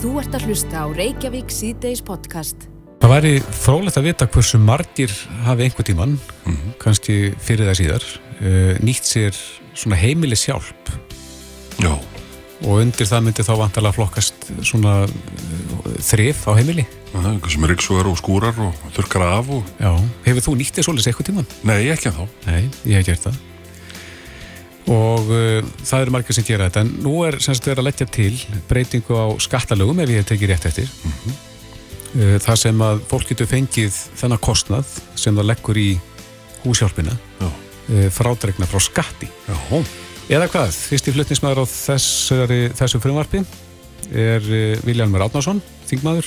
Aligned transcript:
Þú 0.00 0.14
ert 0.16 0.32
að 0.32 0.46
hlusta 0.48 0.80
á 0.80 0.86
Reykjavík 0.96 1.50
síðdeis 1.52 1.98
podcast. 2.00 2.62
Það 3.02 3.10
væri 3.12 3.32
frólægt 3.52 3.98
að 4.00 4.06
vita 4.08 4.26
hversu 4.32 4.56
margir 4.56 5.12
hafi 5.44 5.66
einhver 5.66 5.84
tíman, 5.84 6.14
mm 6.16 6.54
-hmm. 6.54 6.70
kannski 6.80 7.34
fyrir 7.36 7.68
það 7.68 7.76
síðar, 7.80 8.04
uh, 8.40 8.72
nýtt 8.80 9.04
sér 9.04 9.36
svona 9.74 9.96
heimili 10.00 10.36
sjálf. 10.36 10.72
Já. 11.84 12.00
Og 12.64 12.80
undir 12.80 13.06
það 13.06 13.24
myndi 13.24 13.44
þá 13.44 13.54
vantalega 13.60 13.92
flokkast 13.92 14.34
svona 14.62 15.04
uh, 15.04 15.92
þrif 16.00 16.48
á 16.48 16.56
heimili. 16.56 16.86
Það 17.12 17.26
er 17.26 17.32
eitthvað 17.34 17.52
sem 17.52 17.64
er 17.64 17.70
riksugar 17.70 18.06
og 18.06 18.16
skúrar 18.16 18.56
og 18.56 18.72
þurkar 18.96 19.22
af 19.22 19.50
og... 19.50 19.62
Já. 19.80 19.92
Hefur 20.24 20.40
þú 20.40 20.56
nýtt 20.56 20.74
þér 20.80 20.84
svolítið 20.84 21.08
eitthvað 21.12 21.26
tíman? 21.26 21.46
Nei, 21.62 21.90
ekki 21.92 22.08
að 22.08 22.16
þá. 22.16 22.24
Nei, 22.46 22.70
ég 22.88 22.96
hef 22.96 23.06
gert 23.06 23.24
það. 23.28 23.49
Og 24.90 25.30
uh, 25.30 25.60
það 25.86 26.04
eru 26.04 26.14
margir 26.16 26.36
sem 26.36 26.46
gera 26.46 26.66
þetta, 26.66 26.82
en 26.82 26.90
nú 27.04 27.20
er 27.26 27.38
semst 27.42 27.66
verið 27.66 27.82
að 27.82 27.88
leggja 27.90 28.08
til 28.10 28.32
breytingu 28.70 29.14
á 29.14 29.26
skattalögum 29.42 30.02
ef 30.02 30.10
ég 30.10 30.22
hef 30.22 30.30
tekið 30.32 30.50
rétt 30.50 30.66
eftir. 30.66 30.90
Mm 30.90 31.12
-hmm. 31.12 31.38
uh, 32.18 32.36
það 32.42 32.56
sem 32.64 32.82
að 32.82 33.02
fólk 33.12 33.28
getur 33.28 33.46
fengið 33.46 33.94
þennan 34.18 34.42
kostnað 34.42 34.86
sem 35.14 35.36
það 35.36 35.50
leggur 35.52 35.78
í 35.78 35.90
húshjálpina 36.64 37.14
uh, 37.40 37.54
frádregna 38.10 38.66
frá 38.66 38.80
skatti. 38.80 39.28
Já. 39.46 39.84
Eða 40.30 40.48
hvað, 40.48 40.70
fyrst 40.90 41.08
í 41.08 41.12
flutnismæður 41.12 41.62
á 41.62 41.66
þessari, 41.66 42.60
þessu 42.78 43.00
frumvarpi 43.02 43.44
er 44.10 44.42
Viljanmar 44.86 45.26
Átnarsson, 45.26 45.62
þingmaður, 45.86 46.26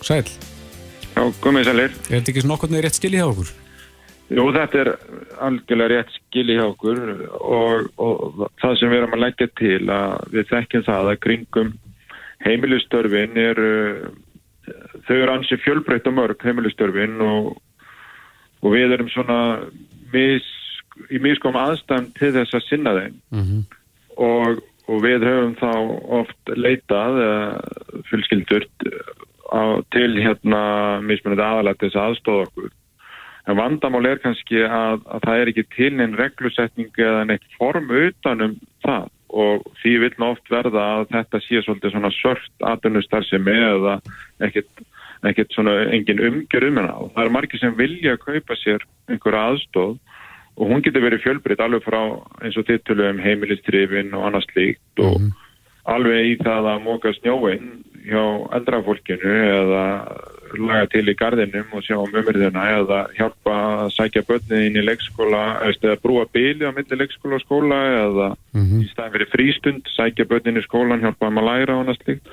sæl. 0.00 0.24
Já, 1.12 1.32
komið 1.40 1.64
sælir. 1.68 1.92
Er 2.08 2.20
þetta 2.20 2.32
ekki 2.32 2.40
svona 2.40 2.56
okkur 2.56 2.72
með 2.72 2.84
rétt 2.86 2.96
skil 2.96 3.12
í 3.12 3.20
hjá 3.20 3.28
okkur? 3.28 3.61
Jú, 4.32 4.46
þetta 4.54 4.80
er 4.80 4.90
algjörlega 5.44 5.90
rétt 5.92 6.12
skil 6.14 6.48
í 6.54 6.58
okkur 6.62 7.00
og, 7.36 7.88
og 8.00 8.44
það 8.62 8.76
sem 8.80 8.92
við 8.92 9.00
erum 9.00 9.16
að 9.16 9.24
leggja 9.26 9.48
til 9.60 9.80
að 9.92 10.14
við 10.32 10.48
þekkjum 10.52 10.86
það 10.86 11.10
að 11.10 11.20
kringum 11.26 11.72
heimilistörfin 12.46 13.38
er, 13.42 13.60
þau 15.06 15.14
eru 15.18 15.34
ansið 15.34 15.62
fjölbreytt 15.66 16.08
og 16.08 16.16
mörg 16.16 16.46
heimilistörfin 16.46 17.20
og, 17.26 17.52
og 18.62 18.74
við 18.74 18.96
erum 18.96 19.12
svona 19.12 19.38
mis, 20.14 20.48
í 21.12 21.20
miskom 21.22 21.58
aðstæðum 21.60 22.10
til 22.18 22.34
þess 22.38 22.58
að 22.58 22.68
sinna 22.70 22.96
þeim 22.98 23.16
mm 23.34 23.46
-hmm. 23.46 23.62
og, 24.16 24.62
og 24.88 25.02
við 25.04 25.28
höfum 25.28 25.56
þá 25.60 25.72
oft 26.22 26.54
leitað 26.56 27.20
fullskildur 28.08 28.68
til 29.92 30.12
hérna 30.16 30.62
mismunandi 31.04 31.44
aðalætt 31.44 31.84
þess 31.84 32.00
aðstóða 32.00 32.46
okkur 32.48 32.72
En 33.50 33.58
vandamál 33.58 34.06
er 34.06 34.20
kannski 34.22 34.60
að, 34.62 35.02
að 35.10 35.24
það 35.26 35.40
er 35.40 35.50
ekki 35.50 35.64
til 35.74 35.90
neinn 35.98 36.14
reglusetning 36.18 36.92
eða 36.94 37.24
neitt 37.26 37.58
form 37.58 37.90
utanum 37.90 38.54
það. 38.86 39.10
Og 39.32 39.66
því 39.80 39.92
vil 40.02 40.12
oft 40.28 40.50
verða 40.52 40.86
að 40.98 41.04
þetta 41.14 41.40
sé 41.42 41.62
svolítið 41.64 41.94
svona 41.94 42.12
sört 42.14 42.66
aðunustar 42.68 43.24
sem 43.26 43.46
eða 43.48 43.96
ekkert, 44.44 44.84
ekkert 45.26 45.56
svona 45.56 45.78
engin 45.88 46.20
umgjör 46.22 46.68
um 46.68 46.80
hana. 46.82 46.96
Og 47.00 47.14
það 47.16 47.24
er 47.24 47.34
margir 47.38 47.62
sem 47.62 47.78
vilja 47.78 48.14
að 48.14 48.24
kaupa 48.26 48.58
sér 48.60 48.84
einhverja 49.08 49.46
aðstóð 49.50 49.94
og 50.52 50.68
hún 50.68 50.84
getur 50.84 51.06
verið 51.06 51.24
fjölbreytt 51.24 51.64
alveg 51.64 51.86
frá 51.86 52.02
eins 52.44 52.58
og 52.60 52.68
titulum 52.68 53.22
heimilistrifin 53.24 54.12
og 54.12 54.28
annars 54.28 54.50
líkt 54.52 55.00
og 55.00 55.16
mm 55.16 55.32
alveg 55.88 56.32
í 56.32 56.34
það 56.42 56.68
að 56.72 56.84
móka 56.84 57.12
snjóin 57.16 57.70
hjá 58.06 58.22
eldrafólkinu 58.58 59.32
eða 59.32 59.84
laga 60.58 60.88
til 60.92 61.04
í 61.08 61.14
gardinum 61.18 61.72
og 61.76 61.84
sjá 61.86 61.96
um 61.98 62.10
umyrðina 62.12 62.64
eða 62.78 62.98
hjálpa 63.16 63.54
að 63.84 63.92
sækja 63.96 64.24
börnið 64.28 64.66
inn 64.66 64.78
í 64.80 64.84
leikskóla 64.84 65.42
eða 65.68 65.96
brúa 66.02 66.26
bíli 66.32 66.68
á 66.68 66.72
milli 66.76 66.98
leikskóla 67.00 67.38
og 67.38 67.44
skóla 67.44 67.80
eða 68.02 68.28
mm 68.52 68.64
-hmm. 68.66 68.82
í 68.82 68.90
staðin 68.92 69.14
fyrir 69.16 69.32
frístund 69.34 69.88
sækja 69.96 70.28
börnið 70.28 70.52
inn 70.52 70.62
í 70.62 70.66
skólan, 70.68 71.00
hjálpa 71.00 71.26
að 71.30 71.46
læra 71.48 71.74
og 71.74 71.80
annars 71.80 72.04
líkt. 72.06 72.26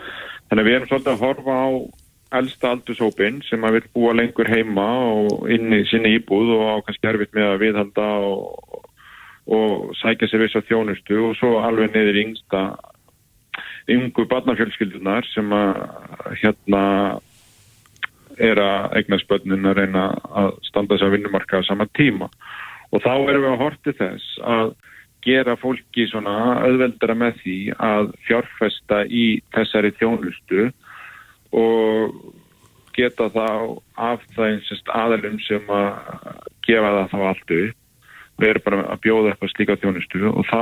Þannig 0.49 0.63
að 0.63 0.67
við 0.67 0.75
erum 0.75 0.89
svolítið 0.89 1.13
að 1.13 1.23
horfa 1.23 1.55
á 1.55 1.69
eldsta 2.39 2.71
aldurshópin 2.75 3.41
sem 3.49 3.63
að 3.65 3.79
vil 3.79 3.87
búa 3.93 4.13
lengur 4.13 4.49
heima 4.49 4.87
og 5.09 5.49
inn 5.49 5.73
í 5.73 5.85
sinni 5.89 6.17
íbúð 6.19 6.53
og 6.57 6.63
á 6.69 6.75
kannski 6.85 7.09
erfitt 7.09 7.33
með 7.33 7.47
að 7.53 7.61
viðhalda 7.63 8.07
og, 8.29 8.85
og 9.49 9.95
sækja 10.01 10.29
sér 10.29 10.43
viss 10.43 10.59
á 10.59 10.61
þjónustu 10.61 11.17
og 11.29 11.35
svo 11.39 11.57
alveg 11.63 11.93
niður 11.93 12.21
yngsta 12.25 12.61
yngu 13.89 14.25
barnafjölskyldunar 14.29 15.25
sem 15.33 15.49
að 15.55 15.81
hérna 16.43 16.83
er 18.39 18.59
að 18.63 18.97
eignast 18.99 19.27
börnin 19.29 19.67
að 19.67 19.81
reyna 19.81 20.05
að 20.41 20.53
standa 20.67 20.95
þess 20.95 21.07
að 21.07 21.15
vinnumarka 21.17 21.59
á 21.59 21.67
sama 21.67 21.87
tíma. 21.97 22.29
Og 22.89 23.03
þá 23.03 23.11
erum 23.13 23.43
við 23.45 23.51
að 23.51 23.63
horti 23.63 23.95
þess 23.99 24.37
að 24.41 24.71
gera 25.25 25.57
fólki 25.59 26.07
svona 26.07 26.35
auðveldara 26.63 27.15
með 27.19 27.41
því 27.43 27.57
að 27.83 28.13
fjárfesta 28.27 29.01
í 29.05 29.25
þessari 29.55 29.91
þjónustu 29.99 30.69
og 31.59 32.15
geta 32.95 33.27
þá 33.33 33.47
af 33.99 34.23
það 34.35 34.53
einsist 34.53 34.93
aðalum 34.95 35.37
sem 35.43 35.67
að 35.71 35.91
gefa 36.67 36.95
það 36.95 37.11
þá 37.11 37.19
allt 37.31 37.53
upp. 37.59 37.77
Við 38.39 38.49
erum 38.53 38.65
bara 38.65 38.81
að 38.93 39.01
bjóða 39.03 39.31
eitthvað 39.33 39.53
slíka 39.53 39.79
þjónustu 39.81 40.23
og 40.31 40.45
þá 40.47 40.61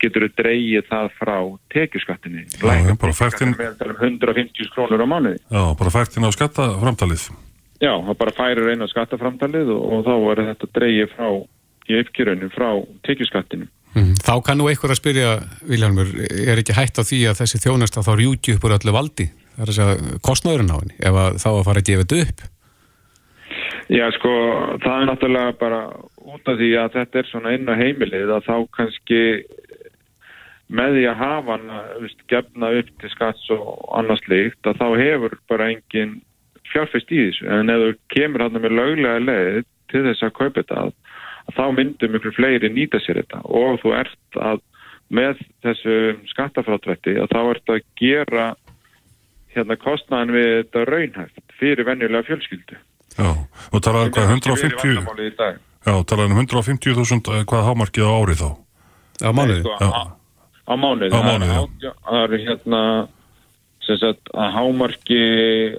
getur 0.00 0.26
við 0.26 0.34
dreyið 0.40 0.88
það 0.88 1.12
frá 1.18 1.36
tekjuskattinni. 1.74 2.46
Já, 2.56 2.94
bara 3.00 3.16
fært 3.16 3.44
inn... 3.44 3.54
150 3.54 4.72
krónur 4.74 5.04
á 5.04 5.08
mánuði. 5.08 5.40
Já, 5.50 5.62
bara 5.78 5.94
fært 5.94 6.16
inn 6.18 6.28
á 6.28 6.30
skattaframtalið. 6.34 7.26
Já, 7.80 7.92
það 7.96 8.16
bara 8.20 8.36
færir 8.36 8.70
einn 8.72 8.84
á 8.84 8.88
skattaframtalið 8.92 9.72
og, 9.72 9.84
og 9.96 10.06
þá 10.08 10.14
er 10.32 10.42
þetta 10.50 10.70
dreyið 10.78 11.12
frá 11.14 11.28
í 11.90 12.00
uppgjörunum 12.00 12.52
frá 12.54 12.70
tekjuskattinu. 13.08 13.68
Mm. 13.96 14.14
Þá 14.22 14.34
kannu 14.46 14.68
einhver 14.70 14.92
að 14.94 15.00
spyrja, 15.00 15.30
Viljarmur, 15.66 16.10
er 16.30 16.60
ekki 16.60 16.76
hægt 16.76 17.00
á 17.00 17.02
því 17.02 17.24
að 17.30 17.40
þessi 17.40 17.60
þjónasta 17.64 18.04
þá 18.06 18.12
rjúti 18.20 18.54
upp 18.54 18.66
úr 18.68 18.76
öllu 18.76 18.94
valdi? 18.94 19.26
Það 19.56 19.72
er 19.72 19.80
að 19.84 20.02
kostnáðurinn 20.24 20.70
á 20.70 20.78
henni, 20.78 20.96
ef 21.00 21.18
þá 21.42 21.48
að 21.50 21.64
fara 21.66 21.82
að 21.82 21.88
gefa 21.88 22.04
þetta 22.04 22.20
upp? 22.26 22.44
Já, 23.90 24.04
sko, 24.14 24.32
það 24.84 24.92
er 24.94 25.08
náttúrulega 25.08 25.54
bara 25.58 25.80
út 26.30 26.52
af 26.52 26.60
því 26.60 26.68
að 26.78 26.92
þetta 26.94 27.18
er 27.18 27.28
svona 27.32 27.54
inn 27.56 27.66
á 27.66 27.74
heimilið 27.74 28.30
að 28.36 28.46
þá 28.46 28.54
kannski 28.76 29.22
með 30.70 30.96
því 30.96 31.04
að 31.10 31.20
hafa 31.20 31.56
hann 31.56 32.10
gefna 32.30 32.72
upp 32.78 32.90
til 33.02 33.10
skatts 33.10 33.50
og 33.54 33.70
annars 33.98 34.22
líkt 34.30 34.68
að 34.68 34.78
þá 34.78 34.86
hefur 35.00 35.36
bara 35.50 35.70
engin 35.74 36.18
fjárfæst 36.70 37.10
í 37.10 37.20
þessu. 37.26 37.46
En 37.50 37.72
ef 37.72 37.82
þú 37.82 37.92
kemur 38.14 38.44
hann 38.44 38.58
með 38.62 38.76
löglega 38.78 39.22
leið 39.24 39.62
til 39.90 40.02
þess 40.06 40.26
að 40.26 40.36
kaupa 40.38 40.60
þetta 40.60 40.82
að, 40.84 40.92
að 41.50 41.56
þá 41.58 41.64
myndur 41.78 42.12
mjög 42.14 42.28
fleiri 42.36 42.70
nýta 42.70 43.00
sér 43.02 43.22
þetta. 43.22 43.42
Og 43.50 43.80
þú 43.82 43.94
ert 43.98 44.38
að 44.50 44.62
með 45.10 45.40
þessu 45.66 45.96
skattafrátvætti 46.30 47.16
að 47.18 47.32
þá 47.32 47.40
ert 47.40 47.74
að 47.74 47.80
gera 47.98 48.46
hérna 49.50 49.74
kostnæðan 49.82 50.36
við 50.36 50.52
þetta 50.52 50.84
raunhæft 50.86 51.56
fyrir 51.58 51.88
venjulega 51.88 52.28
fjölskyldu. 52.28 52.78
Já, 53.18 53.30
og 53.74 53.82
talaðu 53.82 54.14
hvað 54.14 54.36
150 54.36 55.58
Já, 55.80 55.94
talaðu 56.06 56.30
um 56.30 56.38
150.000 56.44 57.42
hvað 57.50 57.66
hámarkið 57.66 58.06
á 58.06 58.12
árið 58.12 58.42
þá? 58.44 58.50
Já, 59.18 59.28
mánuði? 59.34 59.62
Sko, 59.64 59.76
Já 59.80 60.19
á 60.70 60.74
mánuði. 60.78 61.10
Á 61.10 61.20
mánuði, 61.26 61.58
já. 61.82 61.92
Það 62.06 62.22
eru 62.22 62.40
hérna 62.46 62.82
sagt, 63.90 64.30
að 64.30 64.50
hámarki 64.54 65.20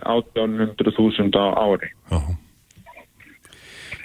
1800.000 0.03 1.31
á 1.39 1.47
ári. 1.55 1.91
Já. 2.11 2.19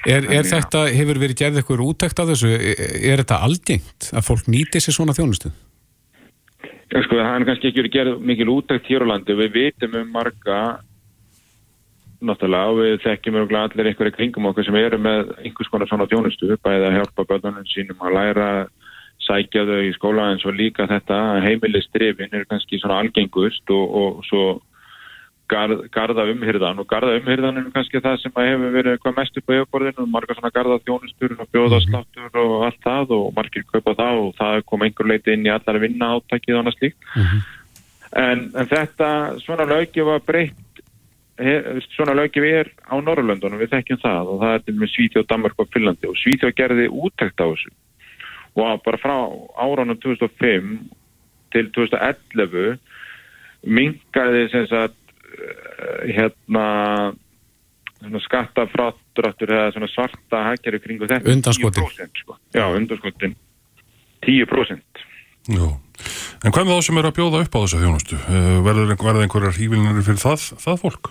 Er, 0.07 0.27
er 0.31 0.47
þetta, 0.47 0.85
hefur 0.95 1.19
verið 1.19 1.41
gerðið 1.41 1.61
eitthvað 1.65 1.87
útækt 1.89 2.21
af 2.23 2.29
þessu, 2.31 2.51
er, 2.55 2.83
er 3.11 3.23
þetta 3.25 3.41
algengt 3.43 4.11
að 4.15 4.27
fólk 4.29 4.51
nýti 4.53 4.83
sér 4.83 4.95
svona 4.95 5.17
þjónustu? 5.17 5.51
Já 6.95 7.01
sko, 7.03 7.19
það 7.19 7.33
er 7.33 7.47
kannski 7.49 7.71
ekki 7.73 7.83
verið 7.83 7.95
gerð 7.97 8.21
mikil 8.29 8.53
útækt 8.55 8.87
hér 8.87 9.03
á 9.03 9.11
landi, 9.11 9.35
við 9.35 9.57
vitum 9.57 9.97
um 9.99 10.13
marga 10.15 10.61
náttúrulega 12.23 12.71
og 12.71 12.79
við 12.79 12.95
þekkjum 13.03 13.41
um 13.41 13.57
allir 13.59 13.91
einhverju 13.91 14.15
kringum 14.15 14.47
okkur 14.53 14.69
sem 14.69 14.79
eru 14.79 15.01
með 15.03 15.35
einhvers 15.43 15.73
konar 15.73 15.91
svona 15.91 16.07
þjónustu, 16.11 16.55
bæðið 16.63 16.87
að 16.87 16.97
hjálpa 17.01 17.27
börnunum 17.33 17.67
sínum 17.73 18.07
að 18.07 18.17
læra 18.17 18.49
sækja 19.27 19.67
þau 19.69 19.83
í 19.83 19.93
skóla 19.97 20.31
en 20.33 20.41
svo 20.43 20.55
líka 20.55 20.87
þetta 20.91 21.19
heimilistrefin 21.45 22.33
er 22.33 22.47
kannski 22.49 22.81
svona 22.81 23.01
algengust 23.03 23.75
og, 23.75 23.85
og 24.01 24.25
svo 24.29 24.47
garð, 25.51 25.87
garda 25.95 26.27
umhyrðan 26.31 26.81
og 26.83 26.89
garda 26.91 27.17
umhyrðan 27.21 27.61
er 27.61 27.71
kannski 27.75 28.03
það 28.03 28.19
sem 28.23 28.35
hefur 28.37 28.75
verið 28.75 28.99
hvað 29.03 29.17
mest 29.21 29.41
upp 29.41 29.51
á 29.51 29.57
yfirborðinu. 29.57 30.05
Og 30.05 30.13
marga 30.13 30.37
svona 30.37 30.53
garda 30.55 30.79
þjónustur 30.85 31.37
og 31.37 31.51
bjóðasláttur 31.55 32.41
og 32.43 32.55
allt 32.69 32.83
það 32.85 33.17
og 33.19 33.27
margir 33.37 33.67
kaupa 33.71 33.97
það 33.99 34.23
og 34.25 34.31
það 34.41 34.61
kom 34.71 34.87
einhver 34.87 35.11
leiti 35.13 35.35
inn 35.35 35.47
í 35.47 35.55
allar 35.55 35.81
vinna 35.83 36.13
áttakið 36.17 36.57
og 36.57 36.63
annars 36.65 36.81
líkt 36.83 36.99
mm 37.15 37.23
-hmm. 37.23 37.43
en, 38.27 38.47
en 38.55 38.71
þetta 38.75 39.11
svona 39.45 39.67
lögjöf 39.73 40.07
var 40.11 40.23
breytt 40.27 40.63
svona 41.97 42.15
lögjöf 42.17 42.45
er 42.45 42.71
á 42.89 42.97
Norrlöndunum 42.97 43.61
við 43.61 43.75
þekkjum 43.75 44.01
það 44.01 44.29
og 44.33 44.41
það 44.41 44.55
er 44.55 44.73
með 44.73 44.91
Svíþjóð, 44.95 45.27
Danmark 45.29 45.59
og 45.59 45.69
Finlandi 45.73 46.09
og 46.09 46.17
Svíþjóð 46.17 46.57
gerði 46.57 46.87
úttækt 46.89 47.41
á 47.45 47.47
þessu 47.53 47.71
og 48.57 48.83
bara 48.85 49.01
frá 49.01 49.17
áranum 49.61 49.99
2005 50.01 50.73
til 51.55 51.71
2011 51.77 52.79
mingaði 53.67 54.47
sem 54.53 54.67
sagt 54.71 54.99
hérna 56.07 56.67
skattafráttur 58.23 59.33
eða 59.51 59.89
svarta 59.91 60.45
hækjari 60.51 60.81
kringu 60.85 61.09
þetta 61.09 61.33
undanskotin 61.33 62.13
sko. 62.21 62.39
já, 62.55 62.65
undanskotin 62.69 63.37
10% 64.27 65.05
Jú, 65.47 65.69
En 66.45 66.53
hvað 66.55 66.69
með 66.69 66.77
þá 66.79 66.87
sem 66.87 66.99
eru 67.01 67.11
að 67.11 67.17
bjóða 67.17 67.43
upp 67.45 67.55
á 67.57 67.59
þessa 67.63 67.79
þjónustu? 67.83 68.19
Eh, 68.19 68.57
verður, 68.67 68.93
einhverjar 69.25 69.57
hívilnir 69.57 70.05
fyrir 70.05 70.21
það, 70.21 70.45
það 70.65 70.83
fólk? 70.83 71.11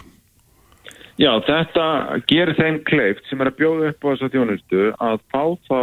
Já, 1.16 1.32
þetta 1.48 1.86
gerir 2.30 2.58
þeim 2.60 2.82
kleift 2.88 3.30
sem 3.30 3.42
er 3.42 3.50
að 3.50 3.58
bjóða 3.62 3.92
upp 3.94 4.06
á 4.06 4.08
þessa 4.12 4.32
þjónustu 4.36 4.86
að 5.08 5.22
fá 5.32 5.44
þá 5.70 5.80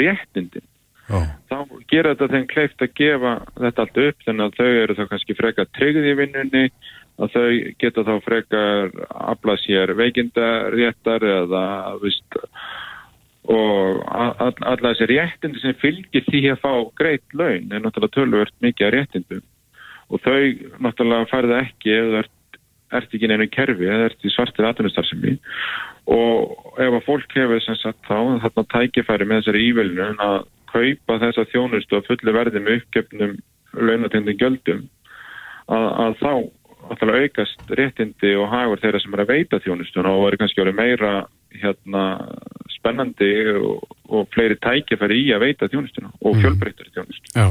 réttindin. 0.00 0.66
Já. 1.10 1.20
Þá 1.50 1.58
gerir 1.90 2.12
þetta 2.12 2.28
þeim 2.30 2.46
kleift 2.50 2.82
að 2.84 2.92
gefa 3.00 3.32
þetta 3.58 3.84
allt 3.84 4.00
upp 4.04 4.26
þannig 4.26 4.44
að 4.44 4.58
þau 4.60 4.68
eru 4.82 4.96
þá 4.98 5.04
kannski 5.10 5.36
frekar 5.38 5.70
tryggði 5.74 6.12
í 6.12 6.18
vinnunni 6.20 6.64
að 7.20 7.34
þau 7.34 7.48
geta 7.82 8.04
þá 8.06 8.12
frekar 8.24 8.92
afla 9.10 9.56
sér 9.60 9.92
veikindaréttar 9.98 11.26
eða 11.26 11.64
vist, 12.04 12.38
og 13.50 14.02
alla 14.06 14.92
þessi 14.92 15.08
réttindi 15.10 15.62
sem 15.62 15.78
fylgir 15.80 16.26
því 16.28 16.44
að 16.52 16.62
fá 16.62 16.72
greitt 17.00 17.34
laun 17.34 17.72
er 17.72 17.82
náttúrulega 17.82 18.16
tölvört 18.16 18.54
mikið 18.64 18.86
að 18.86 18.94
réttindum 18.96 19.46
og 20.10 20.22
þau 20.24 20.38
náttúrulega 20.86 21.30
farða 21.32 21.64
ekki 21.66 21.96
ef 21.96 22.06
það 22.12 22.20
ert, 22.22 22.60
ert 23.00 23.18
ekki 23.18 23.32
neina 23.32 23.50
kerfi 23.50 23.90
eða 23.90 24.06
ert 24.12 24.24
í 24.24 24.32
svartir 24.34 24.70
atvinnustarfsemi 24.70 25.36
og 26.10 26.80
ef 26.80 26.96
að 26.96 27.04
fólk 27.06 27.36
hefur 27.36 27.66
sem 27.66 27.78
sagt 27.82 28.00
þá 28.06 28.40
þarna 28.46 28.66
tækifæri 28.72 29.28
með 29.28 29.42
þessari 29.42 29.66
ívelinu 29.68 30.08
að 30.14 30.40
kaupa 30.72 31.18
þessa 31.24 31.46
þjónustu 31.52 31.98
að 31.98 32.08
fulli 32.08 32.34
verði 32.36 32.62
með 32.64 32.80
uppgefnum 32.80 33.36
launatendin 33.76 34.40
göldum 34.40 34.86
að, 35.70 35.86
að 36.04 36.16
þá 36.20 36.32
náttúrulega 36.90 37.28
aukast 37.28 37.74
réttindi 37.78 38.32
og 38.40 38.48
hagur 38.50 38.80
þeirra 38.82 39.00
sem 39.02 39.14
er 39.14 39.22
að 39.24 39.32
veita 39.34 39.60
þjónustuna 39.62 40.14
og 40.16 40.28
er 40.28 40.36
kannski 40.40 40.62
árið 40.62 40.78
meira 40.78 41.12
hérna 41.60 42.04
spennandi 42.72 43.30
og, 43.58 43.84
og 44.10 44.30
fleiri 44.34 44.56
tækifæri 44.62 45.20
í 45.26 45.34
að 45.34 45.44
veita 45.44 45.68
þjónustuna 45.70 46.12
og 46.20 46.32
mhm. 46.34 46.40
fjölbreytari 46.44 46.94
þjónustuna. 46.94 47.34
Já, 47.34 47.48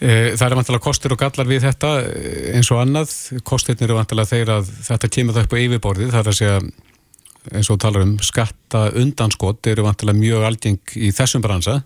e, 0.00 0.10
það 0.36 0.46
er 0.48 0.58
vantilega 0.60 0.84
kostur 0.84 1.14
og 1.14 1.22
gallar 1.22 1.50
við 1.50 1.64
þetta 1.66 1.92
e, 2.02 2.34
eins 2.58 2.72
og 2.74 2.82
annað, 2.82 3.14
kostirnir 3.48 3.88
eru 3.88 3.98
vantilega 3.98 4.32
þeir 4.34 4.54
að 4.58 4.74
þetta 4.90 5.12
kemur 5.16 5.38
það 5.38 5.48
upp 5.48 5.56
á 5.56 5.62
yfirborðið, 5.64 6.12
það 6.14 6.22
er 6.22 6.32
að 6.32 6.40
segja 6.42 6.60
eins 7.48 7.70
og 7.72 7.80
talar 7.80 8.04
um 8.04 8.16
skatta 8.20 8.88
undanskott 8.98 9.70
eru 9.70 9.86
vantilega 9.86 10.20
mjög 10.20 10.48
algeng 10.50 10.98
í 10.98 11.10
þessum 11.16 11.44
bransa 11.44 11.80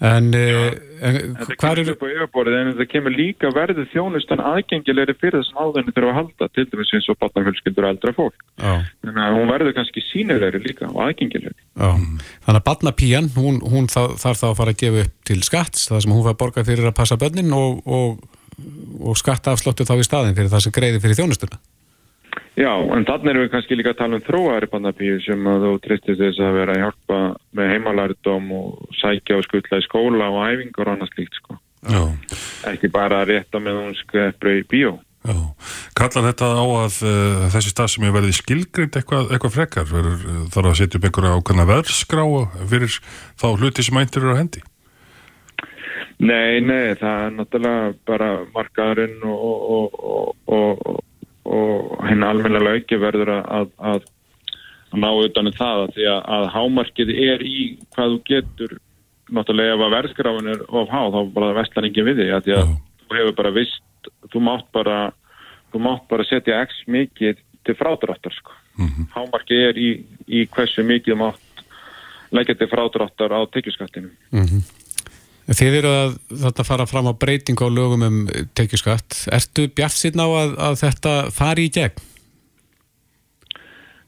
En, 0.00 0.30
Já, 0.32 0.72
en 1.04 1.16
kemur 1.60 1.90
upp 1.92 2.04
á 2.04 2.08
yfirborðið 2.08 2.54
en 2.56 2.68
þetta 2.70 2.86
kemur 2.88 3.12
líka 3.12 3.50
verðið 3.52 3.90
þjónustan 3.92 4.40
aðgengilegri 4.40 5.14
fyrir 5.20 5.42
þessum 5.42 5.58
áðurinn 5.60 5.92
þurfa 5.92 6.12
að 6.12 6.16
halda 6.16 6.48
til 6.56 6.64
dæmis 6.70 6.92
eins 6.96 7.08
og 7.12 7.18
batnafölskyldur 7.20 7.84
og 7.84 7.92
eldra 7.92 8.14
fólk. 8.16 8.46
Já. 8.56 8.72
Þannig 9.04 9.26
að 9.26 9.36
hún 9.36 9.52
verður 9.52 9.76
kannski 9.76 10.04
sínilegri 10.06 10.62
líka 10.64 10.88
og 10.88 11.02
aðgengilegri. 11.04 11.52
Já, 11.76 11.90
þannig 12.46 12.60
að 12.62 12.66
batnapíjan, 12.70 13.28
hún, 13.36 13.60
hún 13.60 13.90
þarf 13.92 14.40
þá 14.40 14.46
að 14.48 14.56
fara 14.62 14.74
að 14.74 14.80
gefa 14.86 15.04
upp 15.04 15.16
til 15.28 15.38
skatts, 15.50 15.84
það 15.92 16.04
sem 16.06 16.16
hún 16.16 16.26
fær 16.30 16.40
borgað 16.46 16.70
fyrir 16.72 16.88
að 16.88 16.96
passa 17.02 17.20
bönnin 17.20 17.52
og, 17.58 17.84
og, 17.84 18.24
og 19.04 19.20
skattaafslottu 19.20 19.84
þá 19.84 19.98
í 19.98 20.08
staðin 20.08 20.38
fyrir 20.38 20.54
það 20.54 20.64
sem 20.64 20.76
greiði 20.80 21.04
fyrir 21.04 21.20
þjónustuna. 21.20 21.60
Já, 22.58 22.72
en 22.92 23.06
þannig 23.08 23.30
erum 23.30 23.44
við 23.44 23.52
kannski 23.54 23.76
líka 23.78 23.92
að 23.94 24.00
tala 24.02 24.18
um 24.18 24.24
þróari 24.26 24.68
bandabíu 24.70 25.18
sem 25.24 25.46
að 25.48 25.66
þú 25.66 25.74
tristir 25.84 26.18
þess 26.18 26.42
að 26.44 26.56
vera 26.58 26.74
að 26.74 26.82
hjálpa 26.84 27.20
með 27.56 27.70
heimalærdom 27.74 28.50
og 28.56 28.96
sækja 29.00 29.38
og 29.38 29.46
skutla 29.46 29.80
í 29.80 29.86
skóla 29.86 30.28
og 30.34 30.40
æfingar 30.50 30.90
og 30.90 30.96
annað 30.96 31.12
slíkt 31.14 31.38
sko. 31.38 31.56
Já. 31.88 32.02
Ekki 32.68 32.90
bara 32.92 33.22
að 33.22 33.32
rétta 33.32 33.62
með 33.62 33.78
hún 33.80 33.94
skreppra 34.02 34.58
í 34.58 34.66
bíó. 34.68 34.98
Já, 35.20 35.36
kallar 35.96 36.30
þetta 36.30 36.46
á 36.48 36.64
að 36.64 36.94
uh, 37.04 37.42
þessi 37.52 37.72
stað 37.74 37.90
sem 37.92 38.04
er 38.08 38.14
verið 38.14 38.38
skilgrind 38.38 38.94
eitthvað, 38.96 39.26
eitthvað 39.34 39.56
frekar, 39.56 39.88
Verður, 39.90 40.22
uh, 40.24 40.38
þarf 40.54 40.70
að 40.70 40.78
setja 40.78 40.96
upp 40.96 41.06
einhverja 41.08 41.32
ákvæmna 41.36 41.66
verðskrá 41.68 42.24
fyrir 42.70 42.96
þá 43.40 43.46
hluti 43.50 43.84
sem 43.84 44.00
eintir 44.00 44.24
eru 44.24 44.32
á 44.32 44.40
hendi? 44.40 44.62
Nei, 46.20 46.60
nei, 46.64 46.96
það 47.00 47.26
er 47.26 47.36
náttúrulega 47.36 47.92
bara 48.08 48.30
markaðurinn 48.56 49.20
og, 49.28 49.44
og, 49.76 50.00
og, 50.00 50.82
og 50.88 51.04
henni 51.44 52.26
almenna 52.26 52.60
lauki 52.62 52.98
verður 53.00 53.32
að, 53.38 53.44
að, 53.78 54.04
að 54.90 55.00
ná 55.00 55.10
utan 55.24 55.48
í 55.48 55.52
um 55.52 55.56
það 55.56 55.84
því 55.96 56.06
að, 56.10 56.22
að 56.36 56.46
hámarkið 56.54 57.12
er 57.14 57.44
í 57.46 57.58
hvað 57.94 58.14
þú 58.14 58.22
getur 58.30 58.78
náttúrulega 59.30 59.76
ef 59.76 59.84
að 59.84 59.94
verðskrafin 59.96 60.50
er 60.54 60.64
of 60.68 60.90
há 60.90 61.02
þá 61.14 61.20
bara 61.34 61.56
vestlar 61.60 61.86
engin 61.86 62.08
við 62.08 62.22
því 62.22 62.28
að 62.34 62.46
því 62.46 62.56
að 62.56 62.72
þú 63.10 63.18
hefur 63.18 63.36
bara 63.38 63.54
vist 63.54 64.10
þú 64.32 64.42
mátt 64.46 64.66
bara, 64.74 64.98
þú 65.72 65.82
mátt 65.86 66.08
bara 66.10 66.26
setja 66.28 66.60
x 66.64 66.82
mikið 66.90 67.38
til 67.66 67.76
frádráttar 67.78 68.34
sko. 68.34 68.52
mhm. 68.76 68.88
-huh. 68.88 69.06
hámarkið 69.14 69.68
er 69.68 69.78
í, 69.78 69.90
í 70.26 70.46
hversu 70.46 70.82
mikið 70.82 71.16
mátt 71.16 71.64
leggja 72.30 72.54
til 72.54 72.68
frádráttar 72.68 73.30
á 73.32 73.40
tekjuskattinu 73.46 74.10
uh 74.32 74.38
mhm. 74.40 74.60
Þið 75.48 75.76
eru 75.80 75.90
að 75.90 76.12
þetta 76.44 76.66
fara 76.66 76.86
fram 76.86 77.08
á 77.10 77.14
breyting 77.16 77.58
á 77.58 77.68
lögum 77.72 78.04
um 78.06 78.20
tekjuskatt. 78.54 79.24
Ertu 79.34 79.66
bjart 79.72 79.96
síðan 79.96 80.22
á 80.22 80.28
að, 80.28 80.54
að 80.68 80.78
þetta 80.84 81.14
fari 81.34 81.66
í 81.66 81.72
gegn? 81.74 82.06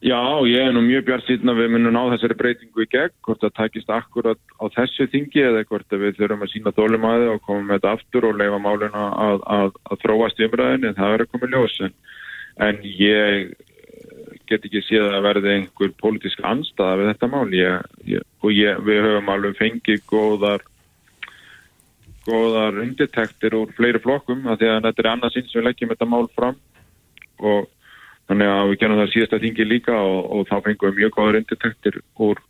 Já, 0.03 0.19
ég 0.51 0.59
er 0.59 0.73
nú 0.75 0.81
mjög 0.83 1.05
bjart 1.07 1.27
síðan 1.29 1.53
að 1.53 1.61
við 1.63 1.69
munum 1.77 1.95
ná 1.95 2.01
þessari 2.11 2.37
breytingu 2.39 2.83
í 2.83 2.89
gegn, 2.91 3.13
hvort 3.23 3.43
það 3.43 3.53
takist 3.59 3.91
akkurat 3.95 4.41
á 4.59 4.65
þessu 4.75 5.07
þingi 5.13 5.45
eða 5.47 5.67
hvort 5.69 5.95
við 5.95 6.17
þurfum 6.19 6.43
að 6.43 6.51
sína 6.51 6.73
dólum 6.75 7.07
að 7.07 7.23
það 7.23 7.35
og 7.37 7.45
koma 7.47 7.67
með 7.69 7.77
þetta 7.77 7.93
aftur 7.97 8.27
og 8.27 8.41
leifa 8.41 8.59
máluna 8.65 9.05
að, 9.27 9.45
að, 9.57 9.77
að 9.87 10.01
þróast 10.03 10.43
í 10.43 10.49
umræðinu, 10.49 10.95
það 10.99 11.15
verður 11.15 11.31
komið 11.37 11.55
ljósin. 11.55 11.95
En 12.67 12.83
ég 12.83 13.55
get 14.51 14.67
ekki 14.67 14.83
séð 14.89 15.07
að 15.07 15.25
verði 15.29 15.55
einhver 15.57 15.95
pólitísk 16.03 16.43
anstaða 16.51 16.99
við 16.99 17.11
þetta 17.13 17.31
mál 17.31 17.55
ég, 17.55 17.89
ég, 18.11 18.27
og 18.43 18.55
ég, 18.55 18.83
við 18.83 19.03
höfum 19.07 19.33
alveg 19.33 19.59
fengið 19.61 20.03
góðar 20.11 20.67
góðar 22.27 22.81
undirtektir 22.85 23.57
úr 23.59 23.73
fleiri 23.77 24.01
flokkum 24.03 24.47
að 24.47 24.63
því 24.63 24.71
að 24.71 24.85
þetta 24.89 25.03
er 25.03 25.11
annað 25.13 25.35
sín 25.35 25.49
sem 25.49 25.61
við 25.61 25.69
leggjum 25.69 25.93
þetta 25.95 26.11
mál 26.13 26.27
fram 26.37 26.59
og 27.43 27.69
þannig 28.31 28.53
að 28.53 28.71
við 28.71 28.81
genum 28.83 29.01
það 29.01 29.13
síðasta 29.15 29.43
þingi 29.43 29.69
líka 29.69 29.97
og, 29.99 30.19
og 30.37 30.49
þá 30.51 30.57
fengum 30.67 30.91
við 30.91 31.01
mjög 31.01 31.15
góðar 31.17 31.41
undirtektir 31.41 31.99
úr 32.23 32.43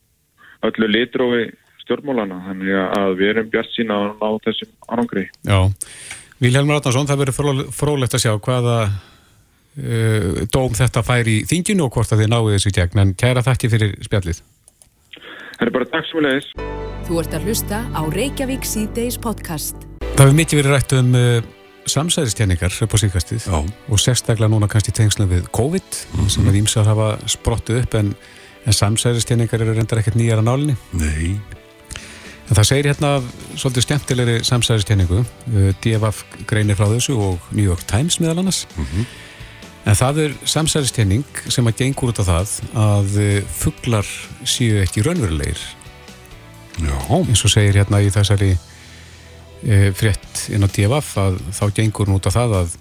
öllu 0.69 0.91
litrófi 0.91 1.47
stjórnmólana 1.83 2.43
þannig 2.47 2.77
að 2.83 3.15
við 3.19 3.33
erum 3.33 3.49
bjart 3.53 3.73
sína 3.75 3.97
á, 3.99 4.03
á 4.23 4.31
þessum 4.45 4.71
árangri. 4.87 5.25
Já, 5.49 5.59
Vilhelm 6.43 6.71
Ratnarsson, 6.71 7.09
það 7.09 7.25
verður 7.25 7.65
frólægt 7.75 8.17
að 8.17 8.25
sjá 8.25 8.33
hvaða 8.37 8.77
uh, 8.87 10.43
dóm 10.53 10.77
þetta 10.79 11.05
fær 11.07 11.31
í 11.31 11.43
þinginu 11.49 11.87
og 11.87 11.97
hvort 11.97 12.15
að 12.15 12.25
þið 12.25 12.33
náðu 12.33 12.57
þessu 12.57 12.75
gegn, 12.79 13.03
en 13.03 13.15
kæra 13.19 13.45
þakki 13.47 13.73
fyrir 13.73 13.97
spjallið. 14.07 14.43
Það 15.62 15.69
er 15.69 15.75
bara 15.76 15.87
takk 15.93 16.06
sem 16.09 16.19
við 16.19 16.25
leiðis. 16.26 16.47
Þú 17.06 17.19
ert 17.20 17.35
að 17.37 17.44
hlusta 17.47 17.76
á 17.94 18.03
Reykjavík 18.11 18.64
C-Days 18.67 19.14
podcast. 19.23 19.85
Það 20.03 20.23
hefur 20.25 20.32
mikið 20.41 20.59
verið 20.59 20.73
rætt 20.75 20.94
um 20.99 21.12
uh, 21.14 21.37
samsæðistjenningar 21.93 22.79
upp 22.82 22.97
á 22.99 22.99
síkastið 22.99 23.47
og 23.55 24.01
sérstaklega 24.03 24.51
núna 24.51 24.67
kannski 24.72 24.91
tengsla 24.96 25.29
við 25.31 25.46
COVID 25.55 25.87
mm 25.87 26.19
-hmm. 26.19 26.32
sem 26.34 26.48
að 26.51 26.58
ímsað 26.65 26.91
hafa 26.91 27.06
sprottu 27.31 27.79
upp 27.79 27.94
en, 27.94 28.10
en 28.67 28.72
samsæðistjenningar 28.72 29.63
eru 29.63 29.77
reyndar 29.79 30.03
ekkert 30.03 30.19
nýjar 30.19 30.43
á 30.43 30.48
nálinni. 30.51 30.75
Nei. 30.98 31.39
En 32.51 32.58
það 32.58 32.67
segir 32.67 32.91
hérna 32.91 33.22
svolítið 33.55 33.82
skemmtilegri 33.87 34.44
samsæðistjenningu. 34.44 35.25
Uh, 35.46 35.70
DFF 35.79 36.25
greinir 36.46 36.75
frá 36.75 36.91
þessu 36.91 37.15
og 37.15 37.39
New 37.53 37.65
York 37.65 37.87
Times 37.87 38.19
meðal 38.19 38.39
annars. 38.39 38.67
Mm 38.75 38.84
-hmm. 38.84 39.06
En 39.82 39.98
það 39.98 40.20
er 40.22 40.34
samsæðistjenning 40.46 41.41
sem 41.51 41.67
að 41.67 41.81
gengur 41.81 42.12
út 42.12 42.20
af 42.22 42.29
það 42.29 42.53
að 42.79 43.17
uh, 43.19 43.31
fugglar 43.62 44.10
séu 44.46 44.82
ekki 44.84 45.03
raunverulegir. 45.06 45.62
Já. 46.81 46.94
eins 47.10 47.43
og 47.44 47.53
segir 47.53 47.77
hérna 47.77 47.98
í 48.01 48.08
þessari 48.08 48.55
e, 49.60 49.91
frétt 49.93 50.46
inn 50.55 50.65
á 50.65 50.69
DFF 50.72 51.19
að 51.20 51.36
þá 51.53 51.65
gengur 51.77 52.08
hún 52.08 52.17
út 52.17 52.29
á 52.29 52.32
það 52.32 52.55
að, 52.62 52.77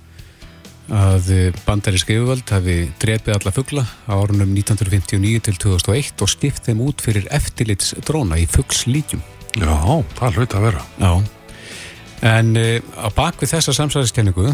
að 0.96 1.28
bandarísk 1.66 2.14
yfirvöld 2.16 2.54
hafi 2.56 2.78
drefið 3.04 3.36
alla 3.36 3.52
fuggla 3.52 3.84
á 4.08 4.16
árunum 4.16 4.56
1959 4.56 5.44
til 5.44 5.58
2001 5.60 6.24
og 6.24 6.32
stift 6.32 6.70
þeim 6.70 6.86
út 6.88 7.04
fyrir 7.04 7.28
eftirlitsdróna 7.36 8.40
í 8.40 8.48
fuggslítjum 8.48 9.20
Já, 9.60 9.76
það 10.16 10.38
hlaut 10.38 10.54
að 10.56 10.66
vera. 10.70 10.82
Já, 11.02 11.12
en 12.32 12.54
e, 12.56 12.68
á 12.96 13.08
bakvið 13.12 13.58
þessa 13.58 13.76
samsæðistjenningu 13.76 14.54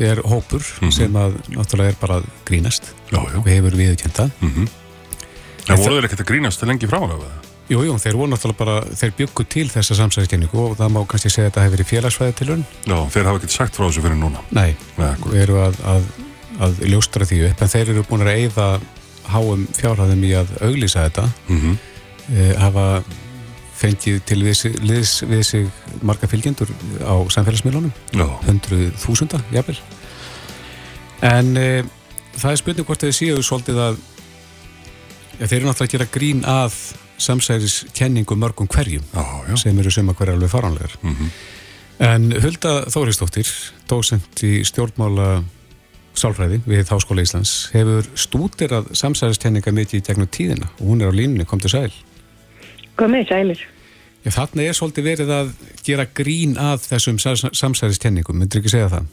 er 0.00 0.22
hópur 0.22 0.62
mm 0.62 0.88
-hmm. 0.88 0.90
sem 0.90 1.12
að 1.12 1.38
náttúrulega 1.48 1.88
er 1.88 1.96
bara 2.00 2.22
grínast 2.44 2.94
já, 3.10 3.18
já. 3.18 3.38
og 3.38 3.46
hefur 3.46 3.74
viðkjönda 3.76 4.30
mm 4.40 4.50
-hmm. 4.50 4.68
En 5.68 5.76
voru 5.76 5.96
þeir 5.96 6.04
ekkert 6.04 6.20
að 6.20 6.30
grínast 6.30 6.62
lengi 6.62 6.86
frá 6.86 7.00
það? 7.02 7.24
Jú, 7.66 7.80
jú, 7.82 7.96
þeir 7.98 8.14
voru 8.14 8.30
náttúrulega 8.30 8.58
bara, 8.60 8.76
þeir 8.94 9.12
byggu 9.18 9.44
til 9.50 9.66
þessa 9.72 9.96
samsæðiskenningu 9.98 10.60
og 10.62 10.76
það 10.78 10.92
má 10.94 11.00
kannski 11.10 11.32
segja 11.34 11.48
að 11.48 11.50
þetta 11.50 11.64
hefur 11.64 11.74
verið 11.74 11.88
félagsfæði 11.90 12.34
til 12.38 12.48
hún. 12.52 12.62
Já, 12.86 12.98
þeir 13.10 13.26
hafa 13.26 13.40
ekkert 13.40 13.56
sagt 13.56 13.78
frá 13.78 13.86
þessu 13.88 14.04
fyrir 14.04 14.20
núna. 14.20 14.42
Nei, 14.54 14.76
við 14.96 15.40
erum 15.40 15.58
að, 15.64 15.80
að, 15.94 16.06
að 16.62 16.78
ljóstra 16.92 17.26
því 17.26 17.40
upp, 17.48 17.64
en 17.66 17.72
þeir 17.74 17.90
eru 17.90 18.04
búin 18.06 18.22
að 18.22 18.32
eigða 18.36 18.68
háum 19.26 19.66
fjárhæðum 19.74 20.22
í 20.22 20.32
að 20.38 20.52
auglýsa 20.62 21.08
þetta, 21.08 21.26
mm 21.48 21.60
-hmm. 21.64 21.78
e, 22.30 22.46
hafa 22.62 22.86
fengið 23.76 24.22
til 24.28 24.38
liðs 24.40 25.22
við 25.28 25.42
sig 25.44 25.66
marga 26.06 26.28
fylgjendur 26.30 26.70
á 27.04 27.14
samfélagsmiðlunum, 27.34 27.92
hundruð 28.46 28.92
þúsunda, 29.02 29.40
jáfnvel. 29.52 29.78
En 31.26 31.56
e, 31.56 31.82
það 32.36 32.52
er 32.52 32.60
spurning 32.60 32.88
hvort 32.88 33.04
þeir 33.04 33.16
séu 33.16 33.42
svolítið 33.44 33.82
að 33.86 33.98
ja, 35.40 35.46
þeir 35.46 35.58
eru 35.58 35.68
náttúrulega 35.68 35.88
að 35.88 35.94
gera 35.94 36.08
grín 36.12 36.42
að 36.48 36.78
samsæðiskenningu 37.26 38.36
mörgum 38.36 38.68
hverjum 38.68 39.04
já, 39.12 39.24
já. 39.48 39.54
sem 39.62 39.78
eru 39.80 39.92
sem 39.92 40.08
að 40.12 40.18
hverja 40.18 40.36
alveg 40.36 40.52
faranlegar 40.52 40.98
mm 41.02 41.14
-hmm. 41.14 41.36
En 41.96 42.28
Hulda 42.28 42.90
Þóristóttir, 42.92 43.48
dósent 43.88 44.42
í 44.44 44.60
stjórnmála 44.68 45.40
sálfræði 46.12 46.58
við 46.66 46.90
Háskóla 46.92 47.24
Íslands, 47.24 47.70
hefur 47.72 48.04
stútirað 48.12 48.90
samsæðiskenninga 48.92 49.72
mikið 49.72 50.02
í 50.02 50.04
gegnum 50.04 50.28
tíðina 50.28 50.68
og 50.76 50.90
hún 50.90 51.00
er 51.00 51.08
á 51.08 51.16
línunni, 51.16 51.46
kom 51.48 51.60
til 51.60 51.72
sæl. 51.72 51.92
Komið 52.96 53.28
sælir. 53.30 53.62
Já, 54.24 54.32
þarna 54.34 54.64
er 54.66 54.74
svolítið 54.74 55.06
verið 55.06 55.30
að 55.36 55.52
gera 55.86 56.06
grín 56.18 56.56
að 56.58 56.88
þessum 56.88 57.20
samsæðiskenningum, 57.20 58.40
myndir 58.40 58.62
ekki 58.62 58.72
segja 58.72 58.88
það? 58.90 59.12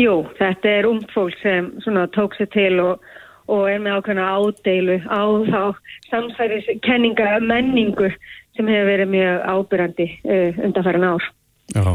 Jú, 0.00 0.14
þetta 0.38 0.70
er 0.70 0.88
umt 0.88 1.12
fólk 1.14 1.36
sem 1.42 1.68
svona, 1.84 2.06
tók 2.14 2.34
sér 2.38 2.48
til 2.54 2.78
og, 2.82 3.04
og 3.52 3.66
er 3.70 3.82
með 3.82 3.98
ákveðna 3.98 4.30
ádeilu 4.32 4.96
á 5.06 5.22
þá 5.50 5.60
samsæðiskenninga 6.08 7.36
menningu 7.44 8.10
sem 8.56 8.70
hefur 8.70 8.90
verið 8.90 9.12
mjög 9.12 9.46
ábyrrandi 9.50 10.08
uh, 10.24 10.60
undanfæran 10.66 11.08
ár. 11.12 11.30
Já, 11.74 11.86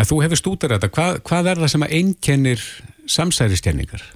en 0.00 0.08
þú 0.08 0.22
hefur 0.24 0.40
stútar 0.40 0.74
þetta. 0.74 0.90
Hvað, 0.94 1.20
hvað 1.28 1.50
er 1.52 1.60
það 1.62 1.72
sem 1.74 1.86
að 1.86 1.94
einkennir 1.98 2.64
samsæðiskenningar? 3.16 4.06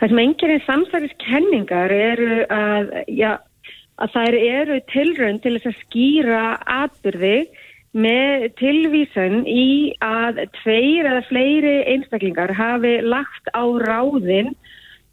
Það 0.00 0.10
sem 0.10 0.22
einkennir 0.24 0.64
samsæðiskenningar 0.66 1.94
eru 1.94 2.40
að, 2.52 2.94
já, 3.08 3.30
að 4.02 4.14
þær 4.16 4.36
eru 4.40 4.80
tilrönd 4.90 5.42
til 5.44 5.54
þess 5.56 5.70
að 5.70 5.80
skýra 5.84 6.42
atbyrði 6.82 7.36
með 7.94 8.48
tilvísan 8.58 9.44
í 9.46 9.94
að 10.02 10.42
tveir 10.58 11.06
eða 11.06 11.26
fleiri 11.28 11.74
einstaklingar 11.92 12.50
hafi 12.58 12.96
lagt 13.06 13.50
á 13.54 13.62
ráðin 13.86 14.50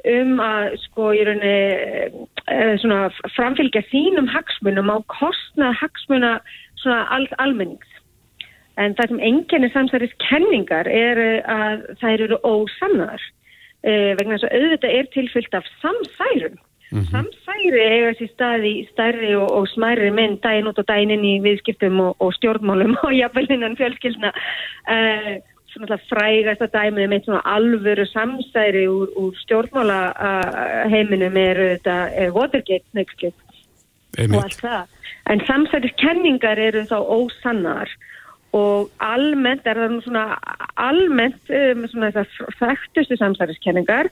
um 0.09 0.39
að 0.41 0.79
sko 0.87 1.11
í 1.13 1.21
rauninni 1.27 1.57
e, 2.49 2.57
svona 2.81 3.11
framfylgja 3.35 3.83
sínum 3.91 4.29
hagsmunum 4.33 4.89
á 4.89 4.97
kostnað 5.13 5.77
hagsmuna 5.83 6.31
all, 6.89 7.27
almennings. 7.37 7.85
En 8.81 8.95
það 8.97 9.11
sem 9.11 9.21
enginni 9.29 9.69
samsæris 9.75 10.17
kenningar 10.23 10.89
er 10.89 11.21
að 11.45 11.85
þær 12.01 12.25
eru 12.25 12.41
ósannar 12.41 13.21
e, 13.85 14.17
vegna 14.17 14.39
þess 14.39 14.49
að 14.49 14.57
auðvitað 14.57 14.97
er 14.97 15.11
tilfyllt 15.13 15.59
af 15.59 15.69
samsærum. 15.83 16.57
Mm 16.91 16.99
-hmm. 16.99 17.11
Samsæri 17.11 17.81
eiga 17.93 18.11
sér 18.19 18.29
staði 18.33 18.87
stærri 18.91 19.35
og, 19.35 19.51
og 19.51 19.67
smæri 19.67 20.11
minn 20.11 20.39
daginn 20.43 20.67
út 20.67 20.79
og 20.79 20.87
daginn 20.87 21.11
inn 21.11 21.23
í 21.23 21.41
viðskiptum 21.45 21.99
og, 21.99 22.15
og 22.19 22.33
stjórnmálum 22.33 22.97
og 23.03 23.13
jafnveginan 23.21 23.77
fjölskyldna. 23.79 24.31
Uh, 24.91 25.39
svona 25.71 25.97
frægast 26.09 26.61
að 26.61 26.73
dæmið 26.75 27.07
með 27.11 27.25
svona 27.25 27.41
alvöru 27.55 28.05
samsæri 28.05 28.85
úr, 28.91 29.07
úr 29.15 29.33
stjórnmála 29.43 29.99
heiminum 30.91 31.37
er 31.37 31.79
er 31.87 32.31
Watergate 32.35 32.87
nextlitt 32.93 33.35
og 34.19 34.43
allt 34.43 34.61
það. 34.61 34.87
En 35.31 35.41
samsæriskenningar 35.47 36.59
eru 36.59 36.83
þá 36.89 36.97
ósannar 36.99 37.89
og 38.57 38.89
almennt 38.99 39.67
er 39.67 39.79
það 39.79 40.01
svona 40.03 40.25
almennt 40.75 41.51
um, 41.55 41.85
svona 41.87 42.11
þessar 42.11 42.55
þekktustu 42.59 43.17
samsæriskenningar 43.21 44.09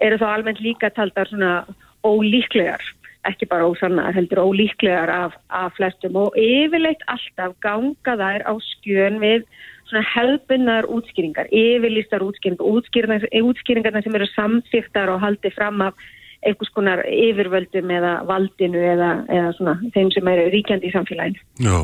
eru 0.00 0.20
þá 0.20 0.28
almennt 0.30 0.62
líka 0.64 0.88
taldar 0.96 1.28
svona 1.28 1.64
ólíklegar 2.06 2.82
ekki 3.28 3.46
bara 3.46 3.68
ósannar, 3.70 4.14
heldur 4.16 4.42
ólíklegar 4.42 5.10
af, 5.10 5.36
af 5.54 5.76
flestum 5.76 6.16
og 6.18 6.38
yfirleitt 6.38 7.04
alltaf 7.10 7.54
ganga 7.62 8.16
þær 8.18 8.42
á 8.50 8.52
skjön 8.72 9.20
við 9.22 9.44
svona 9.90 10.02
helbunnar 10.14 10.88
útskýringar, 10.90 11.52
yfirlistar 11.52 12.24
útskýringar, 12.24 12.66
útskýringar, 12.66 13.28
útskýringarna 13.44 14.02
sem 14.02 14.18
eru 14.18 14.28
samþýttar 14.32 15.12
og 15.12 15.22
haldið 15.22 15.54
fram 15.58 15.86
af 15.86 16.10
einhvers 16.42 16.72
konar 16.74 17.04
yfirvöldum 17.06 17.92
eða 17.94 18.16
valdinu 18.26 18.80
eða, 18.82 19.12
eða 19.30 19.52
svona 19.54 19.76
þeim 19.94 20.10
sem 20.10 20.30
eru 20.32 20.48
ríkjandi 20.50 20.90
í 20.90 20.94
samfélaginu. 20.96 21.44
Já, 21.62 21.76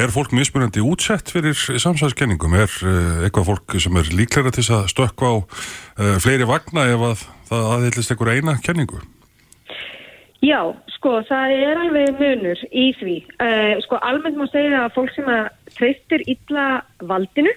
er 0.00 0.14
fólk 0.14 0.32
mismunandi 0.32 0.80
útsett 0.80 1.28
fyrir 1.34 1.52
samsæðiskenningum? 1.58 2.56
Er 2.56 2.72
uh, 2.88 3.20
eitthvað 3.26 3.50
fólk 3.52 3.76
sem 3.76 4.00
er 4.00 4.12
líklega 4.16 4.56
til 4.56 4.64
að 4.72 4.88
stökka 4.94 5.28
á 5.28 5.34
uh, 5.36 6.16
fleiri 6.24 6.48
vagna 6.48 6.88
ef 6.94 7.08
að 7.10 7.24
það 7.50 7.72
aðhyllist 7.76 8.14
einhver 8.16 8.36
eina 8.38 8.60
kenningu? 8.64 9.04
Já, 10.40 10.60
sko, 10.96 11.18
það 11.28 11.54
er 11.56 11.80
alveg 11.82 12.20
munur 12.20 12.60
í 12.72 12.86
því. 12.96 13.16
Uh, 13.36 13.74
sko, 13.84 13.98
almennt 14.00 14.38
má 14.40 14.46
segja 14.48 14.86
að 14.86 14.94
fólk 14.94 15.12
sem 15.12 15.28
að 15.28 15.50
treystir 15.76 16.24
illa 16.32 16.68
valdinu, 17.04 17.52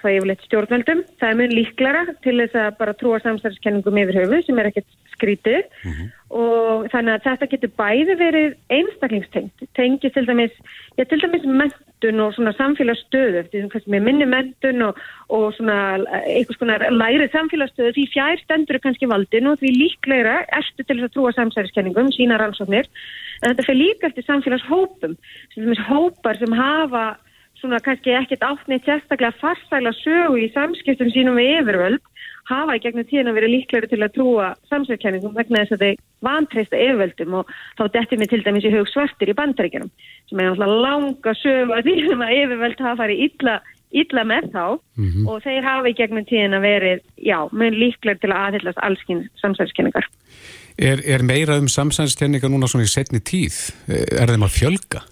það 0.00 0.10
er 0.10 0.16
yfirleitt 0.20 0.46
stjórnveldum, 0.46 1.02
það 1.20 1.32
er 1.32 1.38
mun 1.40 1.56
líklara 1.58 2.04
til 2.24 2.36
þess 2.40 2.56
að 2.62 2.70
bara 2.80 2.96
trúa 2.96 3.20
samstarfskenningum 3.24 4.00
yfir 4.00 4.22
höfu 4.22 4.40
sem 4.46 4.60
er 4.62 4.70
ekkert 4.70 4.88
skrítið 5.16 5.60
mm 5.66 5.92
-hmm. 5.92 6.08
Og 6.28 6.88
þannig 6.92 7.14
að 7.14 7.24
þetta 7.24 7.48
getur 7.52 7.70
bæði 7.80 8.16
verið 8.20 8.56
einstaklingstengt, 8.76 9.62
tengið 9.78 10.14
til 10.14 10.24
dæmis, 10.28 10.56
já, 10.98 11.04
til 11.08 11.20
dæmis 11.22 11.46
mentun 11.48 12.20
og 12.20 12.34
svona 12.36 12.52
samfélagsstöðu, 12.58 13.44
því 13.48 13.62
sem 13.72 13.96
er 13.96 14.04
minni 14.04 14.26
mentun 14.28 14.84
og, 14.90 14.98
og 15.32 15.46
svona 15.56 15.78
einhvers 16.20 16.60
konar 16.60 16.84
læri 16.92 17.30
samfélagsstöðu 17.32 17.94
því 17.96 18.04
fjær 18.12 18.42
stendur 18.42 18.80
kannski 18.84 19.08
valdin 19.08 19.48
og 19.48 19.56
því 19.62 19.72
líklegra 19.78 20.42
erstu 20.60 20.84
til 20.84 20.98
þess 20.98 21.08
að 21.08 21.14
trúa 21.16 21.32
samsæriskenningum, 21.38 22.12
sína 22.12 22.40
rannsóknir, 22.42 22.90
en 23.40 23.54
þetta 23.54 23.68
fyrir 23.70 23.82
líka 23.86 24.12
eftir 24.12 24.28
samfélagshópum, 24.28 25.16
sem 25.54 25.72
er 25.72 25.88
hópar 25.88 26.36
sem 26.42 26.60
hafa 26.60 27.06
svona 27.58 27.80
kannski 27.82 28.12
ekkert 28.14 28.44
áttnið 28.46 28.84
sérstaklega 28.86 29.34
farsæla 29.40 29.90
sögu 30.04 30.38
í 30.38 30.50
samskiptum 30.54 31.10
sínum 31.14 31.40
við 31.40 31.56
yfirvöld 31.62 32.07
hafa 32.48 32.76
í 32.76 32.82
gegnum 32.82 33.06
tíðan 33.08 33.30
að 33.32 33.38
vera 33.38 33.50
líklegri 33.52 33.90
til 33.90 34.02
að 34.02 34.14
trúa 34.16 34.50
samsverkenningum 34.70 35.34
vegna 35.36 35.62
þess 35.62 35.76
að 35.76 35.82
þeir 35.84 35.98
vantreista 36.24 36.80
yfirvöldum 36.80 37.34
og 37.40 37.50
þá 37.78 37.82
dettir 37.96 38.20
mér 38.20 38.30
til 38.32 38.44
dæmis 38.46 38.68
í 38.68 38.72
hug 38.74 38.88
svartir 38.90 39.32
í 39.32 39.36
bandaríkjunum 39.38 39.90
sem 40.30 40.40
er 40.40 40.48
náttúrulega 40.48 40.78
langa 40.86 41.34
sögu 41.42 41.76
að 41.76 41.90
því 41.90 41.96
að 42.14 42.36
yfirvöld 42.38 42.84
hafa 42.86 43.00
farið 43.02 43.24
illa, 43.26 43.58
illa 44.02 44.24
með 44.32 44.48
þá 44.54 44.64
mm 44.68 45.10
-hmm. 45.10 45.28
og 45.28 45.44
þeir 45.44 45.68
hafa 45.68 45.92
í 45.92 45.98
gegnum 46.00 46.28
tíðan 46.30 46.58
að 46.58 46.66
verið, 46.68 47.04
já, 47.16 47.38
mjög 47.52 47.78
líklegri 47.84 48.20
til 48.24 48.32
að 48.32 48.40
aðhyllast 48.46 48.82
allskinn 48.88 49.22
samsverkenningar. 49.42 50.08
Er, 50.78 51.02
er 51.04 51.22
meira 51.26 51.58
um 51.58 51.68
samsverkenningar 51.68 52.50
núna 52.50 52.68
svona 52.70 52.86
í 52.86 52.90
setni 52.92 53.20
tíð? 53.20 53.74
Er 53.88 54.30
þeim 54.30 54.46
að 54.46 54.56
fjölga? 54.56 55.04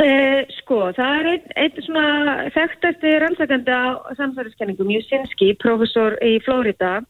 Eh, 0.00 0.46
sko, 0.56 0.86
það 0.96 1.18
er 1.18 1.26
einn 1.28 1.50
ein 1.60 1.82
svona 1.84 2.36
þekktasti 2.54 3.10
rannsakandi 3.20 3.74
á 3.76 4.00
samsverðiskenningum, 4.16 4.88
Jusinski, 4.94 5.52
professor 5.60 6.16
í 6.24 6.38
Flórida. 6.46 7.02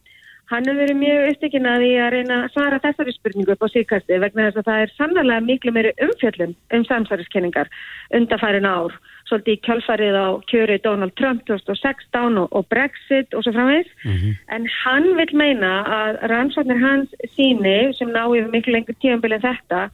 Hann 0.50 0.66
hefur 0.66 0.82
verið 0.82 0.98
mjög 0.98 1.28
upptekinn 1.30 1.68
að 1.70 1.82
því 1.84 1.90
að 2.02 2.10
reyna 2.12 2.38
að 2.42 2.50
svara 2.52 2.80
þessari 2.82 3.14
spurningu 3.14 3.54
upp 3.54 3.62
á 3.64 3.68
síkasti 3.72 4.18
vegna 4.20 4.48
þess 4.48 4.60
að 4.60 4.66
það 4.68 4.82
er 4.82 4.92
sannlega 4.98 5.44
miklu 5.46 5.72
meiri 5.72 5.92
umfjöllum 6.04 6.52
um 6.76 6.84
samsverðiskenningar 6.90 7.70
undarfærin 8.18 8.68
ár. 8.68 8.98
Svolítið 9.30 9.54
í 9.54 9.62
kjálfarið 9.64 10.18
á 10.18 10.28
kjöri 10.50 10.78
Donald 10.84 11.14
Trump 11.16 11.46
2016 11.48 12.36
og, 12.42 12.50
og 12.50 12.66
Brexit 12.68 13.32
og 13.32 13.46
svo 13.46 13.54
framvegis. 13.54 13.88
Mm 14.04 14.16
-hmm. 14.18 14.34
En 14.56 14.68
hann 14.84 15.08
vil 15.16 15.32
meina 15.32 15.72
að 15.86 16.20
rannsóknir 16.28 16.82
hans 16.82 17.14
síni 17.36 17.94
sem 17.96 18.10
ná 18.10 18.26
yfir 18.26 18.50
miklu 18.50 18.72
lengur 18.72 18.98
tíumbilið 19.00 19.46
þetta 19.48 19.88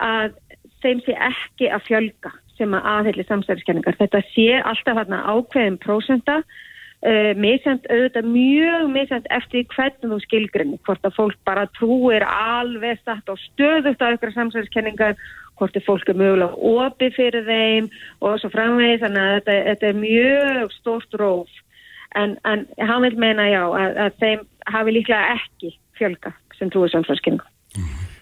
að 0.00 0.36
þeim 0.84 1.02
sé 1.04 1.16
ekki 1.28 1.70
að 1.72 1.86
fjölga 1.88 2.32
sem 2.56 2.72
að 2.76 2.88
aðhelli 2.92 3.26
samsæðiskenningar. 3.28 3.98
Þetta 4.00 4.22
sé 4.32 4.48
alltaf 4.60 5.00
hérna 5.00 5.22
ákveðin 5.28 5.78
prósenda, 5.82 6.38
uh, 6.40 7.32
misjant 7.38 7.88
auðvitað 7.90 8.30
mjög 8.32 8.86
misjant 8.94 9.28
eftir 9.34 9.66
hvernig 9.74 10.12
þú 10.12 10.20
skilgrinni, 10.24 10.80
hvort 10.88 11.04
að 11.04 11.18
fólk 11.18 11.36
bara 11.48 11.66
trúir 11.76 12.24
alveg 12.28 13.02
satt 13.02 13.28
og 13.32 13.40
stöðugt 13.50 14.04
á 14.04 14.12
ykkur 14.14 14.34
samsæðiskenningar, 14.36 15.20
hvort 15.56 15.76
er 15.76 15.84
fólk 15.84 16.08
er 16.12 16.18
mögulega 16.20 16.72
opið 16.86 17.14
fyrir 17.16 17.46
þeim 17.46 17.92
og 18.24 18.40
svo 18.40 18.52
framvegis, 18.52 19.04
þannig 19.04 19.22
að 19.22 19.36
þetta, 19.38 19.60
þetta 19.70 19.88
er 19.90 20.02
mjög 20.02 20.74
stórt 20.80 21.20
róf. 21.20 21.62
En, 22.16 22.36
en 22.48 22.64
hann 22.80 23.04
vil 23.04 23.16
meina 23.20 23.48
já 23.50 23.62
að, 23.66 24.02
að 24.06 24.20
þeim 24.22 24.44
hafi 24.72 24.96
líklega 24.96 25.36
ekki 25.36 25.76
fjölga 25.96 26.32
sem 26.56 26.72
trúir 26.72 26.92
samsæðiskenningar. 26.92 27.48
Mm. 27.76 28.15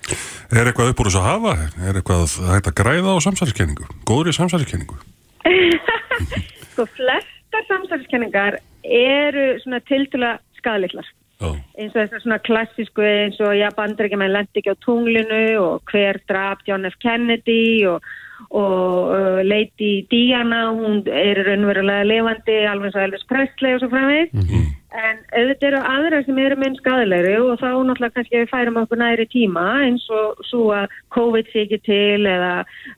Er 0.55 0.69
eitthvað 0.69 0.93
upp 0.93 1.01
úr 1.01 1.09
þess 1.09 1.21
að 1.21 1.29
hafa? 1.29 1.55
Er 1.89 1.99
eitthvað 1.99 2.25
að 2.25 2.53
hægt 2.53 2.71
að 2.71 2.79
græða 2.81 3.17
á 3.17 3.25
samsæliskenningu? 3.25 3.87
Góðri 4.09 4.35
samsæliskenningu? 4.37 4.99
sko, 6.73 6.87
flestar 6.97 7.69
samsæliskenningar 7.71 8.59
eru 8.85 9.47
svona 9.65 9.81
tiltula 9.89 10.37
skadalillar. 10.59 11.09
Oh. 11.43 11.57
eins 11.75 11.91
og 11.97 11.99
þessar 11.99 12.23
svona 12.23 12.37
klassísku 12.47 13.03
eins 13.03 13.41
og 13.43 13.57
já, 13.59 13.67
bandrækjumenn 13.75 14.33
lendi 14.33 14.61
ekki 14.61 14.71
á 14.71 14.83
tunglinu 14.85 15.41
og 15.59 15.91
hver 15.91 16.21
draf 16.31 16.63
John 16.69 16.87
F. 16.87 16.95
Kennedy 17.03 17.83
og, 17.91 18.07
og 18.55 19.11
uh, 19.11 19.41
Lady 19.43 20.07
Diana, 20.13 20.69
hún 20.71 21.03
er 21.11 21.43
raunverulega 21.49 22.07
levandi, 22.07 22.61
alveg 22.71 22.93
eins 22.93 23.01
og 23.01 23.07
Elvis 23.09 23.27
Presley 23.29 23.75
og 23.75 23.83
svo 23.83 23.91
framveg. 23.91 24.31
Mm 24.33 24.47
-hmm. 24.47 24.71
En 24.95 25.17
auðvitað 25.35 25.67
eru 25.73 25.79
aðra 25.91 26.19
sem 26.23 26.37
eru 26.39 26.57
minn 26.61 26.77
skadilegri 26.79 27.33
og 27.43 27.57
þá 27.59 27.71
náttúrulega 27.83 28.15
kannski 28.15 28.39
við 28.39 28.51
færum 28.53 28.77
okkur 28.79 29.01
næri 29.01 29.25
tíma 29.33 29.65
eins 29.83 30.05
og 30.15 30.45
svo 30.47 30.69
að 30.77 30.93
COVID 31.17 31.51
sé 31.51 31.65
ekki 31.65 31.81
til 31.89 32.29
eða 32.31 32.53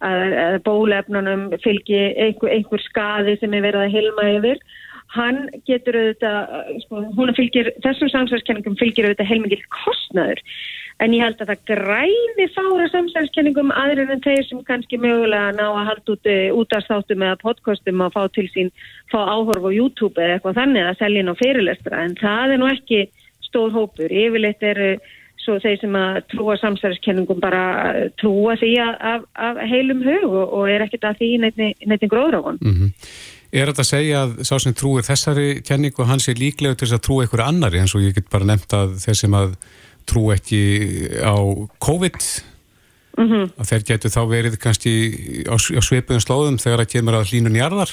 að 0.05 0.59
bólefnunum 0.67 1.47
fylgi 1.65 2.03
einhver, 2.13 2.53
einhver 2.53 2.85
skadi 2.85 3.39
sem 3.41 3.57
er 3.57 3.65
verið 3.65 3.87
að 3.87 3.97
hilma 3.97 4.29
yfir. 4.35 4.61
Hann 5.17 5.47
getur 5.69 5.97
auðvitað, 5.97 6.57
sko, 6.85 7.05
hún 7.17 7.35
fylgir, 7.37 7.73
þessum 7.85 8.13
samsverðskenningum 8.13 8.77
fylgir 8.81 9.09
auðvitað 9.09 9.31
heilmikið 9.33 9.69
kostnaður 9.83 10.43
en 11.05 11.13
ég 11.13 11.25
held 11.25 11.43
að 11.43 11.51
það 11.51 11.65
græði 11.71 12.47
fára 12.55 12.87
samsælskenningum 12.93 13.73
aðrir 13.77 14.13
en 14.15 14.23
þeir 14.25 14.47
sem 14.49 14.63
kannski 14.65 14.99
mögulega 15.01 15.53
ná 15.57 15.67
að 15.67 15.89
halda 15.91 16.15
út 16.15 16.31
útastáttum 16.63 17.27
eða 17.27 17.41
podcastum 17.43 18.05
og 18.07 18.15
fá 18.15 18.23
til 18.33 18.47
sín, 18.55 18.73
fá 19.13 19.19
áhorf 19.27 19.69
á 19.69 19.71
YouTube 19.77 20.17
eða 20.17 20.39
eitthvað 20.39 20.59
þannig 20.63 20.89
að 20.89 20.99
selja 21.03 21.25
inn 21.25 21.33
á 21.33 21.41
fyrirlestra 21.43 22.03
en 22.07 22.17
það 22.21 22.57
er 22.57 22.63
nú 22.63 22.73
ekki 22.73 23.05
stór 23.45 23.77
hópur, 23.77 24.09
yfirleitt 24.09 24.65
eru 24.65 24.97
svo 25.47 25.61
þeir 25.63 25.79
sem 25.79 26.01
að 26.01 26.21
trúa 26.33 26.57
samsælskenningum 26.59 27.41
bara 27.45 27.63
trúa 28.19 28.57
því 28.59 28.73
af, 28.83 29.27
af 29.37 29.61
heilum 29.69 30.01
hug 30.03 30.27
og, 30.33 30.45
og 30.59 30.71
er 30.73 30.87
ekkert 30.87 31.07
að 31.13 31.21
því 31.21 31.31
neitt 31.45 32.09
gróður 32.11 32.41
á 32.41 32.43
hann. 32.49 32.59
Mm 32.65 32.75
-hmm. 32.75 32.91
Er 33.57 33.71
þetta 33.71 33.85
að 33.85 33.89
segja 33.89 34.23
að 34.27 34.33
sá 34.45 34.55
sem 34.61 34.75
trúir 34.77 35.07
þessari 35.07 35.47
kenningu 35.65 36.05
hans 36.05 36.29
er 36.29 36.37
líklega 36.41 36.77
til 36.77 36.87
þess 36.87 36.99
að 36.99 37.05
trúa 37.07 37.25
einhverju 37.25 37.47
annari 37.47 37.81
eins 37.81 37.95
og 37.97 38.05
ég 38.05 38.17
get 38.17 38.29
bara 38.33 38.49
nefnt 38.49 38.77
að 38.77 38.99
þeir 39.01 39.19
sem 39.23 39.37
að 39.39 39.55
trú 40.07 40.27
ekki 40.35 40.61
á 41.25 41.37
COVID 41.83 42.19
mm 43.17 43.27
-hmm. 43.31 43.47
að 43.57 43.69
þeir 43.71 43.87
getur 43.91 44.13
þá 44.13 44.23
verið 44.29 44.59
kannski 44.61 44.93
á, 45.49 45.57
á 45.57 45.81
sveipuðum 45.81 46.23
slóðum 46.23 46.61
þegar 46.61 46.85
það 46.85 46.93
kemur 46.93 47.15
að 47.17 47.29
hlínun 47.33 47.57
jarðar? 47.57 47.93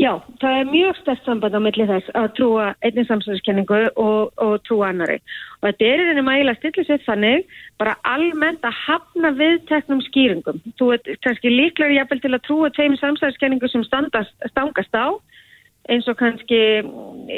Já, 0.00 0.10
það 0.40 0.56
er 0.58 0.70
mjög 0.70 0.98
stærst 1.00 1.26
samband 1.28 1.56
á 1.56 1.60
milli 1.62 1.86
þess 1.88 2.12
að 2.18 2.28
trúa 2.38 2.66
einnig 2.86 3.06
samsverðiskenningu 3.08 3.80
og, 4.02 4.32
og 4.42 4.54
trúa 4.66 4.90
annari. 4.90 5.18
Og 5.60 5.68
þetta 5.68 5.88
er 5.88 6.02
einnig 6.04 6.26
mægilega 6.26 6.58
stillisveit 6.58 7.04
þannig 7.06 7.56
bara 7.80 7.96
almennt 8.08 8.64
að 8.66 8.78
hafna 8.86 9.32
viðteknum 9.38 10.02
skýringum. 10.08 10.60
Þú 10.80 10.92
ert 10.96 11.10
kannski 11.26 11.52
líklar 11.52 11.94
jafnvel 11.94 12.22
til 12.24 12.32
að 12.34 12.44
trúa 12.48 12.72
tveim 12.76 12.96
samsverðiskenningu 13.00 13.70
sem 13.70 13.84
standast, 13.86 14.34
stangast 14.52 14.96
á 14.96 15.14
eins 15.90 16.06
og 16.10 16.16
kannski, 16.20 16.60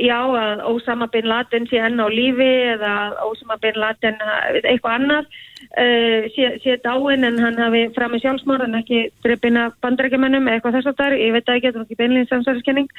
já, 0.04 0.18
að 0.18 0.62
Ósama 0.68 1.08
bin 1.12 1.28
Laden 1.30 1.66
sé 1.70 1.80
enn 1.80 2.00
á 2.00 2.06
lífi 2.12 2.50
eða 2.74 2.92
Ósama 3.24 3.56
bin 3.62 3.78
Laden 3.80 4.18
eitthvað 4.62 4.96
annar 4.98 5.26
uh, 5.26 6.28
sé, 6.34 6.50
sé 6.64 6.78
dáin 6.84 7.24
en 7.28 7.38
hann 7.40 7.60
hafi 7.60 7.84
fram 7.96 8.16
í 8.16 8.22
sjálfsmór 8.22 8.64
en 8.66 8.78
ekki 8.80 9.04
dreipina 9.24 9.70
bandrækjumennum 9.84 10.50
eitthvað 10.52 10.78
þess 10.78 10.92
að 10.92 10.98
það 11.00 11.12
er, 11.12 11.20
ég 11.26 11.36
veit 11.36 11.54
ekki, 11.54 11.68
þetta 11.68 11.80
er 11.80 11.86
ekki 11.86 12.00
beinlegin 12.02 12.30
samsverðiskenning, 12.32 12.90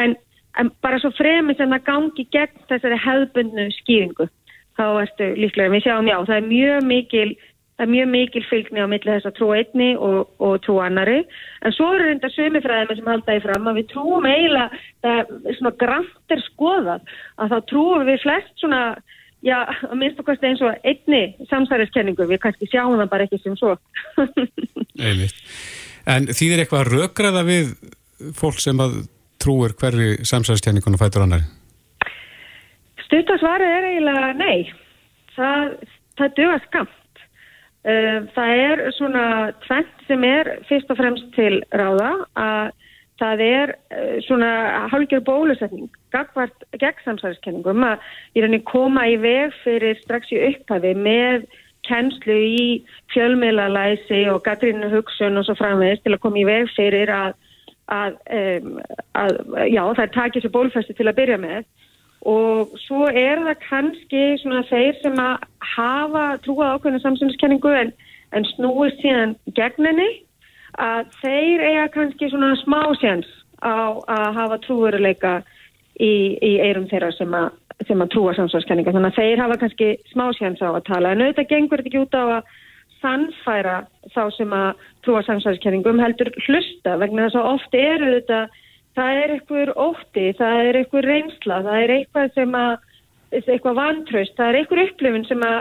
en, 0.00 0.16
en 0.60 0.72
bara 0.84 1.00
svo 1.02 1.12
fremið 1.18 1.60
sem 1.60 1.76
það 1.76 1.88
gangi 1.90 2.28
gegn 2.36 2.64
þessari 2.70 3.00
hefðbundnu 3.06 3.66
skýringu, 3.80 4.28
þá 4.78 4.86
ertu 5.04 5.32
líklega, 5.38 5.74
við 5.74 5.88
sjáum 5.88 6.08
já, 6.12 6.18
það 6.22 6.38
er 6.38 6.48
mjög 6.52 6.88
mikil 6.92 7.28
það 7.74 7.84
er 7.86 7.90
mjög 7.90 8.10
mikil 8.12 8.44
fylgni 8.48 8.84
á 8.84 8.88
milli 8.90 9.10
þess 9.10 9.28
að 9.28 9.36
trú 9.38 9.48
einni 9.56 9.88
og, 9.96 10.28
og 10.38 10.60
trú 10.62 10.78
annari 10.82 11.20
en 11.24 11.74
svo 11.74 11.90
eru 11.94 12.06
reynda 12.06 12.30
sömifræðina 12.34 12.98
sem 12.98 13.10
halda 13.10 13.34
í 13.34 13.42
fram 13.42 13.66
að 13.70 13.80
við 13.80 13.88
trúum 13.90 14.28
eiginlega 14.28 14.82
það 15.02 15.34
er 15.34 15.58
svona 15.58 15.74
grantir 15.82 16.44
skoðað 16.46 17.10
að 17.42 17.54
þá 17.54 17.58
trúum 17.72 18.06
við 18.06 18.22
flest 18.22 18.54
svona 18.62 18.82
já, 19.44 19.56
að 19.88 19.96
minnst 20.00 20.20
okkar 20.22 20.40
eins 20.48 20.62
og 20.64 20.86
einni 20.86 21.22
samsæriskenningu, 21.50 22.28
við 22.30 22.40
kannski 22.44 22.68
sjáum 22.70 22.96
það 23.00 23.10
bara 23.12 23.26
ekki 23.26 23.40
sem 23.42 23.56
svo. 23.60 23.74
Einmitt. 25.08 25.36
En 26.08 26.28
þýðir 26.30 26.64
eitthvað 26.64 26.84
að 26.84 26.94
rökraða 26.94 27.44
við 27.48 27.74
fólk 28.38 28.60
sem 28.62 28.80
að 28.80 29.02
trúur 29.42 29.74
hverju 29.80 30.24
samsæriskenningun 30.28 30.96
og 30.96 31.02
fætur 31.02 31.26
annari? 31.26 31.46
Stuttasvarið 33.04 33.72
er 33.78 33.88
eiginlega 33.90 34.32
nei. 34.38 34.68
Það, 35.34 35.72
það 36.20 36.36
döga 36.38 36.60
skamt 36.68 37.00
það 37.84 38.60
er 38.64 38.80
svona 38.96 39.24
tvent 39.66 40.06
sem 40.08 40.22
er 40.24 40.48
fyrst 40.70 40.88
og 40.88 40.96
fremst 40.96 41.26
til 41.36 41.58
ráða. 41.76 42.14
Að 42.40 42.72
það 43.20 43.42
er 43.46 43.74
eh, 43.94 44.16
svona 44.26 44.50
hálgjör 44.90 45.22
bólusetning 45.26 45.90
gagvart 46.14 46.64
gegnsamsæðiskenningum 46.80 47.84
að 47.86 48.02
í 48.34 48.42
rauninni 48.42 48.64
koma 48.66 49.06
í 49.10 49.18
veg 49.22 49.54
fyrir 49.62 49.98
strax 50.02 50.32
í 50.34 50.40
upphafi 50.50 50.94
með 50.98 51.46
kennslu 51.86 52.34
í 52.34 52.66
fjölmiðlalæsi 53.14 54.24
og 54.32 54.42
gaggrínu 54.46 54.90
hugsun 54.92 55.38
og 55.38 55.46
svo 55.46 55.56
framvegist 55.58 56.04
til 56.06 56.14
að 56.16 56.22
koma 56.24 56.40
í 56.40 56.46
veg 56.48 56.70
fyrir 56.74 57.12
að, 57.12 57.34
að, 57.92 58.16
um, 58.40 58.78
að 59.20 59.34
já, 59.68 59.82
það 59.82 60.04
er 60.06 60.14
takið 60.18 60.46
sér 60.46 60.54
bólfesti 60.54 60.96
til 60.96 61.10
að 61.10 61.18
byrja 61.20 61.40
með 61.44 61.66
og 62.24 62.74
svo 62.86 63.06
er 63.10 63.42
það 63.44 63.62
kannski 63.68 64.22
svona 64.40 64.62
þeir 64.70 65.00
sem 65.02 65.18
að 65.20 65.46
hafa 65.74 66.24
trúað 66.44 66.76
ákveðinu 66.76 67.02
samsynnskenningu 67.02 67.72
en, 67.80 67.92
en 68.32 68.46
snúist 68.54 69.02
síðan 69.02 69.36
gegninni 69.56 70.08
að 70.80 71.10
þeir 71.20 71.66
eiga 71.68 71.88
kannski 71.94 72.30
svona 72.32 72.54
smá 72.64 72.80
séns 73.00 73.28
á 73.60 74.00
að 74.10 74.26
hafa 74.40 74.60
trúveruleika 74.64 75.34
í, 76.00 76.36
í 76.40 76.52
eirum 76.64 76.88
þeirra 76.90 77.12
sem 77.14 77.36
að, 77.36 77.52
sem 77.86 78.02
að 78.02 78.12
trúa 78.16 78.34
samsynnskenningu 78.38 78.96
þannig 78.96 79.12
að 79.12 79.20
þeir 79.20 79.44
hafa 79.44 79.60
kannski 79.62 79.90
smá 80.10 80.26
séns 80.38 80.64
á 80.64 80.72
að 80.72 80.84
tala. 80.88 81.12
En 81.12 81.24
auðvitað 81.24 81.50
gengur 81.52 81.82
þetta 81.82 81.92
ekki 81.92 82.04
út 82.04 82.18
á 82.18 82.24
að 82.24 82.52
sannfæra 83.04 83.78
þá 84.14 84.22
sem 84.36 84.52
að 84.56 84.84
trúa 85.04 85.22
samsynskenningum 85.26 86.00
heldur 86.00 86.30
hlusta 86.46 86.96
vegna 87.00 87.26
þess 87.26 87.40
að 87.40 87.50
oft 87.52 87.76
eru 87.78 88.12
þetta 88.16 88.40
það 88.94 89.20
er 89.20 89.34
einhver 89.36 89.72
ótti, 89.76 90.26
það 90.38 90.60
er 90.64 90.80
einhver 90.80 91.08
reynsla, 91.10 91.62
það 91.66 91.80
er 91.82 91.94
eitthvað 91.98 92.34
sem 92.38 92.58
að, 92.58 92.74
eitthvað 93.40 93.80
vantraust, 93.80 94.36
það 94.38 94.50
er 94.50 94.60
einhver 94.60 94.82
upplifun 94.84 95.28
sem 95.28 95.46
að 95.46 95.60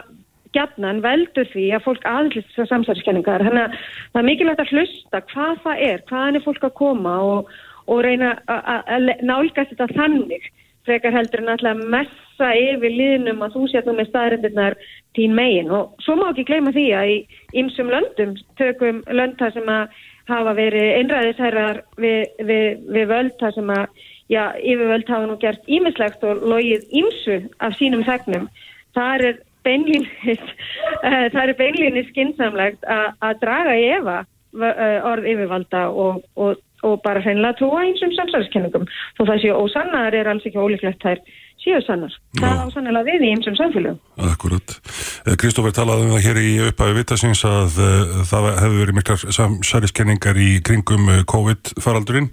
gætnan 0.53 1.01
veldur 1.01 1.47
því 1.49 1.67
að 1.73 1.85
fólk 1.87 2.03
aðlýst 2.05 2.49
þessar 2.53 2.69
samsæðiskenningar. 2.71 3.45
Þannig 3.47 3.63
að 3.63 3.77
það 4.13 4.19
er 4.21 4.27
mikilvægt 4.29 4.63
að 4.63 4.73
hlusta 4.75 5.21
hvað 5.31 5.61
það 5.63 5.85
er, 5.87 6.03
hvaðan 6.09 6.39
er 6.39 6.45
fólk 6.45 6.67
að 6.67 6.75
koma 6.77 7.13
og, 7.29 7.55
og 7.89 8.03
reyna 8.05 8.35
að 8.47 9.09
nálgast 9.25 9.73
þetta 9.73 9.89
þannig 9.97 10.51
frekar 10.87 11.15
heldur 11.15 11.43
en 11.43 11.53
alltaf 11.53 11.83
messa 11.91 12.49
yfir 12.59 12.91
liðnum 12.91 13.43
að 13.45 13.55
þú 13.55 13.67
sétt 13.71 13.87
nú 13.87 13.95
með 13.97 14.09
staðrindirnar 14.09 14.75
tín 15.15 15.35
megin 15.37 15.71
og 15.71 15.93
svo 16.03 16.17
má 16.19 16.25
ekki 16.29 16.47
gleyma 16.49 16.73
því 16.75 16.87
að 16.97 17.11
í 17.13 17.17
ymsum 17.61 17.91
löndum 17.93 18.33
tökum 18.59 18.99
lönd 19.07 19.37
það 19.39 19.57
sem 19.57 19.71
að 19.71 20.01
hafa 20.29 20.53
verið 20.57 20.89
einræðisherrar 20.99 21.81
við, 21.99 22.27
við, 22.39 22.67
við 22.95 23.07
völd 23.11 23.33
þar 23.39 23.55
sem 23.57 23.71
að 23.75 24.03
já, 24.31 24.43
yfirvöld 24.59 25.09
hafa 25.11 25.29
nú 25.29 25.37
gert 25.41 25.65
ímislegt 25.67 26.23
og 26.27 26.43
logið 26.53 26.85
ímsu 26.95 27.39
af 27.63 27.75
sínum 27.79 28.05
þegnum. 28.07 28.47
Það 28.95 29.25
er 29.29 29.39
beinlínis, 29.67 30.43
uh, 31.07 31.25
það 31.33 31.41
er 31.43 31.55
beinlínis 31.59 32.11
skinsamlegt 32.11 32.85
að 32.87 33.41
draga 33.43 33.75
í 33.79 33.87
efa 33.97 34.19
uh, 34.23 34.99
orð 35.11 35.29
yfirvalda 35.33 35.85
og, 35.91 36.23
og, 36.35 36.59
og 36.83 36.99
bara 37.05 37.23
hreinlega 37.23 37.59
trúa 37.59 37.83
einsum 37.87 38.13
samsverðiskenningum. 38.15 38.87
Þó 39.17 39.25
það 39.25 39.43
séu 39.43 39.59
ósannar 39.59 40.15
er 40.15 40.31
alls 40.31 40.47
ekki 40.47 40.61
ólíklegt 40.61 41.03
þær 41.03 41.23
séu 41.63 41.79
sannar. 41.85 42.13
Það 42.39 42.59
á 42.59 42.67
sannilega 42.73 43.07
við 43.07 43.25
í 43.25 43.31
einsum 43.33 43.55
samfélagum. 43.57 43.99
Akkurat. 44.27 44.75
Eh, 45.23 45.35
Kristófur 45.39 45.73
talaði 45.75 46.05
um 46.05 46.13
það 46.15 46.25
hér 46.27 46.39
í 46.41 46.51
upphæfi 46.67 46.97
vittasins 46.97 47.43
að 47.47 47.79
uh, 47.79 48.13
það 48.29 48.47
hefur 48.59 48.77
verið 48.81 48.97
miklar 48.99 49.25
samsæriskenningar 49.39 50.39
í 50.43 50.49
kringum 50.65 51.09
uh, 51.09 51.23
COVID-faraldurinn. 51.29 52.29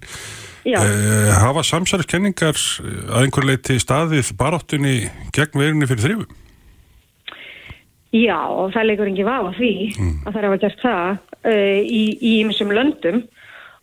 Uh, 0.66 1.30
hafa 1.40 1.64
samsæriskenningar 1.64 2.58
að 2.58 3.24
einhver 3.24 3.48
leiti 3.48 3.78
staðið 3.80 4.34
baráttunni 4.40 4.96
gegn 5.36 5.62
verunni 5.62 5.88
fyrir 5.88 6.06
þrjúum? 6.06 6.38
Já, 8.10 8.38
og 8.50 8.72
það 8.74 8.88
leikur 8.90 9.12
ekki 9.12 9.24
vafa 9.28 9.52
því 9.56 9.74
mm. 9.94 10.14
að 10.26 10.32
það 10.32 10.40
er 10.40 10.48
að 10.48 10.62
gert 10.64 10.80
það 10.82 11.26
í 11.86 12.32
einsum 12.42 12.72
löndum 12.74 13.22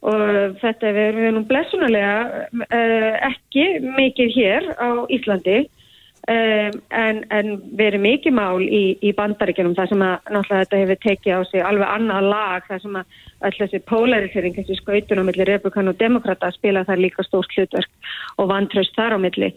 og 0.05 0.60
þetta 0.62 0.93
verður 0.93 1.25
við 1.25 1.33
nú 1.36 1.43
blessunulega 1.49 2.17
uh, 2.45 3.13
ekki 3.31 3.65
mikið 3.97 4.36
hér 4.36 4.69
á 4.77 4.89
Íslandi 5.10 5.57
um, 5.63 6.77
en, 6.93 7.23
en 7.33 7.49
verður 7.79 8.03
mikið 8.03 8.36
mál 8.38 8.62
í, 8.62 8.83
í 9.01 9.13
bandaríkjunum 9.17 9.73
þar 9.77 9.89
sem 9.91 10.03
að 10.05 10.29
náttúrulega 10.36 10.62
þetta 10.62 10.81
hefur 10.83 11.01
tekið 11.05 11.33
á 11.33 11.41
sig 11.49 11.65
alveg 11.65 11.95
annað 11.95 12.29
lag 12.29 12.69
þar 12.69 12.83
sem 12.86 12.99
að 13.01 13.17
öll 13.47 13.53
þessi 13.57 13.81
polarisering, 13.89 14.55
þessi 14.57 14.77
skautunum 14.79 15.27
millir 15.29 15.49
republikan 15.49 15.91
og 15.91 15.99
demokrata 15.99 16.49
spila 16.55 16.86
þar 16.88 17.03
líka 17.03 17.25
stórt 17.25 17.53
hlutverk 17.57 18.13
og 18.38 18.49
vantraust 18.49 18.95
þar 18.97 19.17
á 19.17 19.19
milli. 19.21 19.51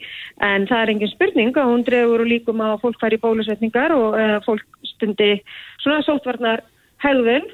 En 0.44 0.66
það 0.68 0.82
er 0.82 0.92
engin 0.94 1.14
spurning 1.14 1.56
að 1.56 1.70
hún 1.70 1.86
drefur 1.86 2.24
og 2.24 2.32
líkum 2.32 2.60
að 2.64 2.76
fólk 2.84 3.00
fær 3.00 3.16
í 3.16 3.22
bólusetningar 3.22 3.96
og 3.96 4.16
uh, 4.16 4.36
fólk 4.44 4.84
stundi 4.94 5.32
svona 5.80 6.04
sótvarnar 6.08 6.64
hegðun 7.04 7.48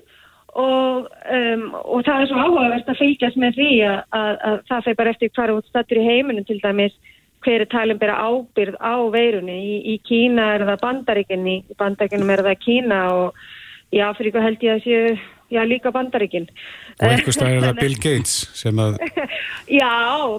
og, 0.57 1.11
um, 1.39 1.67
og 1.83 2.07
það 2.07 2.23
er 2.23 2.31
svo 2.31 2.41
áhugavert 2.41 2.89
að 2.93 3.01
fylgjast 3.03 3.39
með 3.43 3.61
því 3.61 3.69
að, 3.91 3.99
að, 4.21 4.33
að 4.49 4.57
það 4.71 4.87
fyrir 4.87 4.99
bara 5.03 5.13
eftir 5.15 5.35
hverju 5.37 5.61
stættur 5.69 6.01
í 6.01 6.09
heiminum 6.09 6.49
til 6.49 6.59
dæmis 6.63 6.97
hver 7.45 7.63
er 7.63 7.71
talin 7.71 8.01
bera 8.01 8.17
ábyrð 8.27 8.81
á 8.81 8.97
veirunni. 9.13 9.57
Í, 9.61 9.77
í 9.93 9.97
Kína 10.09 10.51
er 10.57 10.67
það 10.71 10.83
bandaríkinni 10.83 11.57
í 11.63 11.79
bandaríkinnum 11.79 12.35
er 12.35 12.45
það 12.49 12.61
Kína 12.65 13.01
og 13.15 13.47
í 13.95 14.03
Afríku 14.03 14.43
held 14.43 14.65
ég 14.67 14.79
að 14.79 14.87
séu 14.87 15.17
já 15.51 15.63
líka 15.63 15.93
bandaríkinn 15.95 16.49
og 16.99 17.07
einhvers 17.07 17.39
dag 17.39 17.55
er 17.55 17.67
það 17.69 17.81
Bill 17.85 17.99
Gates 18.03 18.35
sem 18.59 18.79
að 18.83 18.99
já, 19.81 19.93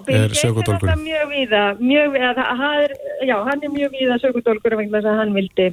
Bill 0.04 0.24
Gates 0.26 0.44
er 0.44 0.56
þetta 0.58 0.96
mjög 1.00 1.30
viða 1.32 1.64
mjög 1.80 2.16
viða, 2.16 2.48
já, 3.24 3.36
hann 3.48 3.62
er 3.62 3.72
mjög 3.72 3.94
viða 3.96 4.18
sögutólkur 4.24 4.76
vegna 4.80 4.98
þess 4.98 5.12
að 5.12 5.22
hann 5.22 5.36
vildi 5.36 5.70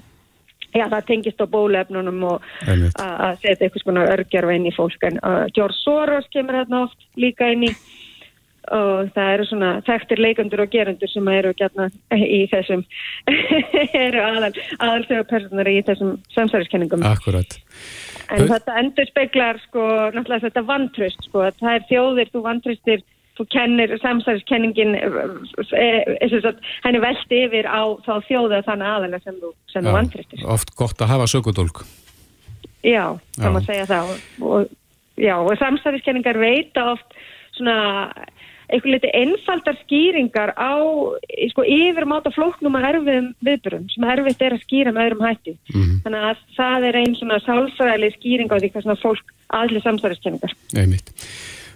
Já, 0.75 0.85
það 0.91 1.05
tengist 1.07 1.43
á 1.43 1.47
bólefnunum 1.47 2.23
og 2.27 2.47
að 2.67 3.37
setja 3.41 3.67
eitthvað 3.67 3.83
svona 3.83 4.07
örgjörfa 4.13 4.55
inn 4.57 4.67
í 4.67 4.73
fólk 4.75 5.05
en 5.07 5.21
uh, 5.21 5.45
George 5.55 5.77
Soros 5.81 6.27
kemur 6.33 6.59
hérna 6.59 6.85
oft 6.87 7.07
líka 7.19 7.47
inn 7.53 7.69
í 7.69 7.71
og 8.73 9.11
það 9.13 9.31
eru 9.33 9.45
svona 9.49 9.71
þekktir 9.85 10.21
leikandur 10.23 10.63
og 10.63 10.71
gerendur 10.73 11.11
sem 11.11 11.27
eru 11.29 11.53
gætna 11.57 11.87
í 12.15 12.45
þessum 12.51 12.81
eru 14.05 14.23
aðal, 14.23 14.51
aðalsögupersonar 14.79 15.69
í 15.69 15.81
þessum 15.85 16.15
samsæriskenningum. 16.33 17.05
Akkurat. 17.05 17.59
En 18.33 18.45
Þau... 18.45 18.55
þetta 18.55 18.77
endur 18.81 19.09
speiklar 19.11 19.61
sko 19.67 19.83
náttúrulega 20.15 20.47
þetta 20.47 20.65
vantröst 20.65 21.27
sko 21.27 21.45
það 21.59 21.75
er 21.75 21.85
þjóðir, 21.91 22.31
þú 22.33 22.45
vantröstir 22.47 23.05
þú 23.35 23.47
kennir 23.51 23.95
samsæriskenningin 24.01 24.95
henni 26.85 27.03
veldi 27.03 27.41
yfir 27.47 27.67
á 27.67 27.83
þá 28.05 28.13
þjóðu 28.29 28.61
þannig 28.67 28.91
aðalega 28.93 29.23
sem 29.23 29.37
þú, 29.41 29.51
þú 29.73 29.95
vantröstir 29.97 30.47
Oft 30.55 30.75
gott 30.79 31.01
að 31.03 31.13
hafa 31.15 31.29
sögudólk 31.31 31.83
Já, 32.85 33.17
það 33.37 33.55
má 33.55 33.61
segja 33.65 33.89
það 33.89 34.15
og, 34.45 34.71
já, 35.17 35.35
og 35.39 35.53
samsæriskenningar 35.57 36.37
veita 36.37 36.91
oft 36.93 37.15
svona 37.57 37.77
eitthvað 38.65 38.95
litið 38.95 39.15
einfaldar 39.19 39.77
skýringar 39.83 40.53
á 40.57 40.73
sko, 41.51 41.65
yfirmáta 41.69 42.31
flóknum 42.33 42.77
að 42.79 42.87
erfiðum 42.91 43.27
viðbyrjum 43.45 43.87
sem 43.93 44.07
erfiðt 44.13 44.45
er 44.45 44.55
að 44.55 44.63
skýra 44.65 44.93
með 44.93 45.09
öðrum 45.09 45.25
hætti. 45.25 45.53
Mm 45.73 45.81
-hmm. 45.81 45.99
Þannig 46.05 46.25
að 46.29 46.37
það 46.57 46.87
er 46.89 46.99
einn 47.01 47.15
svona 47.19 47.39
sálfræðileg 47.45 48.15
skýring 48.17 48.49
á 48.49 48.57
því 48.57 48.71
hvað 48.71 48.85
svona 48.85 49.03
fólk 49.03 49.33
aðlið 49.53 49.85
samsæriskenningar. 49.85 50.55
Einmitt. 50.73 51.13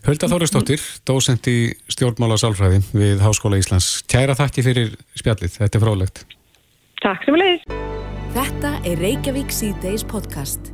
Hulda 0.07 0.29
Þóristóttir, 0.31 0.81
dósent 1.07 1.47
í 1.51 1.73
stjórnmála 1.91 2.38
sálfræði 2.39 2.79
við 2.95 3.23
Háskóla 3.23 3.59
Íslands. 3.59 3.99
Kæra 4.07 4.35
þakki 4.38 4.63
fyrir 4.63 4.91
spjallið, 5.19 5.55
þetta 5.59 5.79
er 5.79 5.83
frálegt. 5.83 6.25
Takk 7.03 7.25
sem 7.27 7.39
leiðis. 7.39 7.65
Þetta 8.35 8.75
er 8.88 9.01
Reykjavík 9.03 9.51
C-Days 9.51 10.05
podcast. 10.07 10.71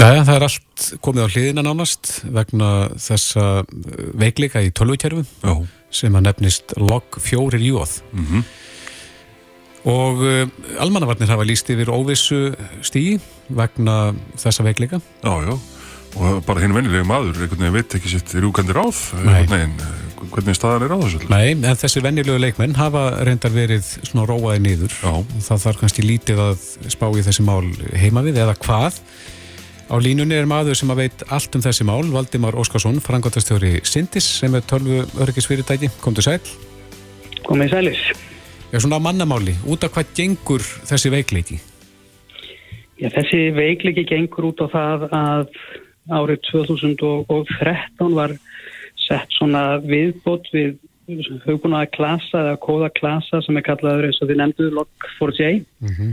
Næja, 0.00 0.24
það 0.24 0.34
er 0.34 0.44
allt 0.48 0.86
komið 1.04 1.22
á 1.22 1.32
hliðina 1.34 1.64
nánast 1.66 2.10
vegna 2.34 2.70
þessa 2.96 3.44
uh, 3.62 3.82
veikleika 4.18 4.62
í 4.64 4.72
tölvukerfum 4.74 5.26
sem 5.92 6.16
að 6.16 6.26
nefnist 6.26 6.74
log 6.80 7.18
4 7.20 7.60
jóð 7.60 7.98
mm 8.10 8.24
-hmm. 8.24 8.46
og 9.92 10.24
uh, 10.24 10.48
almannavarnir 10.80 11.28
hafa 11.28 11.44
líst 11.44 11.70
yfir 11.70 11.92
óvissu 11.92 12.56
stígi 12.80 13.20
vegna 13.48 14.14
þessa 14.34 14.64
veikleika 14.64 15.00
Já, 15.22 15.34
já, 15.44 15.58
og 16.18 16.44
bara 16.46 16.62
hinn 16.64 16.76
vennilega 16.76 17.08
maður 17.08 17.42
einhvern 17.42 17.64
veginn 17.64 17.76
veit 17.78 17.98
ekki 17.98 18.12
sitt 18.12 18.34
rúkandi 18.42 18.76
ráð 18.76 19.00
Nei. 19.24 19.44
hvernig 20.32 20.56
staðan 20.56 20.86
er 20.86 20.94
á 20.94 20.98
þessu 21.02 21.28
Nei, 21.32 21.52
en 21.54 21.78
þessi 21.82 22.02
vennilegu 22.04 22.40
leikmenn 22.40 22.78
hafa 22.78 23.04
reyndar 23.26 23.54
verið 23.54 23.86
svona 24.02 24.26
róaði 24.28 24.64
niður 24.66 24.96
það 25.02 25.62
þarf 25.66 25.84
kannski 25.84 26.06
lítið 26.06 26.42
að 26.50 26.66
spá 26.92 27.06
í 27.10 27.24
þessi 27.24 27.46
mál 27.46 27.64
heima 27.98 28.24
við 28.26 28.42
eða 28.44 28.58
hvað 28.60 29.00
Á 29.92 30.00
línunni 30.00 30.32
er 30.32 30.46
maður 30.48 30.76
sem 30.78 30.88
að 30.88 31.02
veit 31.02 31.22
allt 31.28 31.56
um 31.58 31.60
þessi 31.60 31.84
mál, 31.84 32.06
Valdimar 32.14 32.56
Óskarsson, 32.56 32.96
frangotastjóri 33.04 33.74
Sindis, 33.84 34.24
sem 34.38 34.54
er 34.56 34.62
12 34.64 35.18
örgisfyrirtæki. 35.20 35.90
Komdu 36.00 36.24
sæl. 36.24 36.38
Komið 37.44 37.74
sælis. 37.74 38.00
Já, 38.72 38.78
svona 38.80 38.96
á 38.96 39.04
mannamáli, 39.04 39.52
út 39.68 39.84
af 39.84 39.92
hvað 39.92 40.14
gengur 40.16 40.64
þessi 40.88 41.12
veikleiki? 41.12 41.58
Já, 43.02 43.10
þessi 43.18 43.50
veikleiki 43.52 44.06
gengur 44.08 44.48
út 44.48 44.64
á 44.64 44.66
það 44.72 45.04
að 45.12 45.44
árið 46.10 46.40
2013 46.50 48.16
var 48.16 48.34
sett 48.98 49.30
svona 49.36 49.78
viðbót 49.84 50.48
við 50.54 50.76
hugunaða 51.44 51.90
klasa 51.92 52.42
eða 52.42 52.58
kóða 52.62 52.90
klasa 52.96 53.42
sem 53.44 53.56
er 53.58 53.66
kallaður 53.66 54.08
eins 54.08 54.20
og 54.22 54.30
við 54.30 54.40
nefnduðu 54.40 54.76
Log4j. 54.78 55.64
Mm 55.82 55.94
-hmm. 55.96 56.12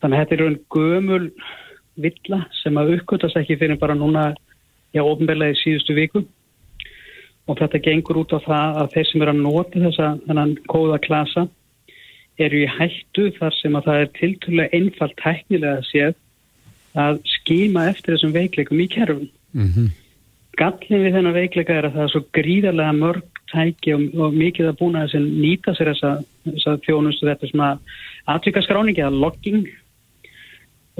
Þannig 0.00 0.18
að 0.18 0.22
þetta 0.22 0.34
er 0.34 0.44
einn 0.46 0.60
gömul 0.74 1.26
villa 1.96 2.46
sem 2.62 2.78
að 2.80 2.94
uppkvötast 2.96 3.36
ekki 3.36 3.58
fyrir 3.60 3.78
bara 3.78 3.94
núna 3.94 4.34
já, 4.92 5.02
ofnbeglega 5.02 5.52
í 5.52 5.60
síðustu 5.60 5.94
viku 5.94 6.24
og 7.46 7.58
þetta 7.58 7.82
gengur 7.82 8.22
út 8.22 8.32
á 8.32 8.38
það 8.40 8.78
að 8.82 8.92
þeir 8.94 9.06
sem 9.10 9.22
eru 9.22 9.34
að 9.34 9.42
nota 9.42 9.82
þessa 9.84 10.08
þennan 10.26 10.56
kóða 10.70 10.98
klasa 10.98 11.48
eru 12.40 12.62
í 12.62 12.68
hættu 12.78 13.30
þar 13.38 13.56
sem 13.58 13.76
að 13.76 13.88
það 13.88 14.02
er 14.02 14.12
tilturlega 14.18 14.78
einfalt 14.78 15.16
teknilega 15.20 15.80
að 15.80 15.88
séð 15.90 16.14
að 16.98 17.20
skýma 17.38 17.88
eftir 17.90 18.16
þessum 18.16 18.34
veikleikum 18.36 18.80
í 18.80 18.88
kerfum. 18.92 19.28
Mm 19.52 19.68
-hmm. 19.68 19.90
Gallin 20.60 21.04
við 21.04 21.14
þennan 21.16 21.38
veikleika 21.38 21.74
er 21.74 21.86
að 21.88 21.94
það 21.94 22.02
er 22.04 22.12
svo 22.12 22.22
gríðarlega 22.36 22.92
mörg 22.92 23.40
tæki 23.52 23.94
og, 23.94 24.02
og 24.20 24.34
mikið 24.36 24.68
að 24.68 24.78
búna 24.80 25.04
þess 25.04 25.18
að 25.18 25.28
nýta 25.44 25.74
sér 25.76 25.92
þessa, 25.92 26.10
þessa 26.48 26.76
þjónustu 26.86 27.28
þetta 27.28 27.48
sem 27.50 27.60
að 27.60 27.78
atvikaskráningi 28.34 29.00
eða 29.00 29.20
logging 29.24 29.68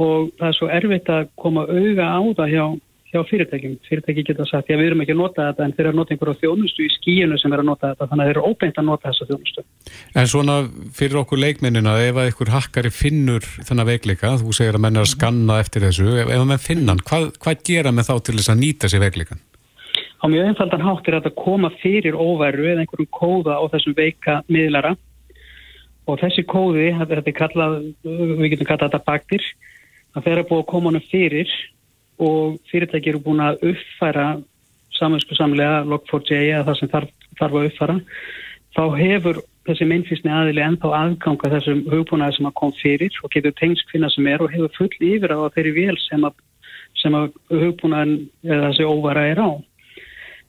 og 0.00 0.32
það 0.38 0.48
er 0.48 0.56
svo 0.56 0.68
erfitt 0.72 1.12
að 1.12 1.28
koma 1.36 1.66
auga 1.68 2.06
á 2.08 2.20
það 2.38 2.52
hjá, 2.54 2.66
hjá 3.12 3.20
fyrirtækjum. 3.28 3.74
Fyrirtæki 3.88 4.24
geta 4.24 4.46
sagt, 4.48 4.70
já 4.72 4.78
við 4.78 4.90
erum 4.90 5.02
ekki 5.04 5.12
að 5.12 5.20
nota 5.20 5.46
þetta 5.50 5.66
en 5.66 5.74
þeir 5.76 5.84
eru 5.84 5.92
að 5.92 5.98
nota 5.98 6.14
einhverju 6.14 6.40
þjónustu 6.40 6.84
í 6.86 6.90
skíinu 6.94 7.38
sem 7.40 7.52
er 7.52 7.62
að 7.62 7.68
nota 7.68 7.90
þetta, 7.90 8.08
þannig 8.08 8.24
að 8.24 8.30
þeir 8.30 8.38
eru 8.38 8.48
óbeint 8.48 8.80
að 8.80 8.86
nota 8.88 9.10
þessa 9.10 9.28
þjónustu. 9.28 9.64
En 10.16 10.30
svona 10.32 10.56
fyrir 10.96 11.20
okkur 11.20 11.42
leikmennina, 11.42 11.94
ef 12.06 12.16
að 12.16 12.28
einhver 12.30 12.52
hakkari 12.54 12.92
finnur 12.96 13.48
þennan 13.68 13.90
veikleika, 13.90 14.34
þú 14.40 14.56
segir 14.56 14.78
að 14.78 14.84
menn 14.86 14.98
er 14.98 15.04
að 15.04 15.12
skanna 15.12 15.58
eftir 15.60 15.86
þessu, 15.86 16.08
ef 16.24 16.32
að 16.38 16.48
menn 16.52 16.66
finnan, 16.66 17.02
hvað, 17.08 17.28
hvað 17.42 17.64
gera 17.68 17.92
með 17.92 18.08
þá 18.08 18.14
til 18.16 18.36
þess 18.38 18.52
að 18.54 18.62
nýta 18.62 18.92
sér 18.92 19.04
veikleikan? 19.04 19.42
Á 20.22 20.24
mjög 20.30 20.52
einfaldan 20.52 20.84
hátt 20.86 21.08
er 21.10 21.18
að 21.18 21.32
koma 21.34 21.68
fyrir 21.82 22.14
óværu 22.14 22.68
eða 22.70 22.84
einhverjum 22.84 23.10
kóða 23.10 23.58
á 23.58 23.64
þessum 23.74 23.96
veika 23.98 24.38
miðlara 24.46 24.94
og 26.06 26.18
þessi 26.22 26.44
kóði, 26.46 26.92
þetta 26.98 27.18
er 27.18 27.34
kallað, 27.36 27.76
við 28.06 28.52
getum 28.54 28.68
kallað 28.68 28.88
þetta 28.88 29.06
baktir, 29.06 29.44
að 30.14 30.28
þeirra 30.28 30.46
búið 30.48 30.62
að 30.62 30.70
koma 30.70 30.92
hann 30.92 31.08
fyrir 31.10 31.50
og 32.18 32.58
fyrirtæki 32.70 33.12
eru 33.12 33.22
búin 33.24 33.40
að 33.40 33.62
uppfæra 33.72 34.26
saminsku 34.98 35.34
samlega 35.34 35.82
Log4j 35.88 36.52
eða 36.52 36.66
það 36.68 36.78
sem 36.78 36.92
þarf, 36.92 37.10
þarf 37.38 37.58
að 37.58 37.68
uppfæra 37.70 37.98
þá 38.76 38.84
hefur 38.98 39.40
þessi 39.66 39.86
minnfísni 39.88 40.32
aðili 40.32 40.62
ennþá 40.64 40.92
aðganga 40.98 41.50
þessum 41.54 41.82
hugbúnaði 41.92 42.38
sem 42.38 42.48
að 42.48 42.56
kom 42.58 42.72
fyrir 42.80 43.18
og 43.22 43.34
getur 43.34 43.54
tengst 43.58 43.90
hvinna 43.92 44.10
sem 44.10 44.26
er 44.30 44.42
og 44.42 44.50
hefur 44.54 44.72
full 44.78 45.08
yfir 45.12 45.34
á 45.34 45.38
þeirri 45.54 45.74
vél 45.76 45.98
sem 46.02 46.24
að, 46.26 46.34
að 47.04 47.36
hugbúnaðin 47.52 48.16
eða 48.48 48.70
þessi 48.70 48.88
óvara 48.88 49.26
er 49.30 49.42
á. 49.42 49.50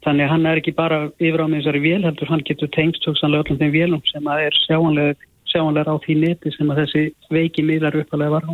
Þannig 0.03 0.25
að 0.25 0.33
hann 0.33 0.47
er 0.49 0.59
ekki 0.59 0.73
bara 0.75 0.99
yfir 1.19 1.45
á 1.45 1.47
með 1.47 1.61
þessari 1.61 1.83
vél 1.83 2.01
heldur, 2.07 2.31
hann 2.31 2.47
getur 2.47 2.71
tengst 2.73 3.05
hugsanlega 3.07 3.45
öllum 3.45 3.61
þeim 3.61 3.75
vélum 3.75 4.03
sem 4.09 4.27
að 4.27 4.47
er 4.47 4.59
sjáanlega, 4.65 5.29
sjáanlega 5.51 5.93
á 5.93 6.03
því 6.03 6.17
neti 6.23 6.55
sem 6.57 6.73
að 6.73 6.81
þessi 6.83 7.05
veiki 7.31 7.63
miðlar 7.67 8.01
uppalega 8.01 8.35
var 8.39 8.49
á. 8.49 8.53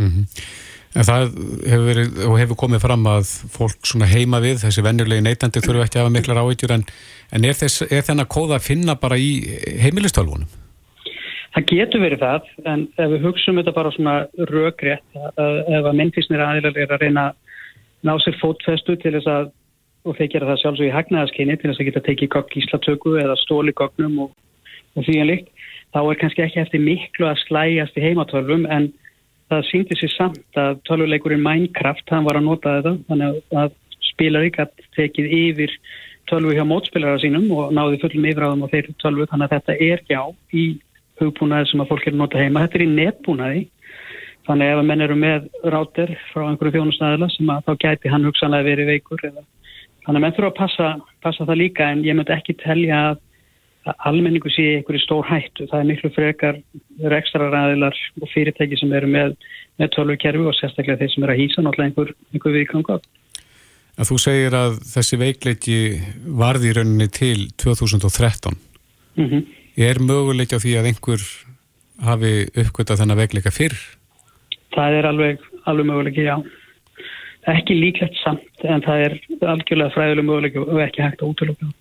Mm 0.00 0.10
-hmm. 0.10 0.26
En 0.92 1.06
það 1.08 1.22
hefur 1.64 1.86
verið 1.88 2.18
hefur 2.42 2.58
komið 2.60 2.82
fram 2.84 3.06
að 3.08 3.30
fólk 3.54 3.92
heima 4.12 4.42
við, 4.44 4.58
þessi 4.60 4.84
vennulegi 4.84 5.24
neytandi 5.24 5.62
þurfu 5.64 5.86
ekki 5.86 5.98
að 5.98 6.04
hafa 6.04 6.14
miklar 6.18 6.40
áhyggjur 6.42 6.74
en, 6.76 6.84
en 7.32 7.46
er, 7.48 7.56
þess, 7.56 7.86
er 7.88 8.04
þennan 8.04 8.28
kóða 8.28 8.58
að 8.58 8.66
finna 8.66 8.98
bara 9.00 9.16
í 9.16 9.30
heimilistölvunum? 9.80 10.50
Það 11.52 11.66
getur 11.68 12.00
verið 12.00 12.22
það, 12.22 12.52
en 12.68 12.84
ef 12.96 13.10
við 13.12 13.24
hugsaum 13.26 13.58
þetta 13.60 13.74
bara 13.76 13.94
svona 13.96 14.14
röggrétt, 14.52 15.04
ef 15.16 15.88
að 15.88 15.98
myndfísnir 15.98 16.44
aðeinar 16.44 16.78
er 16.80 16.94
að 16.94 17.04
reyna 17.04 17.26
að 17.30 17.40
ná 18.08 18.14
sér 18.20 18.38
fótfestu 18.40 18.96
til 19.00 19.12
þess 19.16 19.28
að, 19.32 19.50
og 20.08 20.16
þeir 20.18 20.30
gera 20.32 20.48
það 20.50 20.62
sjálfsög 20.62 20.88
í 20.88 20.94
hagnaðaskinni 20.96 21.58
til 21.60 21.70
þess 21.70 21.82
að 21.82 21.88
geta 21.88 22.04
tekið 22.08 22.38
gíslatöku 22.52 23.18
eða 23.20 23.36
stóli 23.40 23.74
gognum 23.76 24.16
og, 24.26 24.32
og 24.96 25.06
því 25.06 25.18
en 25.20 25.28
líkt, 25.28 25.52
þá 25.92 26.00
er 26.02 26.20
kannski 26.20 26.44
ekki 26.46 26.64
eftir 26.64 26.84
miklu 26.84 27.28
að 27.28 27.42
slæjast 27.44 28.00
í 28.00 28.04
heimatölvum 28.08 28.64
en 28.72 28.88
það 29.52 29.66
síndi 29.68 29.98
sér 29.98 30.12
samt 30.16 30.58
að 30.58 30.80
tölvuleikurinn 30.88 31.44
Minecraft, 31.44 32.06
hann 32.10 32.26
var 32.28 32.38
að 32.38 32.48
nota 32.48 32.78
þetta 32.78 32.94
þannig 33.10 33.58
að 33.62 33.76
spilari 34.12 34.52
gætt 34.54 34.86
tekið 34.96 35.36
yfir 35.38 35.76
tölvu 36.30 36.54
hjá 36.56 36.64
mótspilara 36.68 37.20
sínum 37.20 37.50
og 37.56 37.72
náði 37.74 38.00
fullum 38.02 38.26
yfiráðum 38.30 38.64
á 38.64 38.72
þeirri 38.72 38.96
tölvu 39.02 39.28
þannig 39.30 39.48
að 39.48 39.54
þetta 39.56 39.76
er 39.88 40.02
já 40.10 40.22
í 40.54 40.64
hugbúnaði 41.20 41.70
sem 41.70 41.82
að 41.82 41.90
fólk 41.90 42.06
er 42.06 42.14
að 42.14 42.20
nota 42.22 42.40
heima. 42.40 42.62
Þetta 42.64 42.78
er 42.78 42.84
í 42.84 42.92
netbúnaði 42.92 43.64
þannig 44.46 44.72
ef 44.72 44.80
að 44.80 44.86
menn 44.90 45.04
eru 45.06 45.16
með 45.18 45.48
ráter 45.74 46.14
frá 46.32 46.46
einhverju 46.48 46.76
þjónustæðila 46.76 47.28
sem 47.34 47.50
að 47.52 47.66
þá 47.66 47.72
gæti 47.84 48.12
hann 48.12 48.24
hugsanlega 48.26 48.68
verið 48.70 48.90
veikur 48.90 49.26
eða 49.28 49.44
þannig 50.02 50.16
að 50.18 50.24
menn 50.24 50.34
þurfa 50.38 50.50
að 50.50 50.56
passa, 50.58 50.88
passa 51.22 51.46
það 51.46 51.60
líka 51.60 51.90
en 51.92 52.02
ég 52.06 52.16
myndi 52.18 52.34
ekki 52.34 52.56
telja 52.62 53.02
að 53.10 53.20
almenningu 53.84 54.50
sé 54.52 54.68
einhverju 54.76 55.02
stór 55.02 55.26
hættu. 55.26 55.66
Það 55.70 55.80
er 55.80 55.88
miklu 55.88 56.10
frekar 56.14 56.60
ekstra 57.18 57.48
ræðilar 57.50 57.96
og 58.20 58.30
fyrirtæki 58.30 58.78
sem 58.78 58.92
eru 58.94 59.10
með, 59.10 59.34
með 59.80 59.90
tölvukerfi 59.96 60.46
og 60.46 60.56
sérstaklega 60.58 61.00
þeir 61.00 61.14
sem 61.14 61.26
eru 61.26 61.34
að 61.34 61.42
hýsa 61.42 61.64
náttúrulega 61.64 61.90
einhver, 61.90 62.14
einhver 62.32 62.56
viðkvæmga. 62.58 62.98
Þú 64.02 64.18
segir 64.22 64.54
að 64.56 64.78
þessi 64.88 65.18
veikleiki 65.20 65.78
varði 66.42 66.70
í 66.70 66.76
rauninni 66.78 67.08
til 67.12 67.50
2013. 67.60 68.56
Mm 69.16 69.28
-hmm. 69.28 69.42
Er 69.76 69.98
möguleik 70.00 70.52
á 70.52 70.58
því 70.62 70.72
að 70.78 70.88
einhver 70.90 71.20
hafi 72.00 72.32
uppgötað 72.56 72.98
þennan 73.02 73.20
veikleika 73.20 73.50
fyrr? 73.50 73.76
Það 74.74 74.98
er 74.98 75.06
alveg, 75.06 75.38
alveg 75.66 75.86
möguleiki, 75.86 76.24
já. 76.24 76.36
Ekki 77.46 77.74
líklegt 77.74 78.16
samt 78.22 78.64
en 78.64 78.82
það 78.82 78.98
er 79.06 79.12
algjörlega 79.40 79.94
fræðileg 79.94 80.24
möguleiki 80.24 80.58
og 80.58 80.80
ekki 80.80 81.02
hægt 81.02 81.22
að 81.22 81.28
útlöka. 81.32 81.72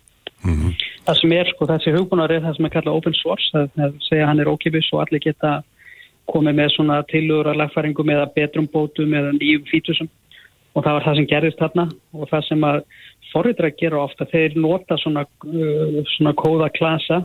Mm 0.43 0.55
-hmm. 0.55 0.73
Það 1.05 1.19
sem 1.21 1.31
er 1.31 1.47
sko 1.49 1.65
þessi 1.65 1.95
hugbúnar 1.95 2.31
er 2.31 2.41
það 2.41 2.55
sem 2.55 2.65
er 2.65 2.75
kallað 2.75 2.97
open 2.97 3.13
source 3.13 3.51
það, 3.53 3.93
segja 4.09 4.27
hann 4.27 4.39
er 4.39 4.49
ókipis 4.49 4.89
og 4.93 5.01
allir 5.01 5.19
geta 5.19 5.63
komið 6.25 6.55
með 6.55 6.69
svona 6.75 7.03
tilur 7.03 7.45
að 7.47 7.59
lagfæringum 7.61 8.09
eða 8.09 8.33
betrum 8.35 8.67
bótum 8.67 9.13
eða 9.13 9.31
nýjum 9.37 9.65
fítusum 9.71 10.09
og 10.75 10.83
það 10.83 10.93
var 10.93 11.03
það 11.03 11.15
sem 11.15 11.27
gerðist 11.27 11.59
þarna 11.59 11.85
og 12.13 12.29
það 12.31 12.47
sem 12.47 12.63
að 12.63 12.83
forriðra 13.31 13.71
gera 13.79 14.01
ofta, 14.03 14.25
þeir 14.25 14.57
nota 14.59 14.97
svona, 14.99 15.25
uh, 15.45 16.01
svona 16.15 16.33
kóða 16.37 16.71
klasa 16.75 17.21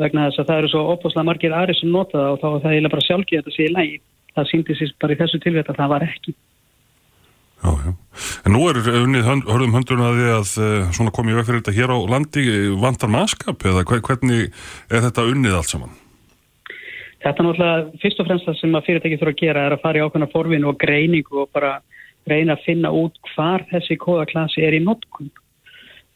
vegna 0.00 0.28
þess 0.28 0.42
að 0.42 0.50
það 0.50 0.58
eru 0.60 0.72
svo 0.72 0.82
opaslega 0.92 1.28
margir 1.28 1.56
aðri 1.56 1.76
sem 1.78 1.92
nota 1.92 2.18
það 2.18 2.32
og 2.32 2.40
þá 2.40 2.46
er 2.48 2.60
það 2.64 2.74
eiginlega 2.74 2.94
bara 2.94 3.06
sjálfgeð 3.06 3.40
þetta 3.40 3.54
sé 3.54 3.64
í 3.64 3.72
lægi. 3.72 4.00
Það 4.36 4.50
síndi 4.50 4.76
sér 4.76 4.92
bara 5.00 5.14
í 5.14 5.20
þessu 5.20 5.40
tilvægt 5.40 5.70
að 5.72 5.78
það 5.80 5.92
var 5.94 6.04
ekki. 6.06 6.34
Já, 7.66 7.72
já. 7.82 7.92
En 8.46 8.54
nú 8.54 8.62
er 8.70 8.78
unnið 8.78 9.26
hörðum 9.26 9.74
höndurinn 9.74 10.06
að 10.06 10.18
því 10.20 10.26
að 10.36 10.50
uh, 10.62 10.90
svona 10.94 11.12
komið 11.14 11.40
vekk 11.40 11.48
fyrir 11.48 11.62
þetta 11.64 11.74
hér 11.74 11.92
á 11.92 11.98
landi 12.14 12.44
vantar 12.78 13.10
maskap 13.10 13.66
eða 13.66 13.82
hvernig 13.90 14.52
er 14.86 15.02
þetta 15.08 15.24
unnið 15.32 15.56
allt 15.58 15.72
saman? 15.72 15.96
Þetta 17.24 17.42
er 17.42 17.48
náttúrulega 17.48 18.02
fyrst 18.04 18.22
og 18.22 18.28
fremst 18.28 18.46
það 18.46 18.58
sem 18.60 18.78
að 18.78 18.86
fyrirtæki 18.86 19.18
þurfa 19.18 19.34
að 19.34 19.42
gera 19.42 19.66
er 19.66 19.74
að 19.74 19.82
fara 19.82 19.98
í 19.98 20.04
ákveðna 20.06 20.30
forvinu 20.30 20.70
og 20.70 20.78
greiningu 20.78 21.42
og 21.42 21.50
bara 21.56 21.72
reyna 22.30 22.54
að 22.54 22.64
finna 22.68 22.92
út 22.94 23.18
hvar 23.32 23.66
þessi 23.72 23.98
kóðaklasi 23.98 24.62
er 24.62 24.76
í 24.78 24.82
notkun. 24.84 25.32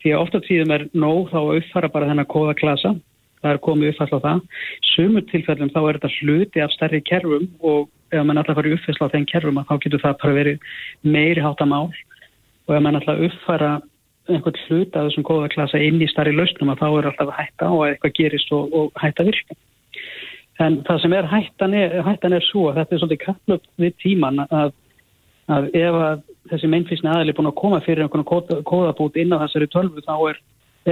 Því 0.01 0.15
að 0.15 0.23
ofta 0.23 0.43
tíðum 0.47 0.75
er 0.77 0.87
nóg 0.95 1.33
þá 1.33 1.41
að 1.41 1.57
uppfara 1.59 1.91
bara 1.91 2.13
þennan 2.13 2.31
kóðaklasa, 2.31 2.95
það 3.41 3.55
er 3.55 3.63
komið 3.67 3.93
uppfærsla 3.93 4.21
á 4.21 4.27
það. 4.27 4.43
Sumur 4.93 5.25
tilfellum 5.31 5.73
þá 5.73 5.81
er 5.83 5.99
þetta 5.99 6.13
hluti 6.19 6.65
af 6.65 6.75
stærri 6.75 7.01
kerfum 7.07 7.49
og 7.61 7.89
ef 8.11 8.27
mann 8.27 8.41
alltaf 8.41 8.59
fara 8.59 8.75
uppfærsla 8.77 9.09
á 9.09 9.13
þenn 9.15 9.31
kerfum 9.31 9.63
þá 9.65 9.75
getur 9.85 10.05
það 10.05 10.19
bara 10.23 10.37
verið 10.37 10.69
meiri 11.03 11.45
háttamál 11.45 11.89
og 11.91 12.77
ef 12.77 12.85
mann 12.85 12.99
alltaf 13.01 13.25
uppfara 13.29 13.73
einhvern 14.31 14.61
hlut 14.67 14.97
af 14.97 15.09
þessum 15.09 15.27
kóðaklasa 15.27 15.81
inn 15.83 16.03
í 16.03 16.09
starri 16.11 16.35
lausnum 16.37 16.71
að 16.73 16.83
þá 16.83 16.89
er 16.91 17.09
alltaf 17.11 17.33
að 17.33 17.39
hætta 17.39 17.71
og 17.71 17.83
að 17.85 17.93
eitthvað 17.95 18.17
gerist 18.19 18.53
og, 18.55 18.75
og 18.77 19.01
hætta 19.01 19.27
virka. 19.27 19.57
En 20.61 20.81
það 20.87 21.03
sem 21.03 21.17
er 21.17 21.29
hættan 21.31 21.75
er, 21.75 21.97
hættan 22.05 22.37
er 22.37 22.45
svo 22.45 22.69
að 22.69 22.83
þetta 22.83 22.95
er 22.95 23.03
svolítið 23.03 23.23
kapplöp 23.25 23.69
við 23.81 23.95
tíman 24.05 24.43
að, 24.45 24.75
að 25.49 25.71
ef 25.81 26.01
að 26.05 26.25
þessi 26.51 26.71
meinfísni 26.71 27.11
aðli 27.11 27.33
er 27.33 27.39
búin 27.39 27.51
að 27.51 27.61
koma 27.61 27.81
fyrir 27.85 28.05
einhvern 28.05 28.27
kóðabút 28.69 29.17
inn 29.21 29.33
á 29.33 29.43
þessari 29.47 29.71
tölvu 29.73 30.05
þá 30.05 30.15
er, 30.31 30.43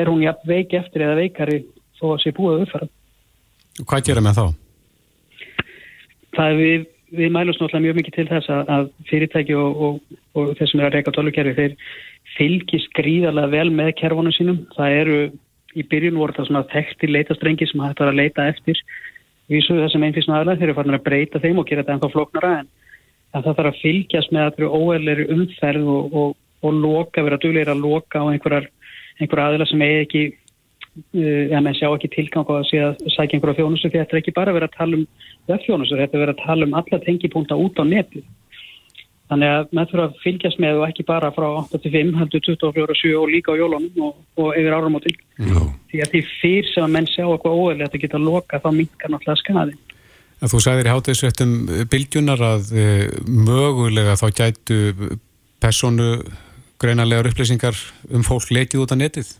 er 0.00 0.10
hún 0.10 0.24
jafn 0.24 0.48
veik 0.48 0.74
eftir 0.78 1.04
eða 1.04 1.18
veikari 1.20 1.60
þó 1.98 2.06
að 2.12 2.22
sé 2.24 2.34
búið 2.36 2.54
að 2.54 2.62
uppfæra. 2.66 2.90
Hvað 3.78 4.06
gerir 4.08 4.26
með 4.26 4.38
þá? 4.38 4.46
Það 6.38 6.52
er 6.52 6.58
við, 6.58 6.86
við 7.18 7.34
mælum 7.34 7.56
snáttúrulega 7.56 7.84
mjög 7.86 7.98
mikið 7.98 8.16
til 8.16 8.28
þess 8.30 8.54
að, 8.54 8.88
fyrirtæki 9.10 9.58
og, 9.58 9.82
og, 9.86 10.16
og 10.38 10.54
þessum 10.60 10.82
er 10.82 10.88
að 10.88 10.96
reyka 10.96 11.14
tölvukerfi 11.16 11.58
þeir 11.58 11.76
fylgis 12.36 12.88
gríðarlega 12.98 13.52
vel 13.54 13.68
með 13.74 13.94
kerfunum 13.98 14.34
sínum. 14.36 14.64
Það 14.76 14.96
eru 15.02 15.20
í 15.78 15.84
byrjun 15.86 16.18
voru 16.18 16.34
það 16.36 16.50
svona 16.50 16.66
þekktir 16.72 17.14
leitastrengi 17.14 17.68
sem 17.68 17.84
hægt 17.84 18.02
var 18.02 18.12
að 18.12 18.20
leita 18.22 18.48
eftir 18.50 18.80
vísu 19.48 19.76
þessum 19.76 20.04
einfísnu 20.06 20.34
aðlæð 20.36 20.60
þeir 20.60 20.68
eru 20.68 20.76
farin 20.78 20.98
að 20.98 21.06
breyta 21.06 21.40
þeim 21.42 21.60
og 21.60 21.68
gera 21.68 21.84
þetta 21.84 21.96
ennþá 21.96 22.10
floknara 22.12 22.50
en, 22.60 22.68
en 23.32 23.44
það 23.44 23.58
þarf 23.60 23.70
að 23.70 23.80
fylgjast 23.82 24.34
með 24.34 24.50
eru 24.50 24.70
óæðleiri 24.74 25.28
umferð 25.34 25.88
og, 25.94 26.18
og, 26.20 26.34
og 26.64 26.82
loka, 26.82 27.24
vera 27.24 27.40
dugleira 27.40 27.76
að 27.76 27.84
loka 27.84 28.20
á 28.20 28.26
einhverjar 28.28 28.68
einhver 29.18 29.44
aðlæð 29.44 29.70
sem 29.72 29.84
eigi 29.86 30.02
ekki 30.04 30.24
uh, 30.98 31.44
ja, 31.52 31.60
menn 31.60 31.76
sjá 31.78 31.88
ekki 31.90 32.10
tilgang 32.14 32.48
á 32.48 32.58
að, 32.58 32.72
að 32.88 33.06
sækja 33.14 33.38
einhverja 33.38 33.60
þjónusu 33.60 33.88
því 33.88 34.02
þetta 34.02 34.16
er 34.16 34.22
ekki 34.22 34.36
bara 34.36 34.52
að 34.52 34.60
vera 34.60 34.70
að 34.70 34.78
tala 34.78 34.98
um 34.98 35.06
þjónusu, 35.48 35.96
þetta 35.96 36.12
er 36.12 36.18
að 36.18 36.24
vera 36.24 36.36
að 36.36 36.44
tala 36.44 36.68
um 36.68 36.76
alla 36.80 37.00
tengipúnta 37.06 37.58
út 37.58 37.80
á 37.80 37.84
netið 37.88 38.26
Þannig 39.28 39.50
að 39.52 39.72
maður 39.76 39.90
þurfa 39.90 40.04
að 40.06 40.20
fylgjast 40.22 40.60
með 40.62 40.78
og 40.78 40.84
ekki 40.86 41.04
bara 41.08 41.28
frá 41.36 41.46
8-5, 41.60 42.12
heldur 42.16 42.42
24-7 42.46 43.10
og 43.18 43.26
líka 43.28 43.52
á 43.52 43.60
jólunum 43.60 44.04
og, 44.06 44.22
og 44.40 44.56
yfir 44.56 44.76
áramótil. 44.76 45.12
Því 45.92 46.00
að 46.04 46.14
því 46.14 46.22
fyrr 46.38 46.70
sem 46.70 46.86
að 46.86 46.94
menn 46.94 47.08
sjá 47.10 47.24
eitthvað 47.26 47.58
óeðlega 47.58 47.90
að 47.90 48.04
geta 48.06 48.20
loka 48.22 48.60
þá 48.64 48.68
minkar 48.78 49.12
náttúrulega 49.12 49.42
skadi. 49.42 49.76
En 50.38 50.52
þú 50.52 50.62
sagðir 50.64 50.88
í 50.88 50.94
hátegisvettum 50.94 51.54
bylgjunar 51.92 52.44
að 52.46 52.72
e, 52.72 52.86
mögulega 53.26 54.16
þá 54.16 54.26
gætu 54.38 54.78
personu 55.60 56.08
greinanlegar 56.80 57.28
upplýsingar 57.28 57.76
um 58.14 58.24
fólk 58.24 58.48
lekið 58.54 58.86
út 58.86 58.96
á 58.96 58.96
netið? 58.96 59.34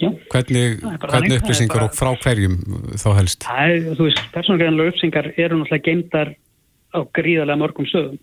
Já. 0.00 0.08
Hvernig, 0.32 0.80
hvernig 0.80 1.36
upplýsingar 1.36 1.84
og 1.84 1.96
frá 1.96 2.10
hverjum 2.22 2.56
þá 2.96 3.08
helst? 3.18 3.44
Það 3.44 3.74
er, 3.74 3.86
þú 3.98 4.06
veist, 4.06 4.22
personu 4.32 4.60
greinanlegar 4.60 4.94
upplýsingar 4.94 5.30
eru 5.34 5.60
náttúrulega 5.60 5.86
geimdar 5.88 6.32
á 6.96 6.98
gríðarlega 7.18 7.60
mörgum 7.60 7.88
sögum 7.90 8.18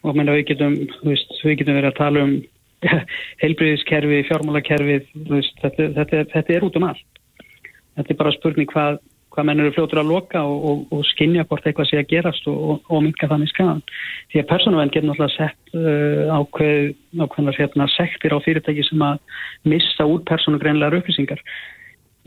og 0.00 0.16
menna, 0.16 0.36
við, 0.38 0.46
getum, 0.52 0.76
veist, 1.04 1.34
við 1.44 1.58
getum 1.60 1.76
verið 1.76 1.90
að 1.90 1.98
tala 1.98 2.24
um 2.24 2.36
heilbriðiskerfi, 3.42 4.22
fjármálakerfi 4.30 5.00
þetta, 5.60 5.90
þetta, 5.98 6.22
þetta 6.32 6.54
er 6.54 6.68
út 6.68 6.78
um 6.78 6.86
allt 6.88 7.20
þetta 7.96 8.14
er 8.14 8.20
bara 8.22 8.34
spurning 8.36 8.70
hvað, 8.70 9.00
hvað 9.30 9.46
menn 9.46 9.62
eru 9.62 9.72
fljótur 9.76 10.02
að 10.02 10.10
loka 10.10 10.42
og, 10.42 10.64
og, 10.70 10.78
og 10.96 11.02
skinja 11.12 11.46
hvort 11.48 11.66
eitthvað 11.66 11.88
sé 11.90 12.00
að 12.00 12.08
gerast 12.10 12.46
og, 12.50 12.80
og 12.90 13.02
minka 13.04 13.28
þannig 13.30 13.52
skadan 13.52 13.82
því 14.32 14.42
að 14.42 14.48
persónuvenn 14.50 14.92
getur 14.94 15.10
náttúrulega 15.10 15.36
sett 15.36 15.74
uh, 15.78 16.34
ákveð, 16.34 16.94
ákveðnar 17.20 17.58
hérna, 17.60 17.88
sektir 17.94 18.34
á 18.34 18.38
fyrirtæki 18.44 18.86
sem 18.88 19.04
að 19.06 19.20
missa 19.70 20.06
út 20.06 20.26
persónugreinlegar 20.28 20.98
upplýsingar. 21.00 21.42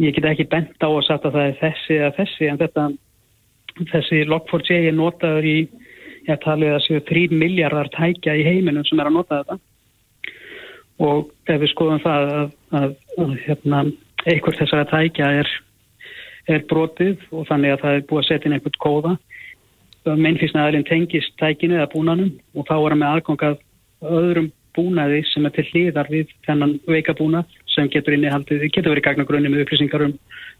Ég 0.01 0.15
get 0.15 0.29
ekki 0.31 0.49
bent 0.49 0.79
á 0.79 0.89
að 0.89 1.03
setja 1.09 1.33
það 1.35 1.57
þessi 1.61 1.99
eða 1.99 2.13
þessi 2.17 2.49
en 2.49 2.61
þetta 2.61 2.87
þessi 3.91 4.23
Log4j 4.29 4.79
er 4.89 4.95
notaður 4.97 5.47
í 5.49 5.57
ég 6.27 6.39
talið 6.43 6.77
að 6.77 6.83
séu 6.85 7.03
3 7.09 7.35
miljardar 7.35 7.89
tækja 7.93 8.35
í 8.39 8.45
heiminum 8.47 8.85
sem 8.87 8.99
er 9.01 9.09
að 9.09 9.17
nota 9.17 9.41
þetta. 9.41 9.59
Og 11.03 11.31
ef 11.49 11.59
við 11.59 11.71
skoðum 11.73 12.01
það 12.03 12.33
að, 12.37 12.51
að, 12.79 12.89
að 13.19 13.33
hérna, 13.47 13.83
einhvert 14.23 14.59
þessara 14.61 14.89
tækja 14.91 15.31
er, 15.41 15.51
er 16.51 16.65
brotið 16.69 17.21
og 17.31 17.47
þannig 17.49 17.75
að 17.75 17.83
það 17.83 17.97
er 17.97 18.07
búið 18.09 18.23
að 18.23 18.27
setja 18.29 18.49
inn 18.49 18.57
einhvert 18.57 18.81
kóða 18.83 19.13
meinfísna 20.03 20.67
aðeins 20.67 20.89
tengist 20.89 21.35
tækinu 21.39 21.77
eða 21.77 21.91
búnanum 21.93 22.33
og 22.57 22.67
þá 22.67 22.75
er 22.75 22.93
það 22.93 22.99
með 22.99 23.13
aðgangað 23.13 23.61
öðrum 24.03 24.49
búnaði 24.73 25.21
sem 25.29 25.45
er 25.47 25.53
til 25.55 25.65
hlýðar 25.69 26.09
við 26.11 26.31
þennan 26.47 26.73
veika 26.89 27.13
búnað 27.17 27.51
sem 27.73 27.89
getur 27.93 28.15
innihaldið, 28.17 28.65
getur 28.73 28.93
verið 28.93 29.05
gagnagrunni 29.07 29.51
með 29.51 29.63
upplýsingar 29.65 30.05
um, 30.07 30.15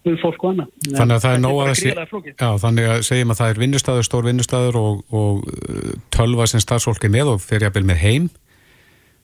um 0.10 0.18
fólk 0.22 0.46
og 0.46 0.54
annað. 0.54 0.70
Þannig 0.98 1.16
að 1.16 1.26
það 1.26 1.36
er 1.36 1.42
nóg 1.44 1.60
að 1.62 1.72
þessi, 1.72 1.94
já, 2.32 2.48
þannig 2.64 2.90
að 2.90 3.04
segjum 3.10 3.34
að 3.34 3.42
það 3.42 3.52
er 3.54 3.62
vinnustæður, 3.64 4.08
stór 4.08 4.30
vinnustæður 4.30 4.80
og, 4.82 5.04
og 5.14 5.44
uh, 5.50 5.92
tölva 6.14 6.48
sem 6.50 6.64
starfsfólk 6.64 7.06
er 7.06 7.14
með 7.14 7.34
og 7.36 7.44
fyrir 7.44 7.70
að 7.70 7.78
byrja 7.78 7.90
með 7.92 8.02
heim, 8.02 8.30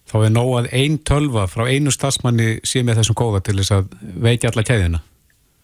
þá 0.10 0.17
er 0.22 0.34
nóg 0.36 0.52
að 0.60 0.72
einn 0.82 1.00
tölva 1.10 1.45
frá 1.50 1.65
einu 1.69 1.93
starfsmanni 1.93 2.52
sé 2.65 2.84
með 2.86 3.02
þessum 3.02 3.19
góða 3.22 3.43
til 3.45 3.60
þess 3.62 3.78
að 3.78 3.93
veikja 4.26 4.54
alla 4.54 4.65
kæðina. 4.65 5.04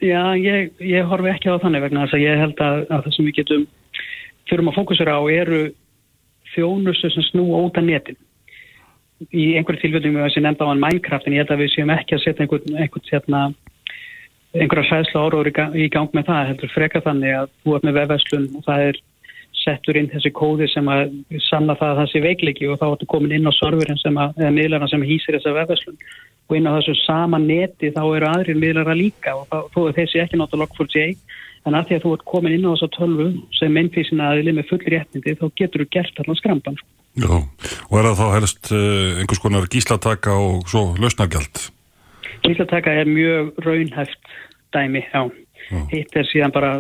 Já, 0.04 0.36
ég, 0.36 0.74
ég 0.84 1.08
horfi 1.08 1.32
ekki 1.32 1.52
á 1.52 1.62
þannig 1.64 1.86
vegna 1.86 2.04
þess 2.04 2.18
að 2.18 2.24
ég 2.26 2.42
held 2.42 2.62
að, 2.62 2.82
að 2.92 3.04
það 3.06 3.14
sem 3.16 3.28
við 3.28 3.38
getum 3.40 3.66
þurfum 4.50 4.72
að 4.72 4.78
fókusera 4.80 5.16
á 5.16 5.22
eru 5.32 5.62
þjónustu 6.52 7.12
sem 7.14 7.26
snúa 7.30 7.62
út 7.64 7.80
af 7.80 7.88
netin. 7.88 8.18
Í 9.32 9.56
einhverju 9.56 9.86
tilfellum 9.86 10.20
við 10.20 10.34
sem 10.36 10.44
nefnda 10.44 10.68
á 10.68 10.72
hann 10.74 10.84
Minecraft 10.84 11.30
en 11.30 11.38
ég 11.38 11.46
held 11.46 11.56
að 11.56 11.64
við 11.64 11.72
séum 11.74 11.94
ekki 11.96 12.18
að 12.18 12.26
setja 12.26 12.44
einhvern, 12.44 12.76
einhvern 12.76 13.08
hérna, 13.08 13.42
einhverja 14.56 14.90
sæðsla 14.92 15.24
áróður 15.24 15.52
í 15.80 15.88
gang 15.94 16.12
með 16.12 16.28
það 16.28 16.48
heldur 16.52 16.74
freka 16.76 17.04
þannig 17.06 17.38
að 17.40 17.52
þú 17.64 17.78
ert 17.78 17.88
með 17.88 18.00
vefverslun 18.02 18.50
og 18.52 18.68
það 18.68 18.88
er 18.90 19.02
settur 19.64 19.98
inn 19.98 20.12
þessi 20.12 20.32
kóði 20.36 20.68
sem 20.70 20.88
að 20.92 21.16
sanna 21.48 21.78
það 21.80 21.94
að 21.94 22.00
það 22.02 22.12
sé 22.12 22.22
veikleiki 22.28 22.68
og 22.70 22.80
þá 22.82 22.86
ertu 22.92 23.08
komin 23.10 23.34
inn 23.38 23.48
á 23.48 23.54
serverin 23.56 24.02
sem 24.04 24.20
að, 24.20 24.36
eða 24.44 24.56
miðlarna 24.60 24.90
sem 24.92 25.06
hýsir 25.08 25.40
þessa 25.40 25.56
vefverslun 25.56 25.98
og 26.46 26.58
inn 26.58 26.70
á 26.70 26.78
þessu 26.78 26.96
sama 27.04 27.40
neti 27.42 27.92
þá 27.96 28.04
eru 28.04 28.30
aðrir 28.30 28.60
miðlara 28.62 28.98
líka 28.98 29.36
og 29.38 29.72
þó 29.74 29.80
er 29.88 29.98
þessi 30.00 30.22
ekki 30.24 30.40
náttúrulega 30.40 30.76
Log4j 30.76 31.16
en 31.66 31.78
að 31.78 31.88
því 31.88 31.96
að 31.98 32.04
þú 32.04 32.12
ert 32.16 32.28
komin 32.30 32.56
inn 32.56 32.68
á 32.68 32.74
þessa 32.76 32.92
tölvu 32.94 33.30
sem 33.58 33.74
mennfísina 33.74 34.32
aðili 34.32 34.54
með 34.54 34.70
full 34.70 34.84
réttindi 34.86 35.38
þá 35.40 35.48
getur 35.58 35.86
þú 35.86 35.90
gert 35.98 36.22
allan 36.22 36.40
skrampan 36.42 36.78
Já, 37.16 37.32
og 37.32 37.96
er 37.96 38.10
það 38.10 38.20
þá 38.20 38.26
helst 38.36 38.70
uh, 38.76 39.22
einhvers 39.22 39.40
konar 39.40 39.70
gíslataka 39.72 40.36
og 40.36 40.66
svo 40.68 40.90
lausnargjald? 41.00 41.62
Gíslataka 42.44 42.92
er 42.92 43.08
mjög 43.08 43.54
raunhæft 43.64 44.34
dæmi, 44.76 45.06
já. 45.14 45.24
já. 45.72 45.80
Hitt 45.94 46.18
er 46.20 46.28
síðan 46.28 46.52
bara 46.52 46.74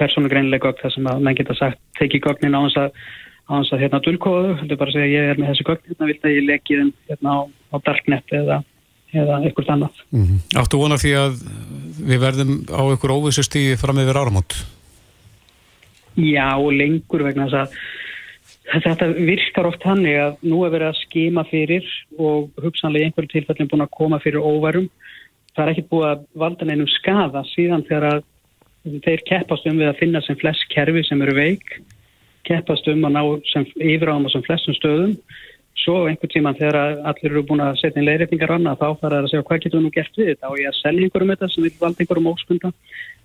persónugreinlega 0.00 0.66
gögn 0.66 0.82
þar 0.82 0.94
sem 0.96 1.08
að 1.12 1.22
menn 1.22 1.38
geta 1.38 1.54
sagt 1.54 1.78
tekið 2.00 2.24
gögnin 2.26 2.56
á 2.58 2.60
hans 2.64 2.76
að, 2.80 2.98
á 3.46 3.50
hans 3.54 3.70
að 3.70 3.84
hérna 3.84 4.02
dulkóðu, 4.02 4.56
heldur 4.58 4.80
bara 4.80 4.92
að 4.92 4.98
segja 4.98 5.22
ég 5.22 5.30
er 5.30 5.40
með 5.40 5.52
þessi 5.52 5.68
gögn, 5.68 5.86
hérna 5.86 6.10
vilt 6.10 6.26
að 6.26 6.34
ég 6.34 6.48
leggja 6.48 6.80
þeim 6.80 6.92
hérna 7.12 7.36
á, 7.36 7.40
á 7.46 7.76
darknet 7.86 8.36
eða, 8.40 8.58
eða 9.12 9.40
eitthvað 9.44 9.72
annað. 9.74 10.02
Mm 10.10 10.26
-hmm. 10.26 10.42
Áttu 10.60 10.78
vona 10.78 10.98
því 11.00 11.12
að 11.22 11.40
við 12.10 12.20
verðum 12.26 12.52
á 12.70 12.82
einhver 12.82 13.16
óvissu 13.16 13.42
stíði 13.42 13.78
fram 13.80 13.98
yfir 13.98 14.20
áramót? 14.20 14.54
Já, 16.16 16.58
og 16.58 16.72
lengur 16.72 17.22
vegna 17.22 17.46
þess 17.46 17.60
að 17.62 17.68
Þetta 18.70 19.08
virkar 19.18 19.66
oft 19.66 19.82
hannig 19.82 20.14
að 20.20 20.36
nú 20.46 20.60
er 20.62 20.70
verið 20.70 20.92
að 20.92 20.98
skima 21.00 21.42
fyrir 21.48 21.86
og 22.22 22.52
hugsanlega 22.62 23.02
í 23.02 23.08
einhverju 23.08 23.32
tilfellin 23.32 23.70
búin 23.70 23.82
að 23.82 23.96
koma 23.96 24.20
fyrir 24.22 24.44
óvarum. 24.46 24.86
Það 25.56 25.64
er 25.64 25.70
ekkit 25.72 25.88
búið 25.90 26.06
að 26.06 26.20
valda 26.38 26.68
neinum 26.68 26.90
skada 26.92 27.42
síðan 27.50 27.82
þegar 27.88 28.20
þeir 29.06 29.24
keppast 29.26 29.66
um 29.66 29.80
við 29.80 29.90
að 29.90 29.98
finna 29.98 30.22
sem 30.22 30.38
flest 30.38 30.68
kerfi 30.70 31.02
sem 31.08 31.22
eru 31.26 31.34
veik, 31.34 31.80
keppast 32.46 32.86
um 32.92 33.02
að 33.08 33.16
ná 33.16 33.22
sem 33.50 33.66
yfiráðum 33.74 34.30
á 34.30 34.34
sem 34.36 34.46
flestum 34.46 34.78
stöðum. 34.78 35.16
Svo 35.78 36.04
einhver 36.10 36.28
tíman 36.28 36.58
þegar 36.58 36.98
allir 37.08 37.30
eru 37.30 37.44
búin 37.46 37.62
að 37.64 37.78
setja 37.80 38.00
inn 38.00 38.08
leirreikningar 38.08 38.56
annað 38.56 38.82
þá 38.82 38.88
fara 39.00 39.20
það 39.20 39.22
að 39.22 39.30
segja 39.30 39.46
hvað 39.48 39.62
getur 39.62 39.78
við 39.78 39.84
nú 39.86 39.92
gert 39.94 40.18
við 40.18 40.32
þetta 40.32 40.50
og 40.50 40.58
ég 40.60 40.68
að 40.68 40.80
selja 40.80 41.06
einhverjum 41.06 41.32
þetta 41.34 41.48
sem 41.52 41.64
vil 41.64 41.72
valda 41.80 42.04
einhverjum 42.04 42.32
óskunda. 42.32 42.72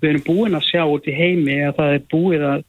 Við 0.01 0.09
erum 0.11 0.23
búin 0.29 0.55
að 0.55 0.67
sjá 0.69 0.83
út 0.87 1.09
í 1.09 1.17
heimi 1.17 1.57
að 1.65 1.75
það 1.81 1.97
er 1.97 2.05
búið 2.13 2.45
að 2.51 2.63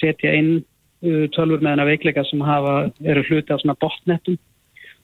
setja 0.00 0.34
inn 0.36 0.52
Uh, 1.00 1.24
tölfur 1.32 1.62
með 1.64 1.72
hana 1.72 1.84
veikleika 1.88 2.22
sem 2.28 2.42
hafa, 2.44 2.72
eru 3.08 3.22
hluti 3.24 3.54
af 3.54 3.62
svona 3.62 3.72
botnettum 3.80 4.34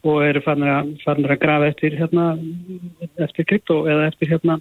og 0.05 0.19
eru 0.27 0.43
farnir 0.45 0.69
að, 0.69 0.91
farnir 1.01 1.33
að 1.33 1.41
grafa 1.41 1.71
eftir 1.73 1.97
hérna, 1.97 2.27
eftir 3.25 3.47
krypto 3.49 3.79
eða 3.89 4.11
eftir 4.11 4.35
hérna, 4.35 4.59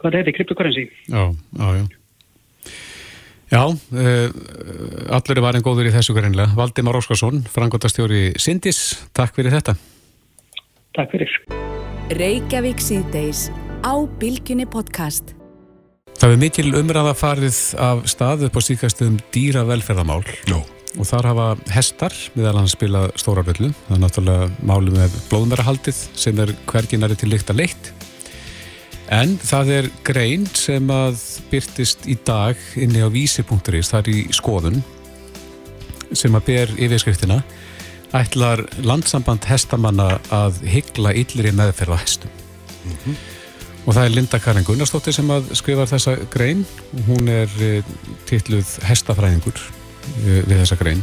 hvað 0.00 0.14
er 0.14 0.22
þetta, 0.22 0.34
kryptokurrensi. 0.38 0.86
Já, 1.12 1.26
já, 1.60 1.68
já. 1.76 1.99
Já, 3.50 3.64
uh, 3.66 4.28
allir 5.10 5.38
er 5.40 5.42
varin 5.42 5.64
góður 5.66 5.88
í 5.90 5.94
þessu 5.94 6.14
greinlega. 6.14 6.54
Valdimar 6.54 7.00
Óskarsson, 7.00 7.42
frangotastjóri 7.50 8.28
Sindis, 8.38 8.94
takk 9.10 9.34
fyrir 9.34 9.56
þetta. 9.56 9.74
Takk 10.94 11.10
fyrir. 11.16 11.34
Reykjavík 12.14 12.78
síðdeis 12.82 13.48
á 13.82 13.94
Bilginni 14.22 14.68
podcast. 14.70 15.34
Það 16.20 16.36
er 16.36 16.40
mikil 16.44 16.68
umræða 16.78 17.16
farið 17.18 17.58
af 17.82 18.06
stað 18.12 18.46
upp 18.46 18.58
á 18.58 18.62
síkastum 18.62 19.18
dýra 19.34 19.66
velferðamál. 19.66 20.22
Já. 20.46 20.60
Og 20.98 21.06
þar 21.06 21.30
hafa 21.30 21.46
hestar, 21.74 22.14
meðal 22.34 22.58
hann 22.60 22.70
spila 22.70 23.08
stóra 23.18 23.42
röllu. 23.46 23.70
Það 23.86 23.96
er 23.96 24.02
náttúrulega 24.04 24.50
máli 24.62 24.94
með 24.94 25.16
blóðmærahaldið 25.30 26.04
sem 26.18 26.38
er 26.42 26.54
hverginari 26.70 27.18
til 27.18 27.30
líkt 27.34 27.50
að 27.50 27.64
leitt. 27.64 27.90
En 29.10 29.34
það 29.42 29.72
er 29.74 29.86
grein 30.06 30.44
sem 30.54 30.86
að 30.94 31.18
byrtist 31.50 32.06
í 32.06 32.14
dag 32.26 32.58
inni 32.78 33.02
á 33.02 33.10
vísi.is, 33.10 33.90
það 33.90 34.00
er 34.04 34.10
í 34.12 34.20
skoðun, 34.34 34.78
sem 36.14 36.34
að 36.38 36.46
ber 36.46 36.74
yfirskriftina 36.78 37.40
ætlar 38.16 38.64
landsamband 38.82 39.46
hestamanna 39.50 40.16
að 40.34 40.62
hyggla 40.66 41.12
yllir 41.18 41.50
í 41.50 41.54
meðferð 41.54 41.94
á 41.94 42.02
hestum. 42.02 42.32
Og 43.86 43.94
það 43.96 44.04
er 44.04 44.14
Linda 44.14 44.40
Karin 44.42 44.66
Gunnarsdóttir 44.66 45.14
sem 45.16 45.30
að 45.32 45.52
skrifa 45.58 45.86
þessa 45.88 46.16
grein. 46.32 46.64
Hún 47.06 47.30
er 47.32 47.50
uh, 47.64 47.94
titluð 48.28 48.76
hestafræðingur 48.86 49.56
uh, 49.56 50.42
við 50.46 50.56
þessa 50.58 50.78
grein. 50.80 51.02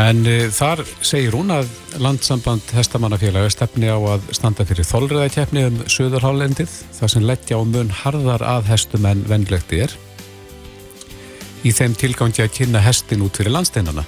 En 0.00 0.22
uh, 0.24 0.46
þar 0.48 0.80
segir 1.04 1.34
hún 1.36 1.52
að 1.52 1.68
landsamband 2.00 2.70
hestamannafélag 2.72 3.50
stefni 3.52 3.90
á 3.92 3.98
að 4.00 4.30
standa 4.32 4.64
fyrir 4.64 4.88
þólriðakeppni 4.88 5.66
um 5.68 5.82
söðurhálendið 5.84 6.72
þar 6.96 7.12
sem 7.12 7.26
leggja 7.28 7.58
á 7.60 7.62
mun 7.68 7.92
harðar 8.00 8.44
að 8.54 8.70
hestum 8.72 9.04
en 9.10 9.20
venlegt 9.28 9.74
er 9.76 9.92
í 11.62 11.74
þeim 11.76 11.92
tilgangi 11.94 12.40
að 12.42 12.54
kynna 12.56 12.80
hestin 12.82 13.20
út 13.22 13.36
fyrir 13.36 13.52
landsteinana. 13.52 14.06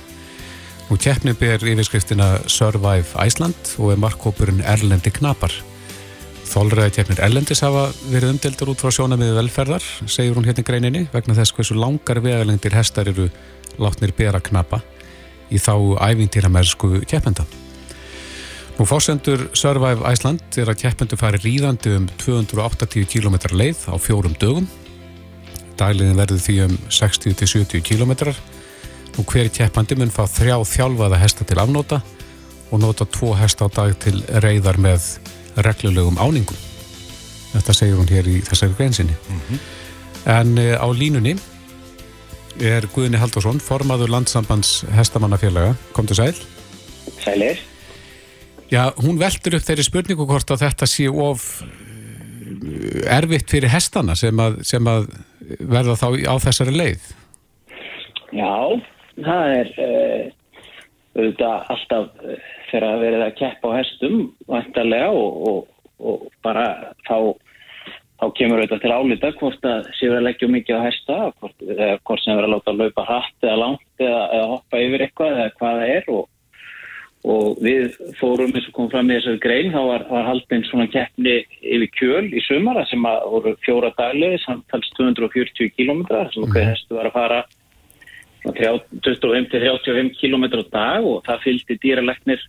Nú 0.89 0.97
keppni 1.01 1.37
ber 1.37 1.61
yfirskriftina 1.61 2.31
Survive 2.49 3.21
Iceland 3.21 3.77
og 3.77 3.93
er 3.93 4.01
markkópurinn 4.01 4.65
Erlendi 4.65 5.13
Knapar. 5.13 5.53
Þólræðakeppnir 6.49 7.21
Erlendis 7.25 7.63
hafa 7.65 7.91
verið 8.09 8.35
umdeldur 8.35 8.73
út 8.73 8.81
frá 8.81 8.93
sjónamiði 8.93 9.37
velferðar, 9.37 9.85
segir 10.09 10.37
hún 10.37 10.49
hérna 10.49 10.65
greininni, 10.65 11.07
vegna 11.13 11.37
þess 11.37 11.55
hversu 11.57 11.77
langar 11.77 12.25
vegalengdir 12.25 12.77
hestar 12.77 13.13
eru 13.13 13.29
látnir 13.77 14.17
bera 14.17 14.41
knapa 14.45 14.81
í 15.55 15.61
þá 15.63 15.75
ævintýramersku 16.11 17.05
keppenda. 17.09 17.47
Nú 18.75 18.87
fórsendur 18.91 19.47
Survive 19.55 20.03
Iceland 20.11 20.59
er 20.59 20.73
að 20.73 20.81
keppendur 20.83 21.21
fari 21.21 21.39
ríðandi 21.45 21.93
um 21.95 22.09
280 22.19 23.07
km 23.07 23.37
leið 23.55 23.85
á 23.87 23.95
fjórum 24.03 24.35
dögum. 24.35 24.67
Dagliðin 25.79 26.19
verður 26.19 26.43
því 26.43 26.57
um 26.67 26.75
60-70 26.91 27.85
km 27.87 28.35
og 29.15 29.31
hver 29.31 29.51
keppandi 29.55 29.95
mun 29.99 30.11
fá 30.11 30.25
þrjá 30.27 30.59
þjálfaða 30.67 31.23
hesta 31.23 31.47
til 31.47 31.61
afnóta 31.63 32.01
og 32.75 32.83
nota 32.83 33.07
tvo 33.07 33.31
hesta 33.39 33.67
á 33.67 33.71
dag 33.71 33.95
til 34.03 34.19
reyðar 34.43 34.81
með 34.83 35.07
reglulegum 35.63 36.19
áningum. 36.19 36.59
Þetta 37.55 37.77
segir 37.79 38.01
hún 38.01 38.11
hér 38.11 38.27
í 38.27 38.41
þessari 38.43 38.75
greinsinni. 38.75 39.15
En 40.27 40.57
uh, 40.59 40.75
á 40.83 40.87
línunni 40.91 41.37
er 42.63 42.87
Guðni 42.95 43.19
Haldursson, 43.19 43.61
formaður 43.63 44.13
landsambands 44.15 44.85
hestamannafélaga. 44.95 45.75
Komdu 45.97 46.17
sæl. 46.17 46.35
Sælir. 47.23 47.61
Já, 48.73 48.91
hún 48.99 49.19
veldur 49.21 49.59
upp 49.59 49.67
þeirri 49.67 49.85
spurningu 49.87 50.27
hvort 50.29 50.51
að 50.55 50.65
þetta 50.65 50.89
sé 50.89 51.09
of 51.09 51.45
eh, 51.65 53.05
erfitt 53.17 53.53
fyrir 53.53 53.73
hestana 53.73 54.17
sem 54.19 54.41
að, 54.41 54.63
sem 54.67 54.87
að 54.89 55.11
verða 55.61 55.99
þá 56.01 56.09
á 56.27 56.35
þessari 56.43 56.75
leið. 56.75 57.11
Já, 58.35 58.55
það 59.23 59.53
er 59.59 59.71
uh, 59.85 60.25
auðvitað 61.15 61.69
alltaf 61.75 62.25
uh, 62.25 62.39
þegar 62.71 62.89
að 62.89 63.05
verið 63.05 63.25
að 63.27 63.37
keppa 63.39 63.71
á 63.71 63.79
hestum 63.79 64.17
vantarlega 64.51 65.11
og, 65.15 65.37
og, 65.51 65.61
og 66.03 66.25
bara 66.47 66.67
þá, 67.07 67.17
þá 68.25 68.37
kemur 68.39 68.61
auðvitað 68.63 68.85
til 68.85 68.93
álita 68.95 69.33
hvort 69.39 69.67
að 69.69 69.89
séu 69.99 70.13
að 70.15 70.23
leggja 70.25 70.51
mikið 70.51 70.79
á 70.81 70.87
hesta 70.87 71.17
hvort, 71.39 71.57
eða 71.65 71.89
hvort 72.01 72.23
sem 72.23 72.39
verið 72.39 72.47
að 72.49 72.55
láta 72.55 72.73
að 72.73 72.81
laupa 72.81 73.09
hratt 73.09 73.49
eða 73.49 73.57
langt 73.61 74.05
eða, 74.05 74.23
eða 74.37 74.47
hoppa 74.53 74.85
yfir 74.85 75.05
eitthvað 75.05 75.35
eða 75.35 75.51
hvað 75.59 75.81
það 75.81 75.93
er. 75.97 76.09
Og, 76.15 76.31
og 77.35 77.61
við 77.65 77.99
fórum 78.21 78.55
eins 78.55 78.69
og 78.69 78.77
kom 78.77 78.89
fram 78.93 79.11
í 79.11 79.19
þessari 79.19 79.43
grein 79.45 79.75
þá 79.75 79.81
var, 79.89 80.07
var 80.13 80.29
haldinn 80.29 80.65
svona 80.69 80.89
keppni 80.93 81.37
yfir 81.61 81.93
kjöl 81.99 82.25
í 82.31 82.45
sumara 82.45 82.87
sem 82.91 83.05
að 83.09 83.29
voru 83.35 83.55
fjóra 83.65 83.93
daglega 83.99 84.41
samtals 84.45 84.91
240 84.99 85.75
km 85.77 86.07
sem 86.33 86.49
okkur 86.49 86.69
hestu 86.71 86.99
var 86.99 87.11
að 87.11 87.19
fara 87.19 87.45
25-35 88.45 90.19
km 90.21 90.45
á 90.53 90.65
dag 90.69 91.07
og 91.09 91.23
það 91.25 91.45
fylgdi 91.47 91.79
dýralegnir 91.81 92.43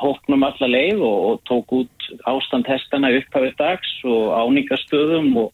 hóknum 0.00 0.44
alla 0.46 0.68
leið 0.68 1.02
og, 1.02 1.18
og 1.30 1.42
tók 1.48 1.74
út 1.82 2.08
ástand 2.28 2.68
hestana 2.70 3.12
upphafið 3.16 3.56
dags 3.58 3.92
og 4.04 4.32
áningastöðum 4.38 5.30
og, 5.44 5.52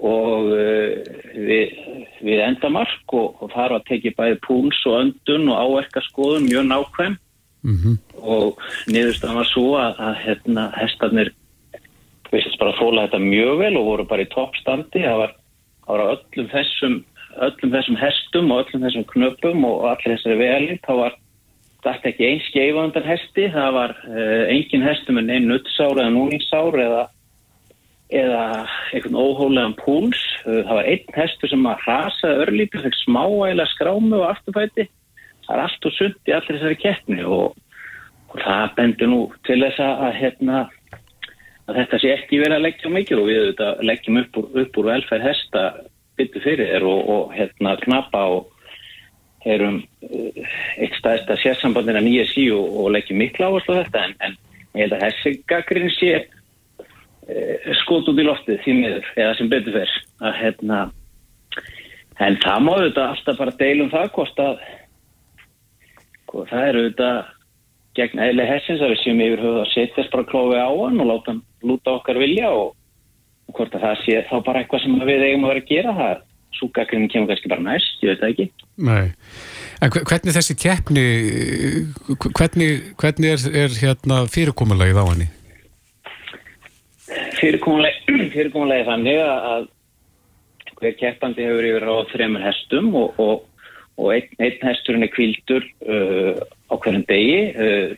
og 0.00 0.52
uh, 0.54 1.00
við, 1.34 1.74
við 2.24 2.44
endamark 2.46 3.16
og, 3.16 3.42
og 3.42 3.52
þar 3.54 3.76
var 3.78 3.88
tekið 3.88 4.16
bæði 4.20 4.38
púls 4.46 4.84
og 4.88 5.00
öndun 5.02 5.50
og 5.52 5.66
áverkaskoðun 5.66 6.48
mjög 6.48 6.70
nákvæm 6.70 7.18
Mm 7.60 7.76
-hmm. 7.76 7.96
og 8.24 8.56
niðurstaðan 8.88 9.36
var 9.36 9.48
svo 9.52 9.76
að, 9.76 9.98
að 10.00 10.14
hérna, 10.24 10.62
hestarnir 10.80 11.28
vissist 12.32 12.58
bara 12.58 12.76
fóla 12.78 13.04
þetta 13.04 13.20
mjög 13.20 13.58
vel 13.58 13.76
og 13.76 13.84
voru 13.84 14.04
bara 14.08 14.24
í 14.24 14.32
toppstandi 14.32 15.02
það 15.04 15.18
var, 15.22 15.34
það 15.84 15.92
var 15.92 16.04
öllum 16.14 16.48
þessum 16.54 16.94
öllum 17.46 17.74
þessum 17.74 17.98
hestum 18.00 18.50
og 18.50 18.62
öllum 18.62 18.84
þessum 18.86 19.06
knöpum 19.12 19.66
og 19.68 19.84
allir 19.90 20.16
þessari 20.16 20.38
veli 20.40 20.78
þá 20.86 20.92
var 21.02 21.18
þetta 21.84 22.10
ekki 22.10 22.26
einn 22.26 22.42
skeifa 22.46 22.84
undan 22.86 23.08
hesti. 23.08 23.46
Það 23.54 23.72
var 23.76 23.96
uh, 24.08 24.44
engin 24.52 24.84
hestum 24.84 25.20
en 25.20 25.32
einn 25.32 25.48
nuttsár 25.50 25.96
eða 25.96 26.12
núningssár 26.14 26.78
eða, 26.84 27.02
eða 28.22 28.44
einhvern 28.92 29.20
óhólegan 29.20 29.76
púls. 29.80 30.22
Uh, 30.44 30.60
það 30.66 30.74
var 30.78 30.90
einn 30.94 31.16
hestur 31.16 31.52
sem 31.52 31.70
að 31.70 31.86
rasaði 31.86 32.44
örlítið 32.46 32.86
þegar 32.86 33.00
smáæla 33.04 33.68
skrámu 33.74 34.20
og 34.20 34.26
afturfæti. 34.30 34.88
Það 35.46 35.56
er 35.56 35.64
allt 35.64 35.88
og 35.88 35.96
sund 35.96 36.30
í 36.30 36.36
allir 36.36 36.58
þessari 36.58 36.80
keppni 36.80 37.24
og, 37.26 37.56
og 38.30 38.36
það 38.44 38.76
bendur 38.76 39.10
nú 39.10 39.22
til 39.48 39.58
þess 39.64 39.80
að, 39.82 40.04
hérna, 40.20 40.60
að 41.66 41.80
þetta 41.80 42.02
sé 42.02 42.12
ekki 42.14 42.42
verið 42.44 42.58
að 42.58 42.66
leggja 42.68 42.92
mikið 42.94 43.22
og 43.22 43.30
við 43.30 43.64
leggjum 43.88 44.20
upp 44.20 44.38
úr, 44.38 44.52
upp 44.62 44.78
úr 44.78 44.92
velferð 44.92 45.26
hesta 45.26 45.64
byttu 46.20 46.42
fyrir 46.44 46.84
og, 46.84 47.00
og 47.08 47.34
hérna 47.34 47.74
knapa 47.80 48.22
og 48.36 48.49
erum 49.48 49.80
uh, 50.04 50.44
eitt 50.76 50.96
staðist 50.98 51.30
að 51.30 51.42
sérsambandina 51.44 52.02
nýja 52.04 52.26
sí 52.28 52.50
og, 52.52 52.66
og 52.82 52.92
leggjum 52.96 53.20
miklu 53.22 53.48
áherslu 53.48 53.78
á 53.78 53.80
þetta 53.82 54.04
en, 54.04 54.14
en 54.26 54.36
ég 54.74 54.84
held 54.84 54.96
að 54.96 55.04
þessi 55.06 55.34
gaggrinn 55.50 55.92
sé 55.96 56.12
uh, 56.20 57.74
skot 57.82 58.10
út 58.12 58.20
í 58.20 58.26
loftið 58.26 58.62
því 58.64 58.76
miður 58.80 59.12
eða 59.16 59.36
sem 59.38 59.52
betur 59.52 59.78
fyrr 59.78 59.96
að 60.28 60.38
hérna 60.42 60.80
en 62.20 62.38
það 62.44 62.64
má 62.66 62.72
auðvitað 62.74 63.06
alltaf 63.08 63.40
bara 63.40 63.58
deilum 63.62 63.92
það 63.92 64.10
hvort 64.16 64.42
að 64.44 64.64
og 66.30 66.46
það 66.50 66.66
er 66.66 66.78
auðvitað 66.78 67.36
gegn 67.98 68.22
eðli 68.22 68.46
hessins 68.46 68.82
að 68.84 68.92
við 68.92 69.00
séum 69.02 69.22
yfir 69.24 69.42
höfuð 69.42 69.62
að 69.64 69.72
setjast 69.72 70.12
bara 70.12 70.28
klófi 70.30 70.60
á 70.62 70.70
hann 70.70 71.00
og 71.02 71.08
láta 71.08 71.32
hann 71.32 71.40
lúta 71.66 71.96
okkar 71.96 72.20
vilja 72.22 72.50
og, 72.54 72.74
og 73.48 73.56
hvort 73.56 73.74
að 73.74 73.86
það 73.86 74.02
sé 74.04 74.20
þá 74.28 74.34
bara 74.46 74.62
eitthvað 74.62 74.84
sem 74.84 75.00
við 75.08 75.24
eigum 75.26 75.46
að 75.46 75.54
vera 75.54 75.64
að 75.64 75.72
gera 75.72 75.96
það 75.98 76.26
súkakrinn 76.60 77.08
kemur 77.10 77.32
kannski 77.32 77.50
bara 77.50 77.66
næst, 77.66 78.02
ég 78.04 78.12
veit 78.12 78.22
það 78.22 78.32
ekki 78.34 78.59
Nei, 78.80 79.10
en 79.84 79.92
hvernig 79.92 80.32
þessi 80.36 80.56
keppni 80.56 81.04
hvernig, 82.36 82.70
hvernig 83.00 83.34
er, 83.34 83.44
er 83.64 83.76
hérna 83.76 84.22
fyrirkomulagið 84.32 85.02
á 85.02 85.04
henni? 85.10 85.28
Fyrirkomulagið 87.40 88.32
fyrirkomulagi 88.32 88.88
þannig 88.88 89.22
að 89.26 89.68
hver 90.80 90.96
keppandi 90.96 91.44
hefur 91.44 91.68
yfir 91.68 91.88
á 91.92 91.96
þremur 92.14 92.44
hestum 92.46 92.92
og, 92.96 93.20
og 93.20 93.46
og 94.00 94.14
einn, 94.14 94.30
einn 94.40 94.62
hesturinn 94.64 95.04
er 95.04 95.12
kvildur 95.12 95.66
uh, 95.84 96.40
á 96.72 96.74
hverjum 96.80 97.04
degi 97.08 97.40
uh, 97.52 97.92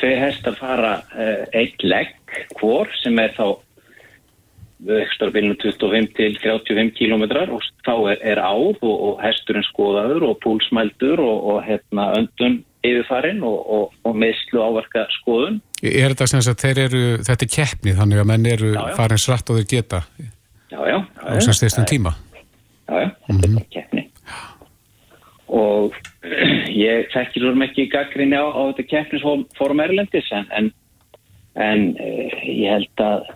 tvei 0.00 0.14
hestar 0.20 0.56
fara 0.58 0.96
uh, 1.14 1.44
einn 1.56 1.86
legg 1.86 2.14
hvor 2.58 2.90
sem 3.00 3.18
er 3.22 3.34
þá 3.36 3.46
ekstra-bilinu 4.82 5.56
25 5.62 6.10
til 6.16 6.36
35 6.42 6.92
kilometrar 6.98 7.52
og 7.54 7.62
þá 7.86 7.94
er, 8.12 8.18
er 8.34 8.40
áð 8.42 8.82
og, 8.82 8.94
og 8.94 9.20
hesturinn 9.22 9.66
skoðaður 9.70 10.26
og 10.28 10.38
púlsmældur 10.44 11.22
og, 11.22 11.36
og 11.54 11.60
hérna 11.66 12.10
öndun 12.18 12.60
yfirfarin 12.84 13.42
og, 13.46 13.92
og 14.04 14.16
meðslu 14.18 14.60
áverka 14.60 15.06
skoðun. 15.20 15.60
Er 15.84 16.12
þetta 16.12 16.28
sem 16.30 16.42
að 16.42 16.64
þeir 16.64 16.80
eru, 16.86 17.04
þetta 17.24 17.46
er 17.46 17.52
keppni 17.54 17.94
þannig 17.96 18.22
að 18.22 18.30
menn 18.32 18.48
eru 18.50 18.72
Já, 18.74 18.80
já. 18.80 18.96
farin 18.98 19.22
srætt 19.22 19.52
og 19.52 19.60
þeir 19.60 19.70
geta 19.70 20.02
Já, 20.74 20.80
já, 20.90 20.98
á 21.22 21.32
sem 21.44 21.56
styrstum 21.56 21.86
tíma. 21.88 22.14
Já, 22.88 22.94
já, 22.98 23.08
þetta 23.28 23.48
er 23.48 23.54
bara 23.54 23.70
keppni. 23.76 24.04
Og 25.54 25.96
ég 26.88 27.08
þekkir 27.14 27.46
svo 27.46 27.54
mikið 27.62 27.90
gaggrinni 27.94 28.36
á, 28.36 28.46
á 28.50 28.60
þetta 28.72 28.88
keppnisform 28.90 29.84
Erlendis 29.84 30.28
en, 30.34 30.50
en, 30.58 30.70
en 31.62 31.88
eh, 32.02 32.36
ég 32.50 32.74
held 32.74 33.04
að 33.04 33.32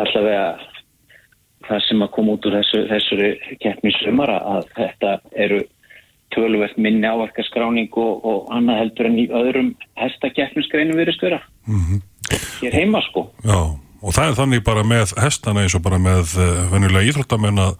allavega 0.00 0.46
það 1.68 1.82
sem 1.88 2.04
að 2.04 2.14
koma 2.16 2.36
út 2.36 2.46
úr 2.48 2.58
þessu, 2.58 2.84
þessu 2.90 3.32
keppnisumara 3.62 4.38
að 4.56 4.70
þetta 4.76 5.14
eru 5.46 5.62
töluvert 6.34 6.76
minni 6.76 7.08
áverkarskráning 7.08 7.90
og, 7.96 8.24
og 8.24 8.52
annað 8.54 8.82
heldur 8.82 9.08
en 9.08 9.18
í 9.22 9.26
öðrum 9.32 9.72
hestakeppnisgreinum 10.00 10.98
verið 11.00 11.16
störa 11.16 11.40
mm 11.68 11.80
-hmm. 11.80 12.02
hér 12.60 12.78
heima 12.82 13.00
sko. 13.08 13.28
Já, 13.44 13.60
og 14.02 14.14
það 14.14 14.28
er 14.28 14.38
þannig 14.42 14.64
bara 14.64 14.84
með 14.84 15.16
hestana 15.22 15.64
eins 15.64 15.74
og 15.74 15.82
bara 15.82 15.98
með 15.98 16.36
uh, 16.36 16.72
venjulega 16.72 17.08
íþróttamenn 17.08 17.58
að 17.58 17.74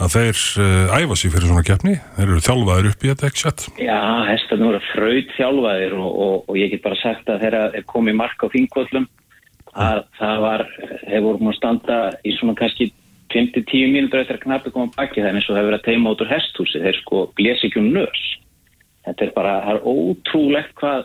að 0.00 0.14
þeir 0.14 0.38
uh, 0.64 0.96
æfa 0.96 1.16
sér 1.16 1.32
fyrir 1.34 1.48
svona 1.50 1.66
keppni. 1.66 1.94
Þeir 2.16 2.28
eru 2.28 2.44
þjálfaðir 2.46 2.86
upp 2.90 3.02
í 3.04 3.10
þetta 3.10 3.26
ekki 3.28 3.42
sett 3.42 3.66
Já, 3.76 4.00
hestarnir 4.30 4.70
voru 4.70 4.80
fröyd 4.94 5.34
þjálfaðir 5.36 5.96
og, 5.98 6.10
og, 6.24 6.36
og 6.48 6.56
ég 6.56 6.70
get 6.72 6.82
bara 6.86 6.96
sagt 7.02 7.28
að 7.28 7.42
þeirra 7.44 7.82
komið 7.90 8.16
mark 8.22 8.40
á 8.40 8.46
þingvöldlum 8.54 9.08
að 9.70 10.00
það 10.18 10.40
var, 10.46 10.64
þeir 11.04 11.22
voru 11.26 11.38
múin 11.38 11.52
að 11.52 11.58
standa 11.58 11.98
í 12.24 12.32
svona 12.38 12.56
kannski 12.58 12.88
5-10 13.30 13.92
mínútur 13.94 14.22
eftir 14.22 14.38
að 14.38 14.44
knappi 14.44 14.72
koma 14.74 14.92
baki 14.96 15.22
það 15.22 15.36
eins 15.38 15.48
og 15.48 15.54
það 15.54 15.60
hefur 15.60 15.70
verið 15.70 15.80
að 15.80 15.86
teima 15.88 16.12
út 16.14 16.24
úr 16.24 16.32
hesthúsi 16.32 16.82
þeir 16.82 16.98
sko 17.00 17.22
blés 17.38 17.64
ekki 17.66 17.80
um 17.80 17.90
nös. 17.94 18.24
Þetta 19.06 19.26
er 19.26 19.34
bara, 19.36 19.52
það 19.66 19.76
er 19.76 19.86
ótrúlegt 19.92 20.74
hvað, 20.80 21.04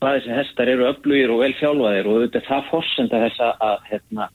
hvað 0.00 0.18
þessi 0.18 0.36
hestar 0.38 0.70
eru 0.72 0.86
öflugir 0.90 1.32
og 1.34 1.42
vel 1.42 1.56
fjálfaðir 1.58 2.08
og 2.10 2.22
þetta 2.24 2.40
er 2.40 2.48
það 2.48 2.70
fórsenda 2.70 3.22
þess 3.24 3.42
að 3.48 3.90
hérna, 3.90 4.28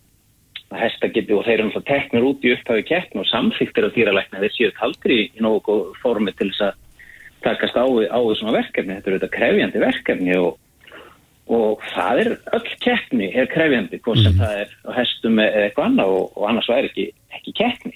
að 0.67 0.83
hesta 0.83 1.11
geti 1.15 1.35
og 1.35 1.45
þeir 1.47 1.55
eru 1.55 1.69
náttúrulega 1.69 1.93
teknir 1.93 2.27
út 2.27 2.43
í 2.45 2.53
upphafi 2.57 2.85
keppn 2.91 3.23
og 3.23 3.29
samþýttir 3.31 3.87
á 3.87 3.95
dýralækna 3.95 4.43
þeir 4.43 4.55
séu 4.57 4.75
taldri 4.77 5.19
í 5.31 5.43
nógu 5.43 5.79
formi 6.03 6.35
til 6.35 6.51
þess 6.51 6.67
að 6.67 6.83
takast 7.47 7.79
á 7.79 7.85
á 7.87 8.19
svona 8.35 8.57
verkefni. 8.57 8.97
Þetta 8.97 9.11
eru 9.11 9.19
þetta 9.19 9.35
krefjandi 9.37 9.83
verkefni 9.83 10.39
og 10.41 10.57
og 11.53 11.83
það 11.93 12.21
er 12.23 12.29
öll 12.57 12.73
keppni 12.83 13.29
er 13.31 13.47
krefjandi, 13.51 13.99
hvort 14.03 14.19
sem 14.19 14.35
mm. 14.35 14.41
það 14.41 14.61
er 14.63 14.73
á 14.87 14.91
hestum 14.97 15.39
eða 15.43 15.63
eitthvað 15.65 15.89
annað 15.91 16.15
og, 16.17 16.25
og 16.35 16.49
annars 16.49 16.69
væri 16.71 16.91
ekki, 16.91 17.05
ekki 17.39 17.53
keppni. 17.61 17.93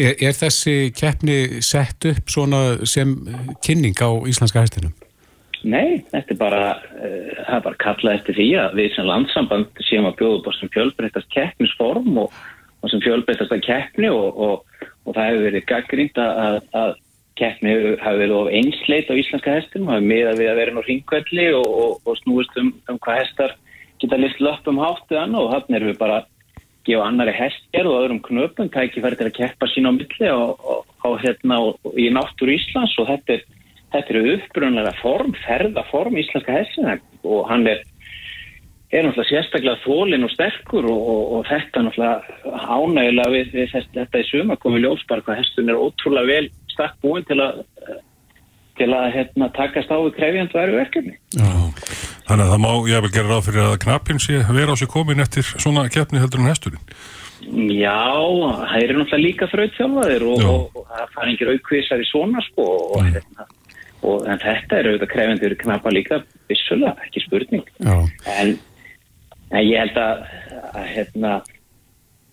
Er, 0.00 0.14
er 0.16 0.36
þessi 0.36 0.76
keppni 0.96 1.38
sett 1.64 2.08
upp 2.08 2.32
svona 2.32 2.62
sem 2.88 3.14
kynning 3.64 3.96
á 4.00 4.10
íslenska 4.28 4.64
hestinum? 4.64 4.94
Nei, 5.62 6.02
þetta 6.10 6.34
er 6.34 6.40
bara 6.40 6.62
uh, 6.74 7.28
það 7.46 7.56
er 7.58 7.66
bara 7.68 7.82
kallað 7.84 8.16
eftir 8.18 8.38
því 8.40 8.48
að 8.64 8.78
við 8.80 8.88
sem 8.96 9.06
landsamband 9.06 9.84
séum 9.86 10.08
að 10.08 10.18
bjóða 10.18 10.42
bort 10.46 10.58
sem 10.58 10.72
fjölbreytast 10.74 11.30
keppnisform 11.34 12.18
og, 12.24 12.40
og 12.82 12.92
sem 12.92 13.02
fjölbreytast 13.04 13.54
að 13.54 13.64
keppni 13.68 14.10
og, 14.10 14.42
og 14.42 15.14
það 15.14 15.28
hefur 15.28 15.46
verið 15.46 15.68
gaggrínt 15.70 16.22
að, 16.24 16.58
að 16.76 16.96
keppni 17.38 17.74
hafi 18.02 18.20
verið 18.20 18.36
of 18.36 18.50
einsleit 18.52 19.10
á 19.10 19.14
íslenska 19.16 19.56
hestum, 19.56 19.88
hafi 19.88 20.04
miða 20.06 20.34
við 20.38 20.50
að 20.52 20.60
vera 20.60 20.74
nú 20.76 20.84
ringkvelli 20.86 21.48
og, 21.56 21.68
og, 21.84 21.94
og 22.04 22.18
snúist 22.20 22.58
um, 22.60 22.72
um 22.90 23.00
hvað 23.02 23.22
hestar 23.22 23.56
geta 24.02 24.18
listið 24.18 24.50
upp 24.50 24.68
um 24.72 24.82
háttu 24.82 25.18
og 25.18 25.50
þannig 25.54 25.78
erum 25.78 25.92
við 25.92 25.98
bara 26.00 26.20
að 26.20 26.30
gefa 26.86 27.06
annari 27.06 27.34
hestjar 27.36 27.88
og 27.88 27.98
öðrum 28.00 28.22
knöpum 28.26 28.70
tækifæri 28.74 29.18
til 29.18 29.28
að 29.28 29.36
keppa 29.38 29.68
sín 29.70 29.86
á 29.86 29.92
milli 29.94 30.30
og, 30.34 30.64
og 31.06 31.18
hérna 31.22 31.60
í 31.94 32.08
náttúru 32.10 32.56
Íslands. 32.56 32.96
Og 32.98 33.06
þetta 33.10 33.36
er, 33.36 33.44
þetta 33.94 34.14
er 34.16 34.30
uppbrunlega 34.34 34.94
form, 34.98 35.36
ferðaform 35.44 36.18
íslenska 36.18 36.58
hestina 36.58 36.98
og 37.22 37.46
hann 37.50 37.68
er 37.70 37.84
er 38.92 39.06
náttúrulega 39.06 39.30
sérstaklega 39.30 39.80
þólinn 39.86 40.26
og 40.26 40.32
sterkur 40.34 40.84
og, 40.90 41.04
og, 41.12 41.22
og 41.38 41.46
þetta 41.48 41.84
náttúrulega 41.86 42.66
ánægilega 42.76 43.32
við, 43.32 43.54
við 43.54 43.76
þetta 43.94 44.20
í 44.20 44.26
suma 44.28 44.58
komið 44.60 44.84
ljósbar 44.84 45.22
hvað 45.24 45.40
hestun 45.40 45.72
er 45.72 45.80
ótrúlega 45.80 46.28
vel 46.28 46.50
stakk 46.72 46.98
búin 47.04 47.24
til 47.28 47.38
að 47.42 47.62
til 48.78 48.88
að 48.96 49.08
hérna, 49.16 49.48
takast 49.56 49.90
á 49.92 49.96
við 50.00 50.14
krefjand 50.16 50.54
væri 50.56 50.76
verkefni. 50.78 51.16
Þannig 52.28 52.44
að 52.46 52.52
það 52.52 52.62
má 52.62 52.70
ég 52.88 53.02
vil 53.04 53.12
gera 53.12 53.30
ráð 53.30 53.48
fyrir 53.48 53.64
að 53.66 53.80
knappin 53.84 54.22
sé 54.22 54.38
vera 54.48 54.76
á 54.76 54.80
sig 54.80 54.90
komin 54.90 55.22
eftir 55.22 55.48
svona 55.52 55.88
keppni 55.92 56.22
heldur 56.22 56.42
en 56.42 56.48
hesturinn. 56.48 56.94
Já, 57.42 57.98
það 58.70 58.76
er 58.78 58.92
náttúrulega 58.94 59.22
líka 59.24 59.48
fröð 59.50 59.72
þjálfaðir 59.76 60.24
og, 60.30 60.44
og, 60.46 60.76
og 60.78 60.84
það 60.92 61.14
fær 61.16 61.30
engir 61.32 61.50
aukvísar 61.52 62.02
í 62.02 62.06
svona 62.06 62.44
sko 62.46 62.66
og, 62.94 63.08
hérna, 63.08 63.48
en 64.30 64.42
þetta 64.44 64.78
er 64.78 64.90
auðvitað 64.90 65.10
krefjandi 65.10 65.44
fyrir 65.48 65.60
knappa 65.64 65.92
líka 65.92 66.20
vissulega, 66.50 66.94
ekki 67.08 67.24
spurning. 67.26 67.66
En, 67.82 68.54
en 69.50 69.66
ég 69.66 69.82
held 69.82 69.98
að, 70.00 70.22
að 70.70 70.86
hérna 70.94 71.34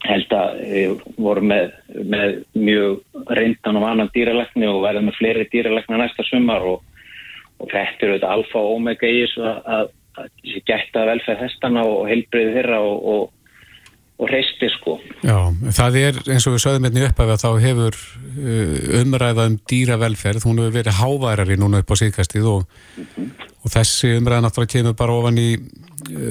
held 0.08 0.34
að 0.36 0.60
við 0.64 1.02
vorum 1.20 1.50
með, 1.52 1.72
með 2.08 2.36
mjög 2.56 3.34
reyndan 3.36 3.80
og 3.80 3.88
annan 3.90 4.12
dýralegni 4.16 4.70
og 4.70 4.84
verðum 4.86 5.10
með 5.10 5.18
fleiri 5.20 5.48
dýralegna 5.52 6.00
næsta 6.00 6.26
sumar 6.28 6.68
og, 6.70 6.84
og 7.60 7.74
þetta 7.74 8.08
eru 8.08 8.20
alfa 8.30 8.62
og 8.62 8.78
omega 8.78 9.10
í 9.10 9.26
þessu 9.26 9.44
að, 9.50 9.60
að, 9.76 9.92
að 10.24 10.30
geta 10.70 11.06
velferð 11.10 11.44
hestana 11.44 11.84
og 11.88 12.08
heilbreyði 12.12 12.56
þeirra 12.56 12.80
og, 12.86 13.04
og, 13.14 13.36
og 14.20 14.28
reisti 14.28 14.68
sko. 14.74 14.98
Já, 15.24 15.38
það 15.76 15.98
er 16.02 16.18
eins 16.28 16.48
og 16.48 16.56
við 16.56 16.64
sögum 16.66 16.88
hérna 16.88 17.06
upp 17.08 17.22
að 17.24 17.36
þá 17.40 17.50
hefur 17.64 17.98
uh, 18.00 18.74
umræðað 19.00 19.46
um 19.46 19.58
dýravelferð, 19.72 20.48
hún 20.48 20.60
hefur 20.60 20.76
verið 20.76 20.98
háværari 21.00 21.60
núna 21.60 21.80
upp 21.84 21.94
á 21.96 22.02
síðkastið 22.02 22.50
og 22.52 22.66
mm 22.66 23.06
-hmm. 23.16 23.30
þessi 23.76 24.18
umræða 24.20 24.44
náttúrulega 24.44 24.74
kemur 24.74 24.98
bara 25.00 25.16
ofan 25.16 25.40
í 25.40 25.50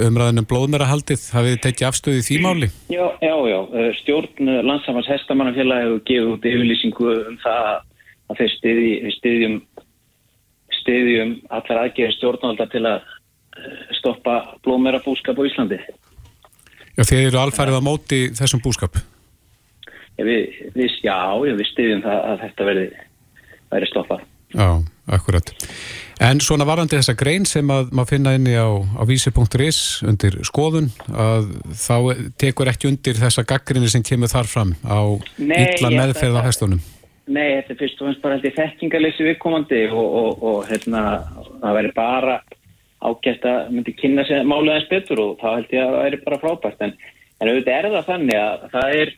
umræðinum 0.09 0.49
blóðmerahaldið, 0.51 1.23
hafið 1.33 1.55
þið 1.55 1.65
tekið 1.65 1.89
afstöðið 1.89 2.27
því 2.29 2.39
máli? 2.45 2.69
Já, 2.93 3.07
já, 3.21 3.37
já. 3.53 3.61
Eh, 3.79 3.93
stjórn 4.01 4.45
landsamans 4.69 5.09
hestamannafélag 5.09 5.83
hefur 5.85 6.03
gefið 6.09 6.33
út 6.33 6.49
yfirlýsingu 6.51 7.09
um 7.29 7.39
það 7.45 7.63
að 8.29 8.37
þeir 8.39 8.53
stiði, 8.57 9.13
stiðjum, 9.17 9.57
stiðjum 10.81 11.33
allar 11.49 11.83
aðgerið 11.85 12.17
stjórnvalda 12.17 12.67
til 12.69 12.85
að 12.85 13.01
stoppa 13.99 14.35
blóðmerabúskap 14.65 15.39
á 15.39 15.43
Íslandi. 15.49 15.79
Já, 16.99 17.05
þeir 17.07 17.29
eru 17.29 17.39
alfærið 17.39 17.79
á 17.79 17.83
móti 17.87 18.25
þessum 18.35 18.63
búskap? 18.65 18.99
Já, 20.19 20.25
við, 20.27 20.57
við, 20.75 20.97
já, 21.07 21.19
við 21.47 21.63
stiðjum 21.71 22.03
það 22.03 22.25
að 22.27 22.43
þetta 22.43 22.67
verði, 22.67 22.87
verði 23.71 23.91
stoppað. 23.93 24.25
Já, 24.57 24.67
akkurat. 25.15 25.53
En 26.19 26.41
svona 26.43 26.67
varandi 26.67 26.99
þessa 26.99 27.15
grein 27.15 27.47
sem 27.47 27.71
að 27.71 27.93
maður 27.95 28.11
finna 28.11 28.35
inni 28.35 28.57
á, 28.59 28.67
á 28.99 29.03
vísi.is 29.07 29.81
undir 30.11 30.41
skoðun 30.49 30.91
að 31.15 31.53
þá 31.79 31.97
tekur 32.41 32.73
ekki 32.73 32.91
undir 32.91 33.21
þessa 33.21 33.47
gaggrinni 33.47 33.91
sem 33.93 34.03
kemur 34.03 34.33
þar 34.33 34.51
fram 34.51 34.75
á 34.83 34.99
Nei, 35.39 35.77
illa 35.77 35.93
meðferð 35.95 36.41
á 36.43 36.47
hestunum. 36.49 36.83
Nei, 37.29 37.61
þetta 37.61 37.77
er 37.77 37.81
fyrst 37.85 38.03
og 38.03 38.09
fyrst 38.09 38.25
bara 38.25 38.39
held 38.39 38.49
ég 38.49 38.59
þekkingalessi 38.59 39.29
viðkomandi 39.29 39.85
og, 39.93 40.07
og, 40.25 40.43
og 40.51 40.59
hérna, 40.67 41.05
það 41.63 41.79
væri 41.79 41.95
bara 41.95 42.41
ágætt 42.99 43.47
að 43.47 43.73
myndi 43.75 43.95
kynna 43.99 44.25
sér 44.27 44.47
málega 44.49 44.81
eins 44.81 44.91
betur 44.91 45.23
og 45.23 45.39
þá 45.41 45.49
held 45.53 45.73
ég 45.75 45.85
að 45.85 45.95
það 45.95 46.05
væri 46.05 46.21
bara 46.25 46.43
frábært. 46.43 46.85
En, 46.87 46.95
en 47.39 47.51
auðvitað 47.53 47.75
er 47.79 47.91
það 47.95 48.09
þannig 48.13 48.41
að 48.43 48.69
það 48.75 49.01
er 49.03 49.17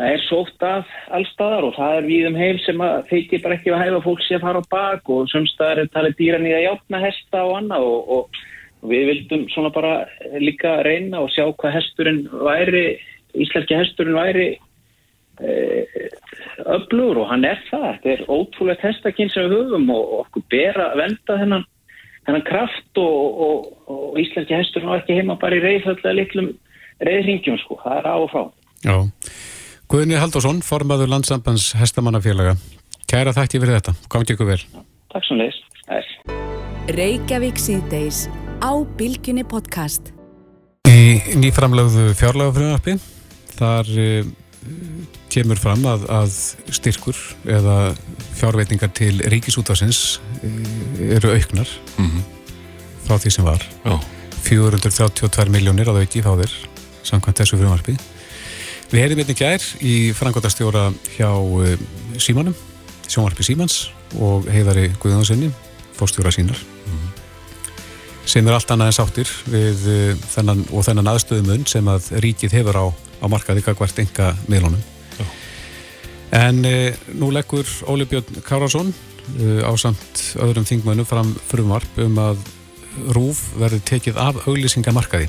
það 0.00 0.14
er 0.14 0.22
sótt 0.24 0.64
af 0.64 0.92
allstaðar 1.12 1.66
og 1.68 1.74
það 1.76 1.98
er 1.98 2.06
við 2.08 2.28
um 2.30 2.38
heil 2.40 2.60
sem 2.64 2.80
að 2.84 3.02
feikir 3.10 3.42
bara 3.44 3.58
ekki 3.58 3.74
að 3.74 3.82
hæfa 3.84 4.00
fólk 4.06 4.22
sem 4.24 4.40
fara 4.40 4.62
á 4.64 4.70
bak 4.72 5.12
og 5.12 5.28
semstaðar 5.28 5.82
er 5.82 5.90
talið 5.92 6.16
dýran 6.20 6.48
í 6.48 6.54
að 6.56 6.64
játna 6.64 7.02
hesta 7.02 7.42
og 7.44 7.52
annað 7.58 7.88
og, 7.90 8.14
og, 8.16 8.40
og 8.80 8.94
við 8.94 9.06
vildum 9.10 9.44
svona 9.52 9.72
bara 9.74 9.92
líka 10.40 10.78
reyna 10.86 11.20
og 11.20 11.28
sjá 11.34 11.44
hvað 11.50 11.76
hesturinn 11.76 12.22
væri, 12.32 12.84
íslenski 13.44 13.76
hesturinn 13.76 14.16
væri 14.16 14.48
e, 14.56 15.52
öflur 16.78 17.20
og 17.20 17.28
hann 17.34 17.44
er 17.50 17.60
það, 17.68 17.90
þetta 17.90 18.14
er 18.14 18.24
ótrúlegt 18.32 18.86
hestakinn 18.88 19.32
sem 19.34 19.50
við 19.50 19.58
höfum 19.58 19.92
og 19.98 20.16
okkur 20.22 20.48
ber 20.54 20.80
að 20.86 20.96
venda 21.02 21.40
þennan, 21.44 21.68
þennan 22.28 22.44
kraft 22.48 23.00
og 23.00 24.18
íslenski 24.20 24.56
hesturinn 24.56 24.90
var 24.92 25.02
ekki 25.02 25.16
heima 25.18 25.38
bara 25.40 25.56
í 25.58 25.64
reyðhölda 25.64 26.14
litlum 26.16 26.52
reyðringjum 27.04 27.58
sko, 27.62 27.78
það 27.84 27.98
er 28.00 28.10
á 28.10 28.16
og 28.16 28.28
frá. 28.32 28.42
Já. 28.84 28.96
Guðni 29.90 30.20
Haldursson, 30.20 30.60
formadur 30.62 31.10
landsambands 31.10 31.72
Hestamannafélaga. 31.80 32.54
Kæra 33.10 33.32
þakki 33.34 33.58
fyrir 33.58 33.80
þetta. 33.80 33.96
Komið 34.12 34.36
ykkur 34.36 34.50
vel. 34.52 34.60
Takk 35.10 35.26
svo 35.26 35.40
leiðis. 35.40 35.58
Reykjavík 36.94 37.58
síðdeis 37.58 38.24
á 38.62 38.70
Bilginni 38.98 39.42
podcast. 39.46 40.12
Í 40.90 41.36
nýframlögðu 41.38 42.12
fjárlagafröðarpi 42.18 42.96
þar 43.56 43.90
uh, 43.98 44.30
kemur 45.30 45.58
fram 45.60 45.84
að, 45.88 46.06
að 46.10 46.36
styrkur 46.74 47.18
eða 47.48 47.76
fjárveitingar 48.38 48.92
til 48.96 49.20
ríkisútvarsins 49.32 50.20
uh, 50.42 51.16
eru 51.16 51.34
auknar 51.34 51.68
mm 51.96 52.06
-hmm. 52.06 52.22
frá 53.06 53.18
því 53.18 53.30
sem 53.30 53.44
var. 53.44 53.62
Já. 53.84 54.00
432 54.42 55.50
miljónir 55.52 55.88
á 55.88 55.92
þau 55.94 56.02
ekki 56.02 56.22
fá 56.24 56.32
þér 56.34 56.52
samkvæmt 57.04 57.40
þessu 57.42 57.58
fröðarpi. 57.60 57.96
Við 58.90 59.00
heyrðum 59.00 59.22
einnig 59.22 59.38
gær 59.38 59.62
í 59.80 60.12
frangotastjóra 60.12 60.92
hjá 61.16 61.30
uh, 61.30 61.76
Símanum, 62.18 62.54
sjónvarpi 63.06 63.46
Símans 63.46 63.90
og 64.18 64.48
heiðari 64.50 64.90
Guðjónssoni, 64.98 65.50
fórstjóra 65.94 66.30
sínar 66.30 66.58
mm 66.58 66.92
-hmm. 66.92 67.10
sem 68.26 68.46
er 68.48 68.52
allt 68.52 68.70
annað 68.70 68.86
en 68.86 68.92
sáttir 68.92 69.28
við 69.46 69.78
uh, 69.86 70.16
þennan 70.34 70.64
og 70.72 70.84
þennan 70.84 71.10
aðstöðumun 71.12 71.66
sem 71.66 71.88
að 71.88 72.10
ríkið 72.10 72.52
hefur 72.52 72.76
á, 72.76 72.86
á 73.22 73.26
markaði 73.28 73.62
hvert 73.62 73.98
enga 73.98 74.36
miðlunum. 74.48 74.82
En 76.30 76.62
uh, 76.62 76.94
nú 77.18 77.30
leggur 77.34 77.66
Óli 77.90 78.06
Björn 78.06 78.42
Kárasson 78.46 78.92
uh, 78.92 79.66
á 79.66 79.72
samt 79.74 80.36
öðrum 80.38 80.66
þingmönu 80.68 81.06
fram 81.08 81.32
frumvarp 81.50 81.98
um 81.98 82.18
að 82.22 82.44
rúf 83.16 83.42
verður 83.58 83.82
tekið 83.86 84.18
af 84.20 84.44
auglýsingamarkaði. 84.46 85.26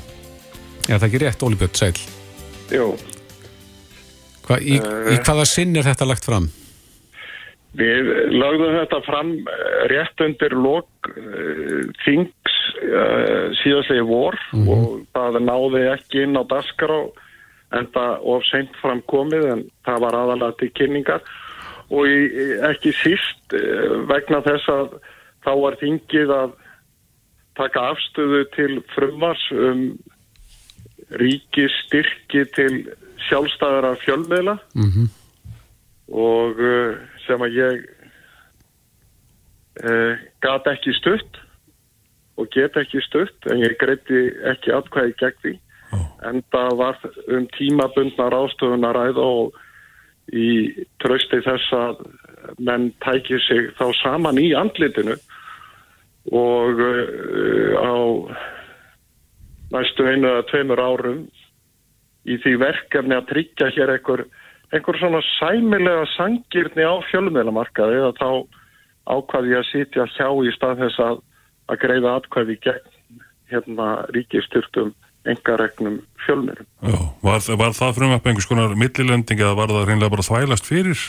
Er 0.90 0.98
það 0.98 1.08
ekki 1.08 1.22
rétt, 1.24 1.42
Óli 1.42 1.58
Björn 1.58 1.78
Sæl? 1.78 1.94
Jú. 2.70 2.92
Hva, 4.46 4.58
í, 4.58 4.78
í 4.78 5.18
hvaða 5.22 5.46
sinn 5.46 5.74
er 5.78 5.86
þetta 5.86 6.06
lagt 6.06 6.26
fram? 6.26 6.48
Við 7.78 8.08
lagðum 8.36 8.74
þetta 8.76 8.98
fram 9.06 9.34
rétt 9.90 10.22
undir 10.22 10.54
lok 10.54 11.10
uh, 11.10 11.82
þings 12.04 12.56
uh, 12.84 13.50
síðastlega 13.62 14.06
vor 14.06 14.38
mm 14.52 14.62
-hmm. 14.62 14.72
og 14.72 15.04
það 15.16 15.38
náði 15.46 15.84
ekki 15.96 16.26
inn 16.26 16.36
á 16.38 16.42
daskar 16.46 16.92
á 16.94 17.00
en 17.76 17.88
það 17.94 18.26
of 18.34 18.44
seint 18.48 18.74
framkomið 18.82 19.46
en 19.52 19.64
það 19.86 20.04
var 20.06 20.18
aðalega 20.18 20.58
til 20.60 20.70
kynningar. 20.78 21.24
Og 21.92 22.08
í, 22.08 22.18
ekki 22.70 22.94
síst 22.96 23.56
uh, 23.56 24.02
vegna 24.10 24.42
þess 24.44 24.68
að 24.72 24.98
þá 25.44 25.52
var 25.60 25.78
þingið 25.80 26.34
að 26.36 26.54
taka 27.58 27.86
afstöðu 27.92 28.44
til 28.56 28.78
frumvars 28.94 29.42
um 29.52 29.82
ríkistyrki 31.20 32.46
til 32.56 32.72
sjálfstæðara 33.28 33.96
fjölmiðla. 34.04 34.56
Mm 34.74 34.90
-hmm. 34.92 35.10
og 36.08 36.60
uh, 36.60 36.96
sem 37.26 37.40
að 37.40 37.58
ég 37.58 37.84
uh, 39.84 40.14
gat 40.40 40.66
ekki 40.66 40.92
stutt 40.96 41.42
og 42.36 42.48
get 42.52 42.76
ekki 42.76 43.00
stutt 43.04 43.50
en 43.50 43.60
ég 43.60 43.76
greiti 43.80 44.32
ekki 44.52 44.72
atkvæði 44.72 45.14
gegn 45.20 45.38
því 45.44 45.54
en 46.28 46.42
það 46.54 46.78
var 46.80 46.98
um 47.28 47.46
tímabundnar 47.56 48.36
ástöðun 48.36 48.86
að 48.88 48.96
ræða 48.98 49.28
og 49.42 49.60
í 50.32 50.48
trösti 51.02 51.42
þess 51.44 51.74
að 51.76 52.02
menn 52.62 52.90
tækir 53.04 53.42
sig 53.42 53.70
þá 53.78 53.86
saman 54.00 54.40
í 54.40 54.52
andlitinu 54.58 55.16
og 56.32 56.82
uh, 56.82 57.74
á 57.82 57.94
næstu 59.74 60.06
einu 60.06 60.30
eða 60.30 60.46
tveimur 60.50 60.82
árum 60.82 61.20
í 62.28 62.38
því 62.42 62.54
verkefni 62.62 63.16
að 63.16 63.28
tryggja 63.32 63.70
hér 63.74 63.94
einhver, 63.96 64.24
einhver 64.70 64.98
svona 65.00 65.22
sæmilega 65.34 66.06
sangirni 66.14 66.86
á 66.86 66.94
fjölumelamarkaði 67.10 67.98
eða 67.98 68.12
þá 68.20 68.28
ákvaði 69.10 69.56
að 69.58 69.70
sitja 69.72 70.06
hjá 70.14 70.28
í 70.46 70.52
stað 70.54 70.84
þess 70.84 71.02
að, 71.02 71.22
að 71.72 71.80
greiða 71.82 72.16
atkvæði 72.20 72.58
gegn 72.62 73.22
hérna 73.52 73.88
ríkistyrtum 74.14 74.92
engaregnum 75.28 76.00
fjölmjölum. 76.26 76.66
Var, 77.22 77.44
var 77.58 77.74
það 77.76 77.96
frumvarp 77.98 78.26
einhvers 78.26 78.48
konar 78.50 78.74
millilending 78.78 79.42
eða 79.42 79.56
var 79.58 79.72
það 79.72 79.88
reynilega 79.88 80.14
bara 80.16 80.26
þvælast 80.26 80.68
fyrir 80.68 81.02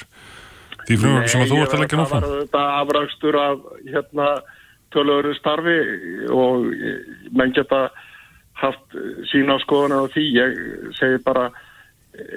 því 0.88 0.97
frumvarp 1.01 1.32
sem 1.32 1.43
að 1.43 1.53
þú 1.53 1.59
vart 1.61 1.76
að 1.76 1.84
leggja 1.84 1.99
náttúrulega? 1.99 2.39
Nei, 2.39 2.49
það 2.53 2.66
var 2.68 2.82
afragstur 2.82 3.39
af 3.41 3.68
hérna 3.89 4.28
tölöru 4.93 5.36
starfi 5.38 5.78
og 6.34 6.68
menn 7.34 7.55
geta 7.55 7.84
haft 8.61 8.97
sína 9.32 9.57
skoðunar 9.64 10.05
á 10.05 10.14
því. 10.14 10.26
Ég 10.38 10.59
segi 10.99 11.22
bara 11.26 11.47
e, 12.14 12.28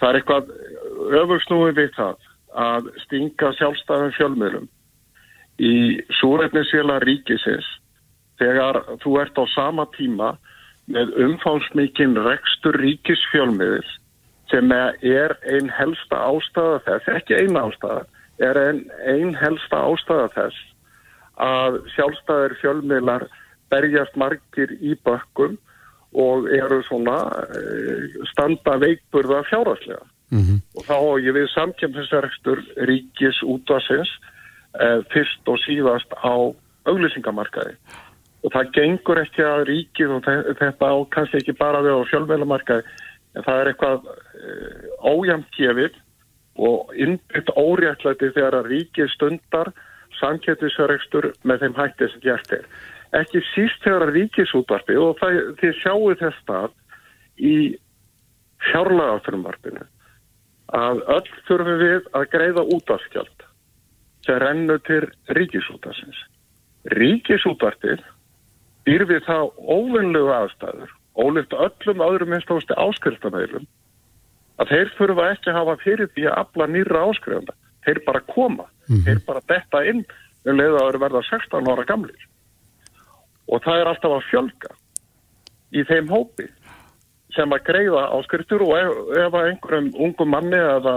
það 0.00 0.08
er 0.08 0.20
eitthvað 0.20 0.50
öfugsnúið 1.22 1.76
við 1.78 1.94
það 1.98 2.26
að 2.58 2.90
stinga 3.04 3.52
sjálfstæðum 3.60 4.14
fjölmiðlum 4.16 4.68
í 5.58 5.74
súrætnisvila 6.20 6.98
ríkisins 7.04 7.66
þegar 8.38 8.82
þú 9.02 9.14
ert 9.22 9.38
á 9.38 9.44
sama 9.54 9.86
tíma 9.96 10.34
með 10.88 11.12
umfánsmikinn 11.26 12.16
rekstur 12.24 12.78
ríkisfjölmiðil 12.80 13.86
sem 14.48 14.72
er 14.72 15.34
einn 15.44 15.68
helsta 15.76 16.22
ástæða 16.30 16.78
þess, 16.86 17.10
ekki 17.18 17.36
einn 17.36 17.58
ástæða, 17.60 18.04
er 18.40 18.60
einn 18.62 18.84
ein 19.04 19.34
helsta 19.36 19.82
ástæða 19.90 20.28
þess 20.36 20.62
að 21.38 21.80
sjálfstæðir 21.94 22.56
fjölmiðlar 22.62 23.26
berjast 23.70 24.16
margir 24.16 24.72
í 24.80 24.96
bökkum 25.04 25.58
og 26.16 26.48
eru 26.56 26.80
svona 26.86 27.18
eh, 27.52 28.16
standa 28.32 28.78
veikburða 28.80 29.42
fjárháslega. 29.50 30.06
Mm 30.32 30.42
-hmm. 30.44 30.58
Og 30.76 30.82
þá 30.88 30.98
ég 31.20 31.32
við 31.36 31.48
samkjömsinsverkstur 31.52 32.58
ríkis 32.88 33.42
útvarsins 33.44 34.10
eh, 34.80 35.00
fyrst 35.12 35.44
og 35.48 35.60
síðast 35.66 36.10
á 36.16 36.32
auglýsingamarkaði. 36.88 37.76
Og 38.46 38.52
það 38.54 38.72
gengur 38.76 39.20
ekki 39.22 39.44
að 39.44 39.64
ríkið 39.68 40.12
og 40.14 40.28
þetta 40.60 40.90
á 40.90 40.96
kannski 41.14 41.40
ekki 41.40 41.56
bara 41.58 41.82
við 41.82 41.98
á 41.98 42.10
fjölmjölamarkaði 42.12 42.84
en 43.36 43.46
það 43.46 43.62
er 43.62 43.70
eitthvað 43.72 44.12
eh, 44.12 44.84
ójamtjefið 45.02 45.98
og 46.68 46.94
innbyggt 46.98 47.50
óréttlæti 47.54 48.30
þegar 48.34 48.60
að 48.60 48.70
ríkið 48.72 49.10
stundar 49.14 49.72
samkjömsinsverkstur 50.18 51.32
með 51.46 51.64
þeim 51.64 51.76
hætti 51.78 52.08
sem 52.12 52.22
gert 52.24 52.54
er 52.56 52.70
ekki 53.16 53.40
síst 53.54 53.84
þegar 53.84 54.08
að 54.08 54.14
ríkisútvarpi 54.16 54.96
og 55.00 55.16
það, 55.20 55.38
þið 55.60 55.76
sjáu 55.80 56.14
þess 56.20 56.40
stað 56.42 56.74
í 57.38 57.54
fjárlagafrumvarpinu 58.68 59.84
að 60.76 61.02
öll 61.14 61.30
þurfum 61.48 61.80
við 61.80 62.08
að 62.18 62.26
greiða 62.34 62.66
útvarskjald 62.76 63.46
sem 64.26 64.40
rennu 64.42 64.76
til 64.84 65.06
ríkisútvarsins. 65.38 66.18
Ríkisútvarpið 66.92 68.02
býr 68.88 69.04
við 69.08 69.26
það 69.28 69.50
óvinnlegu 69.68 70.32
aðstæður, 70.32 70.94
ólift 71.18 71.52
öllum 71.52 72.04
öðrum 72.08 72.34
einstóðusti 72.36 72.76
áskriftamæðlum 72.80 73.66
að 74.58 74.72
þeir 74.72 74.94
þurfa 74.96 75.26
ekki 75.34 75.52
að 75.52 75.58
hafa 75.60 75.74
fyrir 75.84 76.08
því 76.14 76.24
að 76.26 76.38
afla 76.40 76.66
nýra 76.66 77.04
áskrifanda. 77.06 77.54
Þeir 77.86 78.00
bara 78.06 78.20
koma, 78.26 78.64
mm 78.64 78.96
-hmm. 78.96 79.04
þeir 79.06 79.20
bara 79.26 79.44
detta 79.52 79.84
inn 79.86 80.00
um 80.02 80.16
með 80.48 80.60
leiðaður 80.62 81.00
verða 81.02 81.24
16 81.28 81.70
ára 81.72 81.86
gamlir 81.88 82.26
og 83.48 83.64
það 83.64 83.80
er 83.80 83.90
alltaf 83.90 84.14
að 84.16 84.28
fjölga 84.28 84.74
í 85.76 85.84
þeim 85.88 86.12
hópi 86.12 86.46
sem 87.36 87.52
að 87.52 87.64
greiða 87.68 88.04
áskriftur 88.16 88.64
og 88.64 88.74
ef, 88.78 89.00
ef 89.24 89.38
einhverjum 89.40 89.90
ungum 90.06 90.32
manni 90.32 90.58
eða 90.58 90.94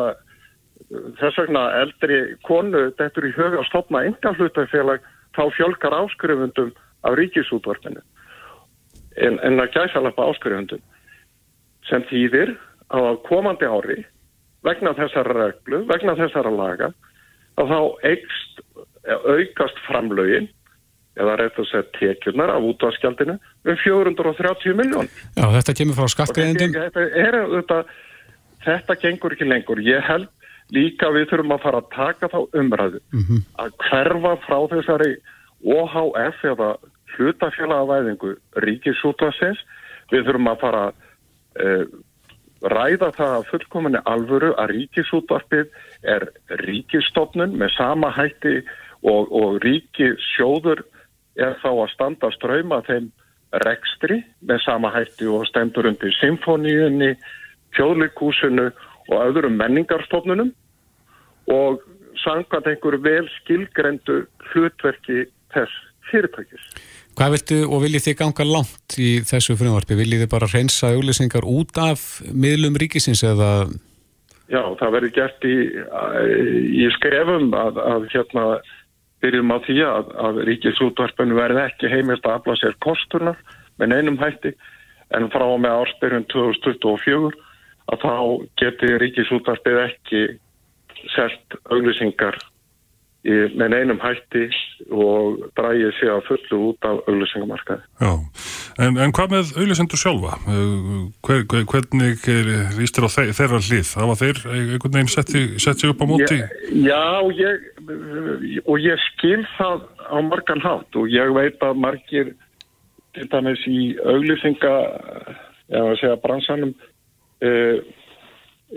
þess 1.20 1.40
vegna 1.42 1.66
eldri 1.82 2.22
konu 2.48 2.88
þetta 3.00 3.22
er 3.22 3.28
í 3.28 3.34
höfu 3.36 3.60
að 3.60 3.68
stopna 3.70 4.06
enga 4.08 4.34
hlutafélag 4.38 5.04
þá 5.36 5.44
fjölgar 5.58 5.98
áskrifundum 6.00 6.72
af 7.08 7.18
ríkisútvarpinu 7.18 8.02
en, 9.18 9.40
en 9.40 9.60
að 9.60 9.74
gæsa 9.76 10.02
lappa 10.04 10.30
áskrifundum 10.32 10.82
sem 11.90 12.04
þýðir 12.12 12.56
að 12.94 13.08
á 13.08 13.14
komandi 13.28 13.68
ári 13.68 14.02
vegna 14.66 14.94
þessara 14.98 15.38
reglu, 15.38 15.84
vegna 15.90 16.16
þessara 16.20 16.52
laga 16.54 16.92
að 17.60 17.72
þá 17.72 17.80
eikst 18.12 18.62
aukast 19.26 19.80
framlögin 19.88 20.50
eða 21.20 21.38
rétt 21.42 21.58
að 21.60 21.68
segja 21.72 21.88
tekjurnar 21.98 22.54
af 22.54 22.68
útvaskjaldinu 22.70 23.36
um 23.36 23.80
430 23.84 24.78
miljón. 24.78 25.10
Já, 25.36 25.48
þetta 25.58 25.76
kemur 25.76 25.98
frá 25.98 26.12
skattgreðindum. 26.14 26.78
Þetta, 26.78 27.42
þetta, 27.56 27.80
þetta 28.68 28.98
gengur 29.02 29.36
ekki 29.36 29.50
lengur. 29.50 29.82
Ég 29.84 30.06
held 30.08 30.30
líka 30.72 31.10
við 31.12 31.28
þurfum 31.34 31.56
að 31.58 31.66
fara 31.66 31.82
að 31.82 31.90
taka 31.96 32.30
þá 32.32 32.40
umræðu 32.62 33.02
mm 33.12 33.26
-hmm. 33.28 33.44
að 33.60 33.76
hverfa 33.90 34.34
frá 34.46 34.58
þessari 34.72 35.12
OHF 35.62 36.46
eða 36.54 36.70
hlutafélagavæðingu 37.16 38.36
ríkisútvarsins. 38.66 39.60
Við 40.12 40.28
þurfum 40.28 40.52
að 40.52 40.62
fara 40.64 40.86
að 40.88 40.96
uh, 41.66 41.86
ræða 42.62 43.10
það 43.18 43.36
að 43.38 43.48
fullkominni 43.50 44.02
alvöru 44.06 44.52
að 44.62 44.76
ríkisútvarpið 44.76 45.72
er 46.14 46.28
ríkistofnun 46.62 47.56
með 47.58 47.74
sama 47.78 48.12
hætti 48.14 48.60
og, 49.02 49.32
og 49.32 49.58
ríkisjóður 49.66 50.84
er 51.42 51.58
þá 51.64 51.70
að 51.72 51.92
standa 51.96 52.30
ströyma 52.36 52.82
þeim 52.86 53.10
rekstri 53.66 54.22
með 54.48 54.62
sama 54.66 54.92
hætti 54.94 55.28
og 55.28 55.48
stendur 55.50 55.90
undir 55.90 56.14
symfóníunni, 56.20 57.16
fjóðleikúsinu 57.76 58.70
og 59.10 59.18
öðrum 59.18 59.58
menningarstofnunum 59.60 60.54
og 61.52 61.82
sangað 62.22 62.72
einhver 62.72 63.00
vel 63.02 63.26
skilgrendu 63.40 64.22
hlutverki 64.52 65.26
þess 65.56 65.74
fyrirtækis. 66.12 66.70
Hvað 67.20 67.34
viltu 67.36 67.58
og 67.68 67.82
viljið 67.84 68.06
þið 68.06 68.18
ganga 68.22 68.46
langt 68.48 68.98
í 69.02 69.10
þessu 69.28 69.58
frumvarpi? 69.60 69.98
Viljið 70.00 70.24
þið 70.24 70.30
bara 70.32 70.52
reynsa 70.52 70.92
auðlýsingar 70.96 71.48
út 71.48 71.80
af 71.82 72.06
miðlum 72.32 72.78
ríkisins 72.80 73.24
eða? 73.28 73.68
Já, 74.52 74.62
það 74.80 74.94
verður 74.96 75.14
gert 75.16 75.48
í, 75.48 75.58
í 76.82 76.88
skrefum 76.98 77.52
að, 77.56 77.80
að 77.84 78.08
hérna 78.14 78.46
byrjum 79.22 79.54
á 79.54 79.58
því 79.68 79.78
að, 79.86 80.14
að 80.28 80.40
ríkisútvarpinu 80.50 81.38
verði 81.38 81.66
ekki 81.68 81.92
heimilt 81.92 82.26
að 82.26 82.40
afla 82.40 82.58
sér 82.60 82.78
kostunar 82.84 83.40
með 83.80 83.94
neinum 83.94 84.20
hætti 84.22 84.54
en 85.16 85.28
frá 85.34 85.46
með 85.60 85.78
ársbyrjun 85.84 86.28
2024 86.32 87.32
að 87.92 88.06
þá 88.06 88.16
geti 88.62 88.92
ríkisútvarpið 89.04 89.82
ekki 89.86 90.24
selt 91.16 91.60
auglýsingar 91.74 92.38
með 93.22 93.76
einum 93.78 94.00
hætti 94.02 94.48
og 94.90 95.44
drægið 95.58 95.92
sig 96.00 96.10
að 96.10 96.24
fullu 96.26 96.60
út 96.72 96.86
af 96.90 97.02
auðlýsingamarkaði. 97.06 97.84
Já, 98.02 98.14
en, 98.82 98.98
en 98.98 99.14
hvað 99.14 99.36
með 99.36 99.52
auðlýsendur 99.62 100.02
sjálfa? 100.02 100.38
Hver, 101.28 101.44
hver, 101.52 101.68
hvernig 101.70 102.24
rýst 102.80 102.98
þér 102.98 103.06
á 103.06 103.12
þeir, 103.14 103.34
þeirra 103.38 103.60
hlið? 103.62 103.84
Það 103.92 104.10
var 104.10 104.20
þeir 104.22 104.40
einhvern 104.56 104.96
veginn 104.98 105.12
sett 105.14 105.84
sig 105.84 105.92
upp 105.92 106.02
á 106.02 106.06
móti? 106.10 106.40
Ég, 106.40 106.88
já, 106.88 107.04
ég, 107.38 107.68
og 108.66 108.82
ég 108.82 109.04
skil 109.12 109.44
það 109.58 109.86
á 110.02 110.18
margan 110.26 110.66
hátt 110.66 110.98
og 110.98 111.14
ég 111.14 111.34
veit 111.38 111.62
að 111.62 111.84
margir 111.84 112.32
til 113.14 113.28
dæmis 113.30 113.62
í 113.70 113.92
auðlýsinga, 114.02 114.74
var 115.70 115.92
að 115.92 116.00
segja 116.00 116.18
bransanum, 116.24 116.74
uh, 117.46 117.78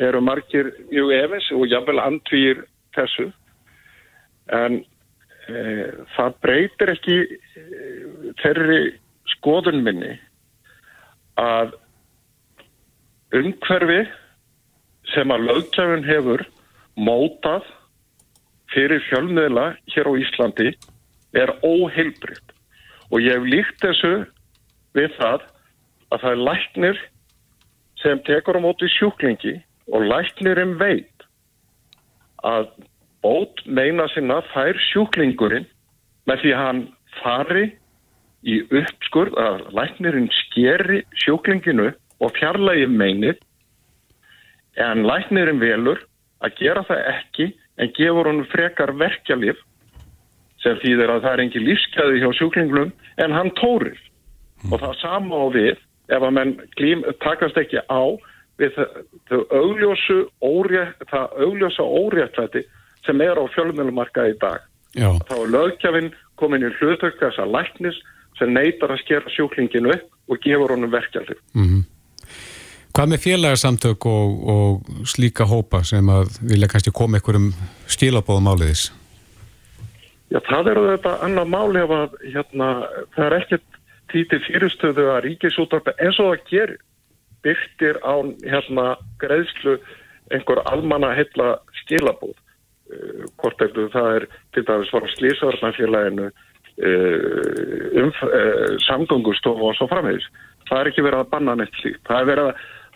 eru 0.05 0.21
margir 0.27 0.69
mjög 0.91 1.15
efins 1.17 1.49
og 1.55 1.65
jáfnvel 1.71 2.03
andvýr 2.03 2.65
þessu 2.97 3.31
en 4.53 4.81
e, 5.49 5.63
það 6.17 6.37
breytir 6.45 6.93
ekki 6.95 7.17
e, 7.25 7.65
þeirri 8.43 8.81
skoðun 9.37 9.81
minni 9.87 10.13
að 11.41 11.75
umhverfi 13.35 14.03
sem 15.15 15.33
að 15.35 15.49
lögkjafun 15.51 16.07
hefur 16.07 16.45
mótað 16.95 17.67
fyrir 18.75 19.03
fjölmiðla 19.09 19.73
hér 19.95 20.11
á 20.11 20.13
Íslandi 20.19 20.71
er 21.35 21.51
óheilbritt 21.67 22.55
og 23.11 23.21
ég 23.23 23.37
hef 23.37 23.49
líkt 23.51 23.83
þessu 23.83 24.15
við 24.95 25.11
það 25.19 25.45
að 26.15 26.23
það 26.23 26.31
er 26.31 26.43
læknir 26.49 27.03
sem 28.03 28.21
tekur 28.27 28.59
á 28.61 28.65
móti 28.65 28.89
sjúklingi 28.95 29.57
og 29.93 30.07
læknirinn 30.07 30.77
veit 30.81 31.27
að 32.45 32.71
bót 33.25 33.65
meina 33.65 34.07
sinna 34.13 34.43
fær 34.53 34.79
sjúklingurinn 34.91 35.67
með 36.29 36.45
því 36.45 36.55
að 36.55 36.63
hann 36.65 36.83
fari 37.23 37.65
í 38.45 38.61
uppskurð 38.69 39.37
að 39.41 39.61
læknirinn 39.77 40.31
skeri 40.45 41.03
sjúklinginu 41.25 41.91
og 42.21 42.35
fjarlægi 42.37 42.89
meinið 42.93 43.41
en 44.85 45.07
læknirinn 45.09 45.63
velur 45.63 46.03
að 46.45 46.59
gera 46.61 46.85
það 46.89 47.07
ekki 47.15 47.49
en 47.81 47.95
gefur 47.97 48.29
hann 48.29 48.45
frekar 48.53 48.93
verkjalið 49.01 49.63
sem 50.63 50.79
þýðir 50.83 51.13
að 51.15 51.25
það 51.25 51.33
er 51.33 51.43
engi 51.45 51.65
lífskeiði 51.65 52.21
hjá 52.23 52.31
sjúklinglum 52.39 52.93
en 53.25 53.37
hann 53.37 53.53
tórir 53.61 53.97
mm. 53.97 54.73
og 54.73 54.81
það 54.81 54.95
sama 55.01 55.41
á 55.41 55.47
við 55.55 55.75
ef 56.13 56.21
að 56.21 56.33
menn 56.37 56.55
glím, 56.77 57.05
takast 57.25 57.59
ekki 57.61 57.81
á 57.89 58.05
við 58.61 58.77
þau 59.29 59.41
augljósu 59.51 60.19
órétt, 60.45 61.01
það 61.11 61.39
augljósa 61.47 61.85
óréttvæti 61.85 62.65
sem 63.07 63.21
er 63.21 63.39
á 63.41 63.45
fjölmjölumarka 63.55 64.29
í 64.31 64.37
dag. 64.41 64.65
Já. 64.95 65.11
Þá 65.29 65.37
er 65.37 65.53
löggjafinn 65.55 66.13
komin 66.41 66.67
í 66.67 66.73
hlutverk 66.79 67.19
þess 67.21 67.41
að 67.43 67.55
læknis 67.57 67.99
sem 68.39 68.53
neytar 68.55 68.95
að 68.95 69.03
skera 69.05 69.35
sjúklinginu 69.35 69.93
upp 69.95 70.31
og 70.31 70.41
gefur 70.43 70.75
honum 70.75 70.93
verkjaldir. 70.93 71.39
Mm 71.55 71.69
-hmm. 71.69 71.83
Hvað 72.95 73.09
með 73.11 73.23
félagsamtök 73.27 74.07
og, 74.07 74.49
og 74.55 75.07
slíka 75.07 75.45
hópa 75.45 75.83
sem 75.83 76.09
að 76.09 76.37
vilja 76.41 76.69
kannski 76.71 76.93
koma 76.95 77.19
einhverjum 77.19 77.49
stílabóðum 77.91 78.51
áliðis? 78.53 78.93
Já, 80.31 80.39
það 80.47 80.71
eru 80.71 80.85
þetta 80.93 81.15
annar 81.27 81.49
máli 81.51 81.83
ef 81.83 81.91
að 81.91 82.15
hérna, 82.35 82.69
það 83.17 83.27
er 83.27 83.37
ekkert 83.41 83.81
títið 84.13 84.47
fyrirstöðu 84.47 85.09
að 85.11 85.23
ríkisúttarpi 85.27 85.95
eins 85.99 86.21
og 86.23 86.31
það 86.31 86.47
gerir 86.51 86.79
byrktir 87.43 87.99
á 88.07 88.15
hérna, 88.47 88.87
greiðslu 89.19 89.75
einhver 90.33 90.63
almanna 90.71 91.13
heilla 91.19 91.59
skilabóð. 91.83 92.39
Eh, 92.95 93.27
hvort 93.41 93.63
eftir 93.65 93.91
það 93.93 94.11
er 94.19 94.27
til 94.55 94.67
dæmis 94.69 94.91
frá 94.93 95.07
slísvarnafélaginu 95.15 96.27
eh, 96.29 98.01
um, 98.03 98.11
eh, 98.11 98.75
samgöngustofu 98.87 99.69
og 99.69 99.77
svo 99.79 99.89
framhengis. 99.91 100.27
Það 100.69 100.81
er 100.81 100.91
ekki 100.91 101.05
verið 101.07 101.23
að 101.23 101.31
banna 101.33 101.55
neitt 101.59 101.79
slíkt. 101.81 102.03
Það 102.09 102.21
er 102.21 102.31
verið 102.31 102.51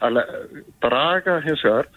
að 0.09 0.21
draga 0.85 1.39
hins 1.45 1.63
vegar 1.67 1.89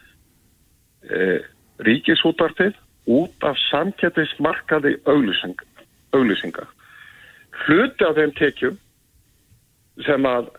ríkisútvartið 1.85 2.75
út 3.09 3.45
af 3.45 3.57
samkettismarkaði 3.69 4.95
auglýsinga. 5.09 5.65
auglýsinga. 6.13 6.65
Hluti 7.65 8.05
af 8.05 8.17
þeim 8.17 8.33
tekjum 8.37 8.77
sem 10.05 10.25
að 10.25 10.51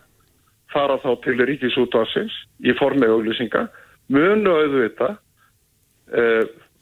fara 0.73 0.97
þá 1.03 1.11
til 1.23 1.37
ríkisútvarsins 1.47 2.33
í 2.63 2.75
formi 2.79 3.07
auglýsinga 3.07 3.67
munu 4.09 4.55
auðvita 4.55 5.13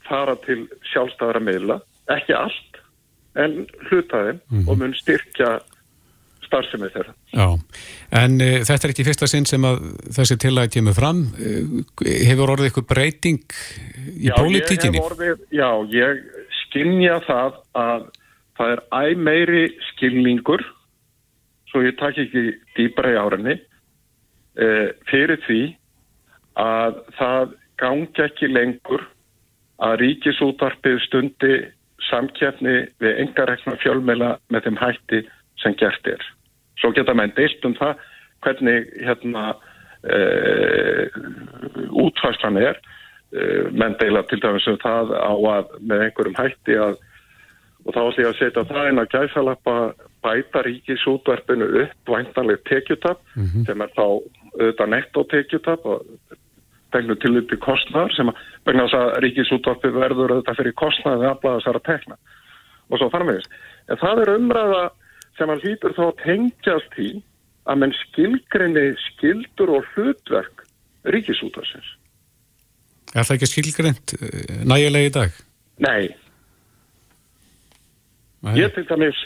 fara 0.07 0.35
til 0.45 0.65
sjálfstæðara 0.91 1.41
meila, 1.43 1.79
ekki 2.11 2.35
allt 2.37 2.81
en 3.39 3.65
hlutaðin 3.87 4.41
mm 4.41 4.59
-hmm. 4.59 4.69
og 4.69 4.77
mun 4.77 4.93
styrkja 4.93 5.59
starfsemið 6.51 6.91
þeirra. 6.95 7.13
Já, 7.31 7.47
en 8.21 8.41
uh, 8.41 8.59
þetta 8.67 8.87
er 8.87 8.93
ekki 8.93 9.07
fyrsta 9.07 9.27
sinn 9.27 9.47
sem 9.47 9.63
að 9.67 9.79
þessi 10.17 10.37
tilagi 10.41 10.75
kemur 10.77 10.97
fram. 10.97 11.23
Uh, 11.39 11.83
hefur 12.03 12.53
orðið 12.55 12.69
eitthvað 12.69 12.89
breyting 12.91 13.55
í 14.17 14.27
já, 14.27 14.35
pólitíkinni? 14.35 14.99
Ég 14.99 15.07
orðið, 15.07 15.45
já, 15.55 15.69
ég 15.95 16.23
skinnja 16.65 17.19
það 17.27 17.59
að 17.85 18.05
það 18.59 18.73
er 18.75 18.83
æg 18.99 19.23
meiri 19.29 19.63
skilningur, 19.91 20.65
svo 21.71 21.85
ég 21.85 21.97
takk 21.99 22.19
ekki 22.25 22.43
dýbra 22.75 23.13
í 23.15 23.19
árinni, 23.21 23.57
uh, 24.59 24.89
fyrir 25.09 25.39
því 25.47 25.61
að 26.59 26.99
það 27.15 27.57
gangi 27.81 28.25
ekki 28.27 28.51
lengur 28.51 29.07
að 29.81 29.97
ríkisútvarpið 30.03 30.99
stundi 31.07 31.55
samkjæfni 32.09 32.75
við 33.01 33.19
engarekna 33.25 33.75
fjölmela 33.81 34.31
með 34.53 34.67
þeim 34.67 34.79
hætti 34.81 35.21
sem 35.61 35.75
gert 35.79 36.07
er. 36.09 36.23
Svo 36.81 36.91
geta 36.95 37.15
menn 37.17 37.33
deilt 37.37 37.65
um 37.65 37.75
það 37.77 38.01
hvernig 38.41 38.89
hérna 39.05 39.51
e, 40.01 40.17
útfæslan 41.91 42.57
er 42.61 42.79
e, 43.33 43.69
menn 43.71 43.97
deila 44.01 44.25
til 44.29 44.41
dæmis 44.41 44.67
um 44.69 44.79
það 44.81 45.13
á 45.17 45.33
að 45.33 45.73
með 45.79 46.05
einhverjum 46.07 46.39
hætti 46.39 46.77
að 46.81 46.99
og 47.81 47.95
þá 47.95 48.01
ætlum 48.01 48.21
ég 48.21 48.29
að 48.29 48.37
setja 48.37 48.63
það 48.69 48.89
inn 48.91 49.01
að 49.01 49.13
gæðsalappa 49.15 49.75
bæta 50.21 50.61
ríkisútvarpinu 50.67 51.69
upp 51.81 52.11
væntanlega 52.13 52.61
tekjutap 52.69 53.21
mm 53.33 53.45
-hmm. 53.45 53.65
sem 53.65 53.81
er 53.81 53.93
þá 53.97 54.05
auðvitað 54.05 54.91
netto 54.93 55.23
tekjutap 55.31 55.85
og 55.85 56.05
tegnu 56.93 57.17
til 57.19 57.33
upp 57.39 57.53
í 57.53 57.59
kostnar 57.61 58.13
sem 58.15 58.29
að 58.31 58.39
vegna 58.67 58.87
þess 58.87 58.99
að 58.99 59.19
ríkisútvarpi 59.25 59.91
verður 59.95 60.35
þetta 60.37 60.57
fyrir 60.59 60.77
kostnaði 60.79 61.27
að 61.27 61.33
aflaða 61.35 61.59
þessara 61.59 61.83
tegna 61.87 62.17
og 62.91 62.99
svo 62.99 63.09
framvegis. 63.13 63.47
En 63.89 64.01
það 64.01 64.23
er 64.23 64.33
umræða 64.35 64.83
sem 65.39 65.51
hann 65.51 65.63
hýtur 65.63 65.95
þá 65.97 66.05
tengjast 66.23 66.99
í 67.01 67.11
að 67.69 67.81
menn 67.83 67.95
skilgrinni 67.95 68.85
skildur 69.07 69.75
og 69.77 69.89
hlutverk 69.93 70.65
ríkisútvarsins. 71.15 71.95
Er 73.11 73.27
það 73.27 73.37
ekki 73.37 73.51
skilgrind 73.51 74.15
eh, 74.17 74.61
nægilega 74.67 75.09
í 75.09 75.13
dag? 75.15 75.39
Nei. 75.83 76.11
Nei. 78.41 78.55
Ég 78.57 78.73
til 78.75 78.85
dæmis 78.89 79.19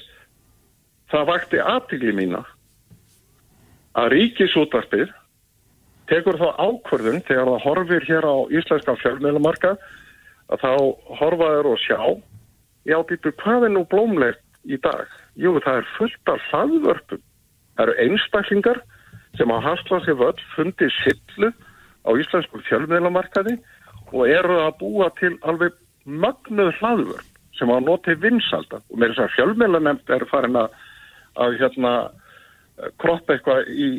það 1.12 1.30
vakti 1.30 1.62
aðtili 1.62 2.14
mína 2.16 2.42
að 3.96 4.12
ríkisútvarpið 4.16 5.14
tekur 6.12 6.40
þá 6.40 6.48
ákvörðun 6.62 7.24
þegar 7.28 7.52
það 7.52 7.66
horfir 7.66 8.08
hér 8.10 8.28
á 8.28 8.36
íslenska 8.54 8.96
fjölmiðlumarka 9.02 9.76
að 10.54 10.62
þá 10.62 10.72
horfaður 11.20 11.72
og 11.74 11.80
sjá 11.82 12.00
já, 12.86 12.98
býtu, 13.10 13.34
hvað 13.42 13.68
er 13.68 13.74
nú 13.74 13.86
blómlegt 13.90 14.44
í 14.66 14.78
dag? 14.82 15.10
Jú, 15.40 15.58
það 15.64 15.82
er 15.82 15.88
fullt 15.98 16.32
af 16.32 16.44
hlaðvörpum. 16.52 17.24
Það 17.76 17.86
eru 17.86 17.96
einstaklingar 18.06 18.82
sem 19.36 19.52
á 19.52 19.58
Hastlasi 19.66 20.16
völd 20.16 20.42
fundið 20.56 20.94
sillu 21.02 21.52
á 22.06 22.10
íslensku 22.14 22.62
fjölmiðlumarkaði 22.70 23.58
og 24.14 24.30
eru 24.30 24.60
að 24.64 24.78
búa 24.80 25.10
til 25.20 25.34
alveg 25.44 25.74
magnuð 26.06 26.72
hlaðvörp 26.80 27.32
sem 27.58 27.72
á 27.72 27.78
notið 27.82 28.22
vinsalda 28.24 28.82
og 28.84 29.00
með 29.00 29.16
þess 29.16 29.26
að 29.26 29.36
fjölmiðlunemnd 29.36 30.14
er 30.14 30.28
farin 30.30 30.60
að, 30.60 30.76
að 31.42 31.58
hérna, 31.62 31.94
kroppa 33.02 33.36
eitthvað 33.36 33.72
í 33.72 33.90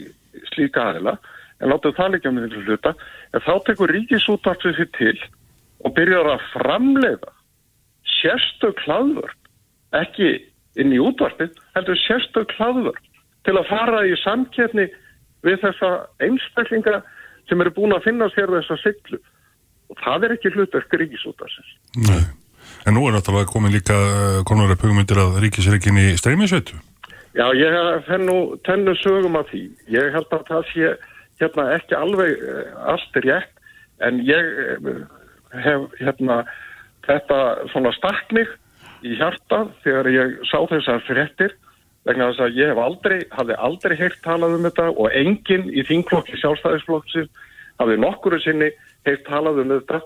slíka 0.52 0.90
aðila 0.92 1.16
en 1.61 1.72
láta 1.72 1.92
það 1.96 2.12
líka 2.16 2.32
með 2.32 2.48
þessu 2.48 2.64
hluta. 2.66 2.92
En 3.32 3.44
þá 3.46 3.52
tekur 3.68 3.92
ríkisútvartið 3.96 4.78
sér 4.78 4.90
til 4.98 5.16
og 5.84 5.94
byrjar 5.96 6.30
að 6.34 6.46
framleiða 6.52 7.32
sérstök 8.16 8.80
hlaðvörp 8.86 9.50
ekki 9.96 10.30
inn 10.80 10.94
í 10.94 11.00
útvarpið 11.02 11.54
heldur 11.76 12.00
sérstök 12.04 12.54
hlaðvörp 12.59 13.02
til 13.46 13.54
að 13.57 13.68
fara 13.70 14.02
í 14.07 14.16
samkjörni 14.22 14.88
við 15.46 15.61
þessa 15.62 15.92
einstaklinga 16.24 17.00
sem 17.46 17.61
eru 17.62 17.72
búin 17.76 17.94
að 17.94 18.09
finna 18.09 18.28
sér 18.34 18.50
þessa 18.50 18.78
siglu. 18.82 19.20
Og 19.92 20.00
það 20.02 20.26
er 20.26 20.34
ekki 20.34 20.50
hlutverk 20.50 20.96
ríkisútvarsins 20.98 21.68
Nei, 22.09 22.24
en 22.88 22.96
nú 22.96 23.04
er 23.07 23.14
náttúrulega 23.14 23.52
komin 23.52 23.74
líka 23.74 23.94
eh, 23.94 24.40
konar 24.48 24.72
að 24.74 24.80
pugmyndir 24.82 25.20
að 25.22 25.38
ríkisreikin 25.44 26.00
í 26.02 26.09
streymisveitu. 26.18 26.80
Já, 27.36 27.46
ég 27.54 27.76
fenn 28.09 28.24
nú 28.26 28.57
tennu 28.66 28.96
sögum 28.98 29.36
af 29.38 29.50
því. 29.52 29.66
Ég 29.92 30.14
held 30.14 30.32
að 30.32 30.46
það 30.48 30.70
sé 30.72 30.90
hérna 31.41 31.68
ekki 31.76 31.97
alveg 31.99 32.41
eh, 32.41 32.72
allt 32.93 33.20
rétt 33.24 33.53
en 34.05 34.20
ég 34.24 34.53
eh, 34.76 35.03
hef 35.64 35.89
hérna 36.01 36.43
þetta 37.07 37.41
svona 37.72 37.93
stakning 37.97 38.51
í 39.07 39.14
hjarta 39.18 39.66
þegar 39.84 40.11
ég 40.11 40.37
sá 40.49 40.59
þessar 40.70 41.05
fréttir 41.07 41.55
vegna 42.07 42.30
þess 42.30 42.45
að 42.47 42.59
ég 42.61 42.70
hef 42.70 42.80
aldrei, 42.80 43.18
hafði 43.34 43.59
aldrei 43.68 43.97
heyrt 43.99 44.18
talað 44.24 44.57
um 44.57 44.66
þetta 44.68 44.89
og 44.95 45.09
enginn 45.11 45.70
í 45.72 45.84
þingklokki 45.87 46.39
sjálfstæðisflokksins 46.41 47.47
hafði 47.80 47.97
nokkuru 48.01 48.39
sinni 48.43 48.70
heyrt 49.07 49.24
talað 49.26 49.62
um 49.62 49.72
þetta. 49.74 50.01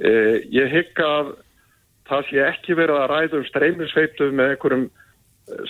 Eh, 0.00 0.36
ég 0.52 0.70
hygg 0.72 1.00
að 1.04 1.32
það 2.10 2.26
sé 2.28 2.42
ekki 2.44 2.76
verið 2.78 3.00
að 3.00 3.10
ræða 3.12 3.40
um 3.40 3.48
streymisveitu 3.48 4.30
með 4.34 4.54
einhverjum 4.54 4.86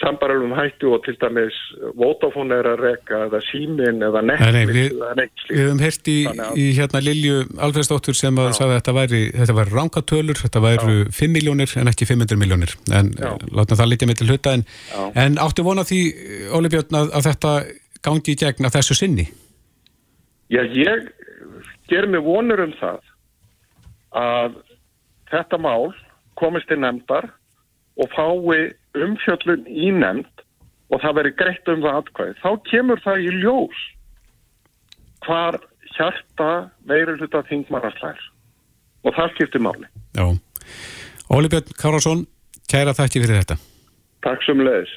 sambaralum 0.00 0.52
hættu 0.56 0.92
og 0.94 1.04
til 1.04 1.16
dæmis 1.20 1.56
Vodafone 1.98 2.58
er 2.60 2.68
að 2.72 2.82
reka 2.84 3.20
eða 3.26 3.40
símin 3.46 4.02
eða 4.04 4.22
Nei, 4.26 4.36
nei, 4.40 4.64
Netflix 4.66 5.44
við, 5.48 5.60
höfum 5.60 5.82
heyrt 5.84 6.10
í, 6.10 6.16
í 6.60 6.66
hérna 6.76 7.02
Lilju 7.04 7.36
Alfredsdóttur 7.66 8.16
sem 8.18 8.40
að 8.40 8.52
sagði 8.58 8.74
að 8.74 8.80
þetta 8.80 8.94
væri, 8.98 9.20
þetta 9.38 9.56
væri 9.58 9.76
rángatölur, 9.76 10.40
þetta 10.42 10.64
væri 10.64 10.96
5 11.20 11.34
miljónir 11.36 11.76
en 11.80 11.92
ekki 11.92 12.08
500 12.10 12.40
miljónir 12.40 12.74
en 12.96 13.12
Já. 13.16 13.30
látum 13.56 13.80
það 13.80 13.92
litja 13.92 14.10
með 14.10 14.20
til 14.20 14.30
hluta 14.30 14.56
en, 14.58 14.66
Já. 14.90 15.02
en 15.24 15.38
áttu 15.46 15.66
vona 15.66 15.86
því, 15.88 16.00
Óli 16.56 16.72
Björn, 16.72 16.98
að, 17.00 17.14
að 17.16 17.30
þetta 17.30 17.54
gangi 18.04 18.34
í 18.34 18.40
gegn 18.40 18.68
að 18.68 18.76
þessu 18.78 18.98
sinni? 18.98 19.26
Já, 20.50 20.64
ég 20.66 21.08
ger 21.90 22.08
mig 22.10 22.24
vonur 22.24 22.64
um 22.66 22.76
það 22.80 23.00
að 24.20 24.60
þetta 25.30 25.60
mál 25.62 25.92
komist 26.40 26.68
til 26.70 26.80
nefndar 26.82 27.28
og 28.00 28.12
fái 28.14 28.70
umfjöllun 28.98 29.66
í 29.70 29.90
nefnd 29.94 30.44
og 30.90 31.02
það 31.02 31.16
veri 31.20 31.32
greitt 31.38 31.70
um 31.70 31.82
það 31.84 31.98
atkvæði. 32.00 32.36
Þá 32.42 32.50
kemur 32.70 33.02
það 33.04 33.24
í 33.24 33.34
ljós 33.42 33.82
hvar 35.26 35.60
hjarta 35.96 36.50
veirur 36.88 37.20
hluta 37.20 37.42
þingmannarslær 37.50 38.22
og 39.06 39.16
það 39.16 39.34
skiptir 39.34 39.62
máli. 39.64 39.86
Já. 40.16 40.26
Óli 41.30 41.50
Björn 41.52 41.76
Kárásson, 41.78 42.24
kæra 42.70 42.94
þakki 42.96 43.22
fyrir 43.22 43.40
þetta. 43.42 43.56
Takk 44.26 44.42
sem 44.46 44.60
leiðis. 44.64 44.96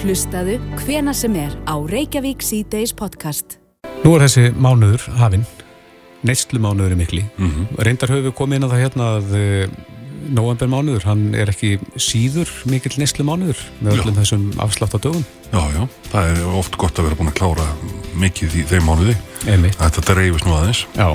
Hlustaðu 0.00 0.56
hvena 0.82 1.12
sem 1.16 1.36
er 1.40 1.54
á 1.68 1.76
Reykjavík 1.76 2.44
C-Days 2.44 2.92
podcast. 2.96 3.58
Nú 4.04 4.16
er 4.16 4.26
þessi 4.26 4.50
mánuður 4.52 5.04
hafinn, 5.20 5.46
neyslu 6.26 6.60
mánuður 6.62 6.94
er 6.94 7.00
mikli. 7.00 7.22
Reyndar 7.80 8.12
höfum 8.12 8.28
við 8.28 8.36
komið 8.38 8.58
inn 8.58 8.66
á 8.68 8.72
það 8.72 8.82
hérna 8.84 9.08
að 9.16 9.36
november 10.32 10.70
mánuður, 10.70 11.06
hann 11.08 11.24
er 11.38 11.50
ekki 11.52 11.76
síður 12.00 12.50
mikill 12.70 12.94
neyslu 13.00 13.26
mánuður 13.26 13.60
með 13.80 13.92
Já. 13.92 14.00
öllum 14.02 14.18
þessum 14.20 14.44
afslátt 14.62 14.96
á 14.96 14.98
dögum. 14.98 15.24
Já, 15.52 15.62
já, 15.76 15.82
það 16.12 16.30
er 16.32 16.44
oft 16.58 16.78
gott 16.80 16.98
að 16.98 17.08
vera 17.08 17.18
búin 17.20 17.32
að 17.32 17.38
klára 17.40 17.66
mikið 18.16 18.60
í 18.60 18.64
þeim 18.72 18.88
mánuði. 18.88 19.16
Þetta 19.46 20.06
dreifist 20.10 20.48
nú 20.48 20.56
aðeins. 20.56 20.84
Já, 20.96 21.08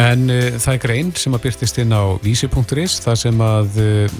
en 0.00 0.26
uh, 0.30 0.58
það 0.60 0.74
er 0.74 0.82
grein 0.84 1.14
sem 1.18 1.34
að 1.34 1.44
byrtist 1.48 1.80
inn 1.82 1.94
á 1.94 2.02
vísi.is 2.22 2.98
þar 3.04 3.18
sem 3.18 3.40
að 3.42 3.80
uh, 3.82 4.18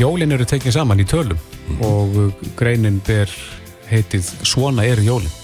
jólin 0.00 0.32
eru 0.36 0.46
tekið 0.48 0.78
saman 0.78 1.02
í 1.02 1.08
tölum 1.08 1.40
og 1.84 2.16
uh, 2.16 2.46
greinin 2.56 3.02
ber 3.06 3.32
heitið 3.90 4.30
Svona 4.46 4.86
eru 4.88 5.04
jólin 5.04 5.36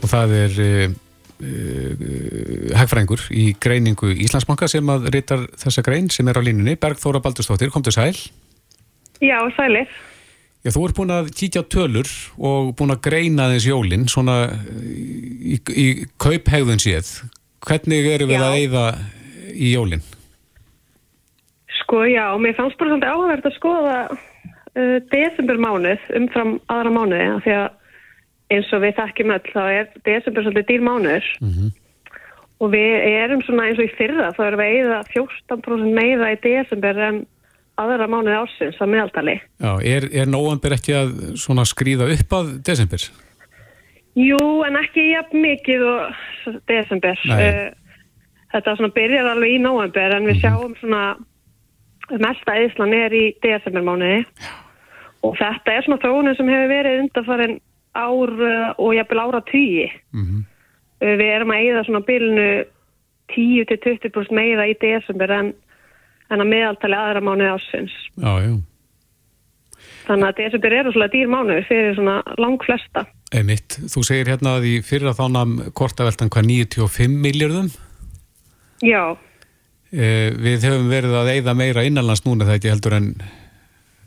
og 0.00 0.08
það 0.08 0.34
er 0.38 0.60
uh, 0.64 0.98
uh, 1.40 2.76
hagfrængur 2.78 3.24
í 3.32 3.50
greiningu 3.60 4.12
Íslandsbanka 4.12 4.68
sem 4.70 4.92
að 4.92 5.10
reytar 5.14 5.46
þessa 5.60 5.84
grein 5.86 6.10
sem 6.12 6.28
er 6.28 6.38
á 6.38 6.42
línunni 6.44 6.76
Bergþóra 6.80 7.22
Baldurstóttir, 7.24 7.72
kom 7.74 7.84
til 7.86 7.96
sæl 7.96 8.14
Já, 9.20 9.36
sælir. 9.56 9.88
Já, 10.64 10.72
þú 10.74 10.82
ert 10.86 10.96
búin 10.96 11.12
að 11.12 11.28
kíkja 11.36 11.62
tölur 11.72 12.08
og 12.36 12.74
búin 12.76 12.92
að 12.92 13.02
greina 13.04 13.50
þess 13.52 13.68
jólin 13.68 14.06
svona 14.12 14.36
í, 14.80 15.56
í 15.56 15.86
kauphegðun 16.20 16.80
séð. 16.80 17.12
Hvernig 17.64 18.08
eru 18.14 18.28
við 18.28 18.40
Já. 18.40 18.44
að 18.46 18.56
eyða 18.60 18.84
í 19.52 19.72
jólin? 19.74 20.04
Sko, 21.80 22.04
já, 22.08 22.24
mér 22.40 22.56
fannst 22.56 22.76
bara 22.80 22.92
svolítið 22.92 23.12
áhverð 23.12 23.48
að 23.48 23.56
skoða 23.56 23.96
uh, 24.12 24.96
desember 25.12 25.60
mánuð 25.64 26.08
umfram 26.20 26.56
aðra 26.72 26.94
mánuði 26.96 27.28
því 27.44 27.56
að 27.56 27.68
eins 28.50 28.70
og 28.74 28.82
við 28.84 28.96
þekkjum 28.98 29.34
öll 29.36 29.52
þá 29.52 29.62
er 29.64 29.90
desember 30.06 30.46
svolítið 30.46 30.68
dýr 30.70 30.86
mánuður 30.86 31.28
og 32.60 32.72
við 32.74 32.94
erum 33.08 33.42
svona 33.46 33.68
eins 33.68 33.80
og 33.80 33.88
í 33.88 33.96
fyrra 33.96 34.30
þá 34.36 34.42
erum 34.46 34.62
við 34.62 34.70
að 34.70 34.78
eyða 34.78 35.00
14% 35.14 35.94
meira 35.96 36.32
í 36.34 36.40
desember 36.44 37.02
en 37.08 37.22
aðra 37.80 38.08
mánuði 38.10 38.36
ársins 38.36 38.80
að 38.82 38.92
meðaltali. 38.92 39.36
Já, 39.62 39.72
er, 39.88 40.06
er 40.12 40.28
nóvember 40.28 40.76
ekki 40.76 40.96
að 40.98 41.12
svona 41.40 41.64
skrýða 41.68 42.10
upp 42.12 42.34
að 42.36 42.50
desember? 42.66 43.06
Jú, 44.18 44.40
en 44.66 44.76
ekki 44.80 45.06
jafn 45.14 45.40
mikið 45.40 45.86
og 45.88 46.56
desember. 46.68 47.22
Nei. 47.30 47.40
Uh, 47.40 47.96
þetta 48.52 48.76
svona 48.76 48.94
byrjar 48.96 49.30
alveg 49.32 49.56
í 49.56 49.60
november 49.62 50.16
en 50.16 50.28
við 50.28 50.42
sjáum 50.42 50.74
svona 50.80 51.04
mesta 52.18 52.56
eðslan 52.58 52.94
er 52.96 53.14
í 53.14 53.24
desembermánuði 53.44 54.24
og 55.26 55.36
þetta 55.38 55.74
er 55.76 55.84
svona 55.86 56.02
þróunin 56.02 56.36
sem 56.38 56.48
hefur 56.50 56.72
verið 56.72 57.02
undanfarin 57.04 57.58
ár 57.96 58.32
uh, 58.36 58.72
og 58.78 58.94
jafnvel 58.96 59.22
ára 59.24 59.42
tugi. 59.50 59.88
Mhm. 60.14 60.44
Uh, 61.00 61.14
við 61.16 61.28
erum 61.34 61.54
að 61.54 61.64
eyða 61.64 61.84
svona 61.88 62.04
bylnu 62.06 62.48
10-20% 63.34 64.34
meira 64.34 64.66
í 64.66 64.74
desember 64.80 65.30
en, 65.34 65.52
en 66.30 66.42
að 66.42 66.50
meðaltali 66.50 66.98
aðra 66.98 67.22
mánuði 67.24 67.54
ásins. 67.54 67.94
Já, 68.18 68.32
já. 68.44 68.52
Þannig 70.08 70.26
að 70.26 70.38
desember 70.40 70.74
eru 70.74 70.92
svona 70.94 71.10
dýr 71.12 71.30
mánuði 71.30 71.64
fyrir 71.68 71.94
svona 71.94 72.16
lang 72.40 72.62
flesta. 72.64 73.04
Einmitt. 73.30 73.78
Þú 73.92 74.02
segir 74.06 74.32
hérna 74.32 74.56
að 74.58 74.66
í 74.66 74.74
fyrra 74.82 75.14
þánam 75.14 75.58
kortaveltan 75.78 76.32
hvað 76.32 76.48
95 76.50 77.20
miljardum. 77.22 77.68
Já. 78.82 79.14
Eh, 79.90 80.30
við 80.34 80.66
höfum 80.66 80.90
verið 80.90 81.14
að 81.20 81.32
eyða 81.36 81.54
meira 81.58 81.84
innanlands 81.86 82.24
núna 82.26 82.48
það 82.48 82.58
ekki 82.58 82.72
heldur 82.72 82.96
en 82.98 83.08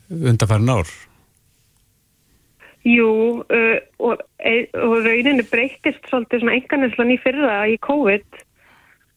undanfærin 0.09 0.73
ár. 0.73 0.91
Jú, 2.84 3.09
uh, 3.47 3.77
og, 4.03 4.23
e- 4.43 4.67
og 4.75 4.97
rauninni 5.05 5.45
breytist 5.47 6.03
svolítið 6.09 6.43
svona 6.43 6.57
enganislan 6.59 7.13
í 7.13 7.19
fyrra 7.23 7.61
í 7.71 7.77
COVID. 7.86 8.43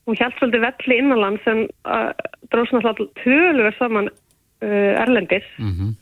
Og 0.06 0.14
hjælt 0.14 0.36
svolítið 0.38 0.66
velli 0.68 0.98
innanlands 1.02 1.46
en 1.50 1.64
uh, 1.88 2.12
dróðs 2.52 2.70
náttúrulega 2.76 3.24
tölur 3.24 3.78
saman 3.78 4.10
uh, 4.12 4.92
erlendis. 5.02 5.48
Mm 5.58 5.96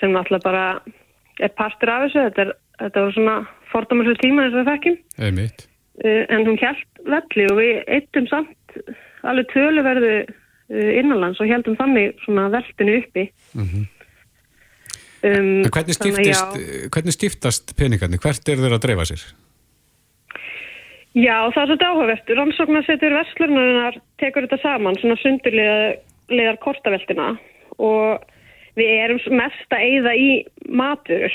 sem 0.00 0.14
náttúrulega 0.14 0.44
bara 0.44 0.66
er 1.40 1.52
partur 1.56 1.92
af 1.92 2.06
þessu, 2.06 2.26
þetta, 2.28 2.44
er, 2.46 2.52
þetta 2.82 3.04
var 3.04 3.16
svona 3.16 3.36
fordómarslu 3.72 4.16
tíma 4.20 4.46
eins 4.46 4.56
og 4.56 4.62
við 4.62 4.70
þekkjum. 4.72 4.98
Einmitt. 5.28 5.64
uh, 6.04 6.22
en 6.32 6.46
hún 6.48 6.60
hjælt 6.60 7.02
velli 7.14 7.48
og 7.50 7.56
við 7.60 7.80
eittum 7.96 8.28
samt 8.30 8.76
alveg 9.28 9.50
töluverðu 9.52 10.12
uh, 10.24 10.90
innanlands 10.96 11.40
og 11.42 11.50
heldum 11.50 11.78
þannig 11.80 12.20
svona 12.24 12.48
veltinu 12.56 13.00
uppi. 13.02 13.30
Mhm. 13.54 13.88
Um, 15.26 15.68
hvernig 15.68 15.96
skiptist, 15.96 16.58
hvernig 16.94 17.16
skiptast 17.16 17.72
peningarnir? 17.78 18.20
Hvert 18.22 18.48
eru 18.48 18.66
þeir 18.66 18.76
að 18.76 18.84
dreifa 18.86 19.08
sér? 19.12 19.24
Já, 21.18 21.50
það 21.50 21.62
er 21.62 21.70
svolítið 21.70 21.88
áhugavert. 21.88 22.34
Rannsóknarsetur 22.38 23.16
Vestlurunarinnar 23.18 23.96
tekur 24.22 24.46
þetta 24.46 24.60
saman, 24.62 24.98
svona 25.00 25.16
sundurliðar 25.18 26.60
kortaveltina 26.62 27.32
og 27.82 28.22
við 28.78 28.92
erum 29.00 29.18
mest 29.40 29.74
að 29.74 29.86
eyða 29.88 30.14
í 30.14 30.30
matur. 30.70 31.34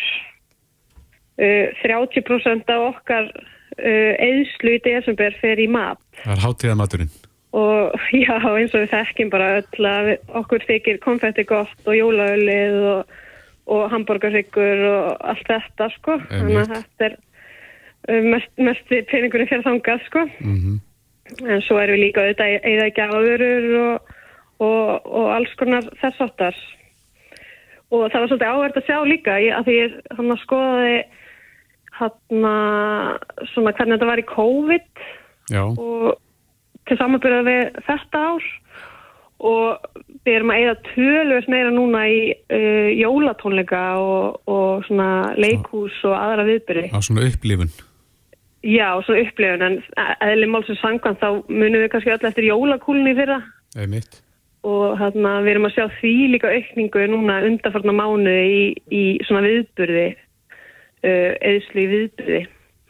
Uh, 1.35 1.67
30% 1.83 2.69
af 2.71 2.85
okkar 2.93 3.27
uh, 3.27 4.13
eyðslu 4.23 4.77
í 4.77 4.81
desember 4.85 5.35
fer 5.41 5.59
í 5.59 5.67
mat 5.67 5.99
Það 6.21 6.31
er 6.31 6.43
hátíðamaturinn. 6.45 7.11
og 7.59 7.97
já, 8.23 8.35
eins 8.39 8.71
og 8.71 8.85
við 8.85 8.93
þekkjum 8.93 9.33
bara 9.33 9.49
öll 9.59 9.89
að 9.89 10.11
okkur 10.41 10.63
þykir 10.69 11.01
konfetti 11.03 11.43
gott 11.49 11.89
og 11.89 11.97
jólaölið 11.97 12.77
og, 12.93 13.19
og 13.65 13.87
hambúrgarryggur 13.93 14.83
og 14.89 15.07
allt 15.31 15.47
þetta, 15.49 15.89
sko. 15.97 16.19
Þannig 16.29 16.59
að 16.61 16.73
þetta 16.75 17.07
er 17.09 17.15
uh, 18.09 18.27
mest, 18.33 18.51
mest 18.61 18.91
peningurinn 19.11 19.49
fyrir 19.49 19.65
þangað, 19.65 20.03
sko. 20.09 20.27
Mm 20.43 20.81
En 21.49 21.61
svo 21.65 21.79
erum 21.81 21.95
við 21.97 22.03
líka 22.03 22.21
auðvitað 22.21 22.51
að 22.53 22.65
eða 22.69 22.89
gjafurur 22.93 23.63
og, 23.79 24.09
og, 24.61 25.07
og 25.09 25.29
alls 25.33 25.53
konar 25.57 25.87
þess 25.97 26.21
áttar. 26.21 26.59
Og 27.89 28.03
það 28.13 28.19
var 28.19 28.29
svolítið 28.29 28.51
áverð 28.51 28.77
að 28.77 28.85
sjá 28.85 28.97
líka 29.09 29.37
í- 29.41 29.53
að 29.57 29.65
því 29.65 29.77
ég 29.79 29.95
hann 30.19 30.33
að 30.35 30.43
skoðaði 30.43 30.99
hann 31.95 32.45
svona 33.53 33.73
hvernig 33.73 33.95
þetta 33.95 34.09
var 34.11 34.21
í 34.21 34.27
COVID 34.29 35.03
Já. 35.55 35.63
og 35.65 36.13
til 36.85 36.97
samanbyrða 36.99 37.41
við 37.47 37.81
þetta 37.87 38.23
ár 38.29 38.47
og 39.49 40.04
við 40.25 40.37
erum 40.39 40.53
að 40.53 40.61
eða 40.63 40.75
tölvist 40.91 41.49
meira 41.51 41.73
núna 41.73 42.05
í 42.09 42.21
uh, 42.33 42.89
jólatónleika 42.97 43.83
og, 44.01 44.39
og 44.49 44.85
svona 44.87 45.35
leikhús 45.37 45.97
og 46.07 46.15
aðra 46.17 46.47
viðbyrði. 46.49 46.89
Á 46.93 46.99
svona 47.05 47.27
upplifun. 47.29 47.73
Já, 48.65 48.89
svona 49.05 49.21
upplifun 49.21 49.65
en 49.67 49.79
eðli 50.25 50.49
málsins 50.49 50.81
sangkvæmt 50.81 51.21
þá 51.21 51.29
munum 51.53 51.83
við 51.83 51.91
kannski 51.93 52.13
öll 52.15 52.29
eftir 52.31 52.47
jólakúlunni 52.49 53.13
fyrra 53.17 53.43
Einmitt. 53.77 54.21
og 54.65 54.95
hérna 54.97 55.35
við 55.45 55.51
erum 55.53 55.67
að 55.69 55.75
sjá 55.75 55.85
því 55.99 56.13
líka 56.33 56.53
aukningu 56.55 57.03
núna 57.11 57.35
undarfarna 57.45 57.93
mánuði 57.93 58.45
í, 58.49 58.63
í 58.89 59.03
svona 59.27 59.45
viðburði 59.45 60.07
uh, 60.15 61.31
eðslu 61.51 61.83
í 61.83 61.91
viðburði 61.93 62.41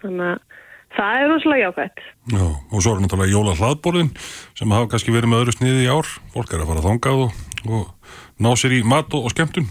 þannig 0.06 0.32
að 0.32 0.64
það 0.98 1.22
er 1.22 1.30
rosalega 1.32 1.70
jákvæmt 1.70 2.04
Já, 2.36 2.46
og 2.46 2.82
svo 2.82 2.93
er 2.96 3.02
náttúrulega 3.04 3.34
jóla 3.36 3.56
hlaðborðin 3.60 4.12
sem 4.58 4.76
hafa 4.76 4.89
kannski 4.91 5.14
verið 5.14 5.32
með 5.32 5.41
öðru 5.43 5.54
sniði 5.56 5.84
í 5.86 5.89
ár. 5.93 6.08
Fólk 6.34 6.54
er 6.56 6.64
að 6.64 6.70
fara 6.72 6.86
þangað 6.86 7.26
og, 7.26 7.41
og 7.70 8.16
ná 8.41 8.50
sér 8.58 8.74
í 8.80 8.84
mat 8.88 9.14
og, 9.14 9.28
og 9.28 9.34
skemmtun. 9.36 9.68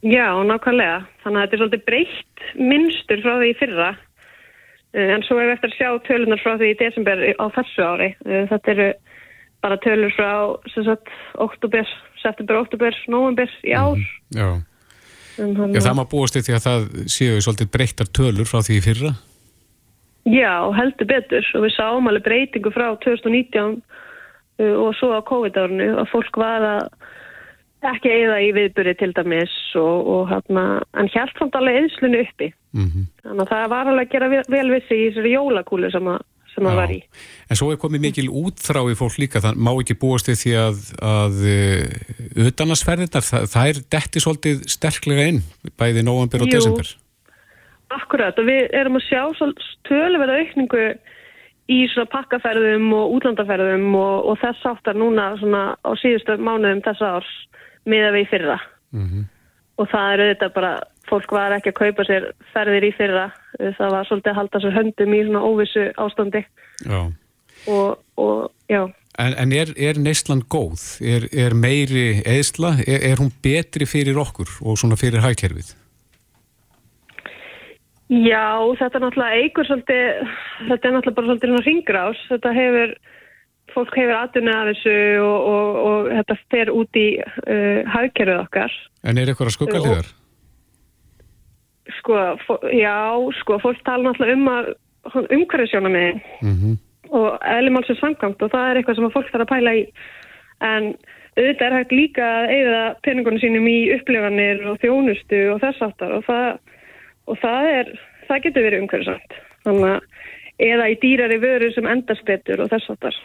Já, 0.00 0.32
nákvæmlega. 0.48 1.02
Þannig 1.24 1.36
að 1.36 1.44
þetta 1.44 1.56
er 1.56 1.60
svolítið 1.60 1.84
breytt 1.90 2.44
minnstur 2.56 3.20
frá 3.26 3.34
því 3.36 3.50
í 3.50 3.58
fyrra. 3.60 3.90
Eh, 4.96 5.12
En 5.14 5.22
svo 5.26 5.36
hefur 5.36 5.52
eftir 5.54 5.70
að 5.70 5.76
sjá 5.76 5.90
tölunar 6.08 6.40
frá 6.40 6.54
því 6.56 6.70
í 6.72 6.78
desember 6.80 7.20
á 7.36 7.44
þessu 7.58 7.84
ári. 7.84 8.10
Eh, 8.24 8.46
Þetta 8.50 8.72
eru 8.74 8.88
bara 9.60 9.76
tölur 9.84 10.14
frá 10.16 10.30
sem 10.72 10.86
sagt, 10.88 11.12
oktober, 11.36 11.84
september, 12.22 12.62
oktober, 12.64 12.96
november 13.12 13.50
í 13.60 13.76
ár. 13.76 14.00
Já. 14.32 14.48
Um, 15.40 15.72
Já, 15.72 15.80
það 15.84 15.98
má 16.00 16.04
búast 16.08 16.36
við 16.36 16.48
því 16.48 16.54
að 16.56 16.64
það 16.64 16.86
séu 17.12 17.36
svolítið 17.44 17.70
breyttar 17.76 18.08
tölur 18.08 18.48
frá 18.48 18.64
því 18.64 18.80
í 18.80 18.84
fyrra. 18.84 19.12
Já, 20.28 20.68
heldur 20.76 21.08
betur 21.08 21.46
og 21.56 21.62
við 21.64 21.72
sáum 21.78 22.08
alveg 22.10 22.26
breytingu 22.26 22.72
frá 22.74 22.90
2019 23.00 23.78
uh, 24.60 24.74
og 24.84 24.90
svo 24.98 25.14
á 25.16 25.20
COVID-árinu 25.24 25.94
að 26.02 26.10
fólk 26.12 26.36
var 26.40 26.66
að 26.74 26.82
ekki 27.90 28.10
eigða 28.12 28.40
í 28.44 28.50
viðbyrði 28.52 28.92
til 29.00 29.14
dæmis 29.16 29.52
og, 29.80 30.10
og 30.12 30.26
hérna, 30.28 30.64
en 31.00 31.08
hjælt 31.08 31.38
samt 31.40 31.56
alveg 31.56 31.78
eðslunu 31.84 32.20
uppi. 32.26 32.50
Mm 32.76 33.06
Þannig 33.24 33.40
að 33.46 33.50
það 33.54 33.70
var 33.72 33.88
alveg 33.88 34.06
að 34.06 34.12
gera 34.12 34.28
vel- 34.34 34.50
vel 34.52 34.68
vissi 34.74 34.98
í 34.98 35.06
þessari 35.08 35.32
jólakúlu 35.32 35.90
sem, 35.92 36.06
að, 36.12 36.20
sem 36.52 36.68
að 36.68 36.76
var 36.82 36.92
í. 36.92 36.98
En 37.48 37.56
svo 37.56 37.70
er 37.72 37.80
komið 37.80 38.04
mikil 38.04 38.28
útþrá 38.28 38.84
í 38.92 38.96
fólk 39.00 39.16
líka, 39.22 39.40
það 39.40 39.60
má 39.64 39.72
ekki 39.72 39.96
búast 40.04 40.28
við 40.28 40.38
því 40.42 40.52
að, 40.60 40.82
að 41.10 41.40
uh, 41.56 42.46
utanasferðirnar, 42.50 43.24
það, 43.30 43.46
það 43.54 43.72
er 43.72 43.80
detti 43.96 44.24
svolítið 44.26 44.64
sterklega 44.76 45.28
inn, 45.32 45.40
bæði 45.80 46.04
november 46.04 46.44
og 46.44 46.52
Jú. 46.52 46.84
Akkurat 47.90 48.38
og 48.38 48.46
við 48.46 48.68
erum 48.76 48.98
að 49.00 49.06
sjá 49.08 49.22
töluverða 49.88 50.38
aukningu 50.44 50.84
í 51.70 51.80
svona 51.90 52.10
pakkaferðum 52.10 52.88
og 52.94 53.16
útlandaferðum 53.16 53.88
og, 53.98 54.30
og 54.30 54.38
þess 54.42 54.66
áttar 54.70 54.98
núna 54.98 55.32
svona 55.40 55.62
á 55.78 55.90
síðustu 55.98 56.36
mánuðum 56.38 56.82
þess 56.86 57.04
árs 57.06 57.32
miða 57.88 58.12
við 58.14 58.26
í 58.26 58.30
fyrra. 58.30 58.58
Mhm. 58.94 59.26
Og 59.80 59.88
það 59.88 60.12
er 60.12 60.22
auðvitað 60.24 60.54
bara, 60.54 60.70
fólk 61.08 61.32
var 61.32 61.54
ekki 61.56 61.72
að 61.72 61.78
kaupa 61.78 62.04
sér 62.04 62.26
ferðir 62.52 62.86
í 62.90 62.92
fyrra. 62.98 63.26
Það 63.58 63.94
var 63.94 64.08
svolítið 64.08 64.32
að 64.32 64.38
halda 64.40 64.60
sér 64.60 64.74
höndum 64.76 65.14
í 65.16 65.20
svona 65.24 65.44
óvissu 65.46 65.84
ástandi 65.96 66.42
Já. 66.84 67.00
og, 67.66 68.02
og 68.20 68.50
já. 68.68 68.82
En, 69.18 69.34
en 69.40 69.52
er, 69.56 69.72
er 69.76 69.98
Neistland 69.98 70.46
góð? 70.52 70.84
Er, 71.00 71.26
er 71.32 71.56
meiri 71.56 72.20
eðsla? 72.28 72.76
Er, 72.86 73.02
er 73.10 73.22
hún 73.22 73.32
betri 73.42 73.88
fyrir 73.88 74.20
okkur 74.20 74.52
og 74.60 74.78
svona 74.80 75.00
fyrir 75.00 75.24
hagkerfið? 75.24 75.72
Já, 78.10 78.58
þetta 78.80 78.98
er 78.98 79.02
náttúrulega 79.04 79.38
eigur 79.38 79.66
svolítið, 79.68 80.30
þetta 80.66 80.88
er 80.88 80.94
náttúrulega 80.96 81.16
bara 81.16 81.28
svolítið 81.28 81.66
ringrás. 81.66 82.22
Þetta 82.26 82.52
hefur, 82.56 82.94
fólk 83.74 83.98
hefur 84.00 84.16
aðunni 84.16 84.54
af 84.54 84.70
þessu 84.72 84.94
og, 85.22 85.50
og, 85.50 85.78
og 85.90 86.08
þetta 86.16 86.38
fer 86.50 86.72
út 86.74 86.98
í 86.98 87.06
uh, 87.22 87.92
hagkerfið 87.94 88.40
okkar. 88.40 88.74
En 89.06 89.20
er 89.20 89.30
eitthvað 89.30 89.54
skuggalíðar? 89.54 90.10
Sko, 92.00 92.18
já, 92.74 92.98
sko, 93.38 93.60
fólk 93.62 93.82
tala 93.86 94.10
náttúrulega 94.10 94.38
um 94.40 94.50
að 94.56 94.72
umhverfisjóna 95.36 95.88
með 95.88 96.20
Mm 96.42 96.56
-hmm. 96.56 96.74
og 97.10 97.38
eðlumálsins 97.46 98.00
samkvæmt 98.00 98.42
og 98.42 98.50
það 98.50 98.70
er 98.70 98.76
eitthvað 98.76 98.96
sem 98.96 99.10
fólk 99.10 99.30
þarf 99.30 99.46
að 99.46 99.52
pæla 99.54 99.74
í. 99.74 99.86
En 100.60 100.94
auðvitað 101.38 101.66
er 101.66 101.76
hægt 101.78 101.92
líka 101.92 102.24
að 102.26 102.50
eigða 102.54 102.82
peningunum 103.02 103.40
sínum 103.40 103.66
í 103.68 103.78
upplifanir 103.94 104.66
og 104.66 104.78
þjónustu 104.82 105.40
og 105.54 105.60
þess 105.62 105.82
aftar 105.82 106.12
og 106.12 106.24
það, 106.24 106.58
og 107.28 107.38
það 107.42 107.68
er, 107.74 107.92
það 108.28 108.42
getur 108.46 108.66
verið 108.68 108.84
umhverfisamt. 108.84 109.38
Þannig 109.66 109.92
að, 109.92 110.08
eða 110.70 110.88
í 110.92 110.98
dýrari 111.02 111.38
vöru 111.42 111.70
sem 111.74 111.88
endast 111.90 112.26
betur 112.28 112.64
og 112.64 112.72
þess 112.72 112.94
aftar. 112.94 113.20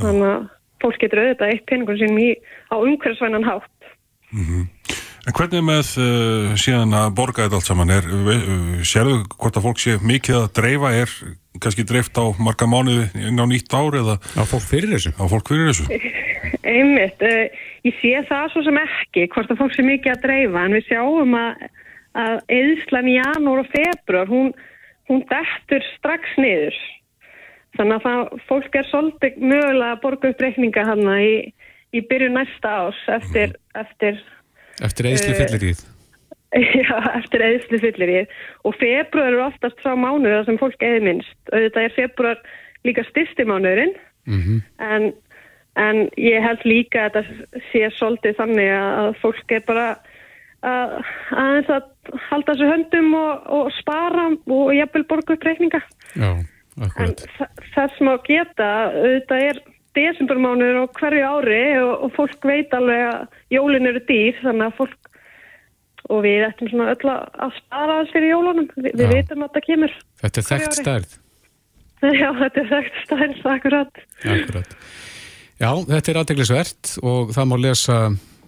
Þannig 0.00 0.28
að 0.30 0.48
fólk 0.80 1.02
getur 1.02 1.22
auðvitað 1.24 1.54
eitt 1.54 1.66
peningunum 1.68 2.00
sínum 2.00 2.22
í, 2.22 2.30
á 2.72 2.76
umhverfisvænan 2.78 3.46
hátt. 3.48 3.90
En 5.28 5.34
hvernig 5.36 5.64
með 5.66 5.90
uh, 6.00 6.52
síðan 6.58 6.94
að 6.96 7.10
borga 7.18 7.44
þetta 7.44 7.58
allt 7.58 7.68
saman 7.68 7.92
er, 7.92 8.06
uh, 8.08 8.80
sérðu 8.86 9.18
hvort 9.34 9.58
að 9.58 9.66
fólk 9.66 9.82
sé 9.82 9.96
mikið 10.00 10.38
að 10.38 10.46
dreifa 10.56 10.92
er 10.96 11.12
kannski 11.60 11.84
dreift 11.84 12.16
á 12.16 12.24
marga 12.40 12.68
mánuði 12.70 13.10
inn 13.28 13.42
á 13.42 13.44
nýtt 13.50 13.74
ár 13.74 13.98
eða 14.00 14.16
á 14.16 14.42
fólk 14.48 14.64
fyrir 14.64 14.94
þessu? 14.94 15.12
Á 15.20 15.24
fólk 15.28 15.50
fyrir 15.50 15.68
þessu. 15.68 16.00
Einmitt, 16.74 17.20
uh, 17.20 17.66
ég 17.84 18.00
sé 18.00 18.14
það 18.30 18.46
svo 18.54 18.64
sem 18.64 18.80
ekki, 18.80 19.26
hvort 19.34 19.52
að 19.52 19.60
fólk 19.60 19.76
sé 19.76 19.84
mikið 19.84 20.14
að 20.14 20.24
dreifa, 20.24 20.64
en 20.64 20.78
við 20.78 20.88
sjáum 20.88 21.36
að, 21.36 21.68
að 22.18 22.40
eðslan 22.48 23.08
í 23.08 23.18
janúar 23.18 23.62
og 23.64 23.70
februar, 23.70 24.30
hún, 24.30 24.52
hún 25.10 25.22
dettur 25.30 25.84
strax 25.96 26.34
niður. 26.38 26.76
Þannig 27.78 27.96
að 28.00 28.06
það, 28.06 28.42
fólk 28.48 28.76
er 28.76 28.90
svolítið 28.90 29.38
mögulega 29.38 29.94
að 29.94 30.02
borga 30.02 30.32
upp 30.32 30.42
reikninga 30.42 30.84
hann 30.88 31.06
í, 31.20 31.32
í 31.94 32.02
byrju 32.10 32.32
næsta 32.34 32.74
ás 32.88 33.00
eftir, 33.20 33.54
eftir 33.78 34.18
Eftir 34.80 35.10
eðsli 35.10 35.34
Eh, 35.34 35.38
fylliríð? 35.38 35.80
Já, 36.82 36.96
eftir 37.20 37.44
eðslu 37.46 37.78
fyllir 37.82 38.12
ég. 38.14 38.36
Og 38.66 38.74
februar 38.80 39.28
eru 39.30 39.42
oftast 39.44 39.78
frá 39.84 39.94
mánuða 39.94 40.44
sem 40.48 40.58
fólk 40.58 40.82
eði 40.82 41.02
minnst. 41.04 41.36
Auðvitað 41.52 41.86
er 41.86 41.96
februar 41.98 42.40
líka 42.86 43.04
styrsti 43.10 43.46
mánuðurinn, 43.46 43.96
Mm 44.26 44.40
-hmm. 44.40 44.84
en, 44.84 45.12
en 45.76 46.08
ég 46.16 46.42
held 46.44 46.64
líka 46.64 47.06
að 47.06 47.14
þetta 47.14 47.60
sé 47.72 47.90
svolítið 47.96 48.36
þannig 48.36 48.68
að 48.70 49.14
fólk 49.22 49.52
er 49.52 49.62
bara 49.66 49.86
að, 50.62 51.04
aðeins 51.30 51.70
að 51.72 51.82
halda 52.30 52.54
þessu 52.54 52.68
höndum 52.70 53.10
og, 53.18 53.50
og 53.58 53.68
spara 53.78 54.28
og 54.34 54.70
jafnvel 54.76 55.04
borga 55.10 55.36
upp 55.36 55.44
reikninga. 55.48 55.82
Já, 56.16 56.30
En 56.80 56.86
akkurat. 56.86 57.22
þa- 57.36 57.50
þess 57.74 58.00
má 58.06 58.12
geta, 58.24 58.68
auðvitað 58.94 59.42
er 59.50 59.58
desembermánuður 59.98 60.78
á 60.80 60.84
hverju 60.96 61.24
ári 61.28 61.62
og, 61.82 61.92
og 62.06 62.12
fólk 62.16 62.46
veit 62.46 62.72
alveg 62.78 63.02
að 63.10 63.24
jólin 63.56 63.88
eru 63.90 64.00
dýr, 64.08 64.38
þannig 64.44 64.68
að 64.70 64.76
fólk 64.78 65.10
og 66.10 66.22
við 66.24 66.44
ættum 66.46 66.70
svona 66.72 66.94
öll 66.94 67.10
að 67.10 67.52
spara 67.58 67.98
þess 68.00 68.14
fyrir 68.14 68.32
jólunum. 68.32 68.70
Vi, 68.76 68.90
við 68.98 69.12
veitum 69.12 69.44
að 69.44 69.52
það 69.58 69.66
kemur. 69.66 69.92
Þetta 70.22 70.40
er 70.40 70.48
þekkt 70.50 70.78
stærð. 70.80 71.12
Já, 72.22 72.28
þetta 72.40 72.62
er 72.64 72.70
þekkt 72.70 72.98
stærn, 73.04 73.34
akkurat. 73.52 74.02
Akkurat. 74.24 74.74
Já, 75.60 75.70
þetta 75.90 76.10
er 76.14 76.18
aðteglisvert 76.22 76.94
og 77.04 77.34
það 77.36 77.50
má 77.50 77.56
lesa 77.60 77.98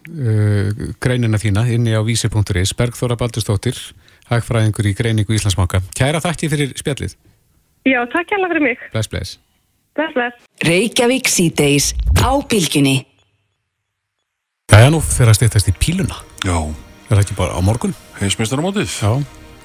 uh, 0.08 0.70
greinina 1.02 1.40
þína 1.40 1.66
inni 1.74 1.94
á 1.94 2.00
vísi.is. 2.06 2.74
Bergþóra 2.78 3.18
Baldurstóttir, 3.20 3.78
hagfræðingur 4.30 4.88
í 4.90 4.96
greiningu 4.98 5.36
Íslandsmáka. 5.36 5.82
Kæra 5.98 6.22
þætti 6.24 6.50
fyrir 6.52 6.74
spjallið. 6.78 7.16
Já, 7.88 7.98
takk 8.12 8.30
hjá 8.30 8.38
fyrir 8.46 8.62
mig. 8.62 8.82
Bless, 8.92 9.10
bless. 9.10 9.38
Bless, 9.96 10.14
bless. 10.16 10.46
Reykjavík 10.64 11.28
síðdeis 11.28 11.92
á 12.22 12.32
bylginni. 12.48 13.02
Það 14.72 14.86
er 14.86 14.92
nú 14.94 15.02
fyrir 15.04 15.32
að 15.34 15.38
stýttast 15.40 15.68
í 15.68 15.76
píluna. 15.76 16.22
Já. 16.46 16.56
Er 17.10 17.18
það 17.18 17.24
ekki 17.26 17.36
bara 17.36 17.58
á 17.58 17.60
morgun? 17.60 17.92
Heimsmeistaramótið. 18.22 18.88
Já. 18.88 19.12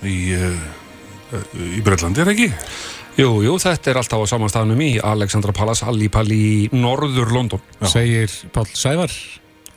Í, 0.03 0.17
uh, 0.35 1.41
í 1.77 1.81
Breitlandi 1.85 2.23
er 2.25 2.33
ekki? 2.33 2.49
Jú, 3.17 3.31
jú, 3.41 3.55
þetta 3.57 3.89
er 3.89 3.97
alltaf 4.01 4.21
á 4.21 4.25
samanstafnum 4.29 4.81
í 4.83 4.91
Alexandra 5.01 5.55
Palace, 5.55 5.87
Allipalli 5.87 6.37
í 6.37 6.67
norður 6.75 7.31
London. 7.33 7.63
Segir 7.89 8.29
Pál 8.53 8.67
Sævar. 8.77 9.13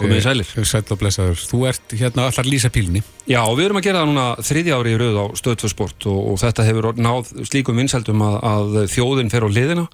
Komið 0.01 0.17
þið 0.17 0.25
sælir. 0.25 0.53
Eh, 0.57 0.67
Sæll 0.71 0.95
og 0.95 1.01
blessaður. 1.01 1.43
Þú 1.51 1.61
ert 1.71 1.95
hérna 2.01 2.27
allar 2.31 2.49
lýsa 2.49 2.71
pílunni. 2.73 3.03
Já, 3.31 3.41
við 3.55 3.65
erum 3.67 3.81
að 3.81 3.87
gera 3.87 4.01
það 4.01 4.09
núna 4.11 4.27
þriðja 4.49 4.79
ári 4.81 4.95
í 4.95 5.01
rauð 5.01 5.19
á 5.21 5.27
stöðtvösport 5.41 6.07
og, 6.11 6.21
og 6.33 6.39
þetta 6.41 6.67
hefur 6.67 6.89
náð 6.99 7.33
slíkum 7.51 7.81
vinsældum 7.81 8.25
að, 8.27 8.39
að 8.51 8.79
þjóðin 8.95 9.33
fer 9.33 9.47
á 9.47 9.49
liðina, 9.55 9.85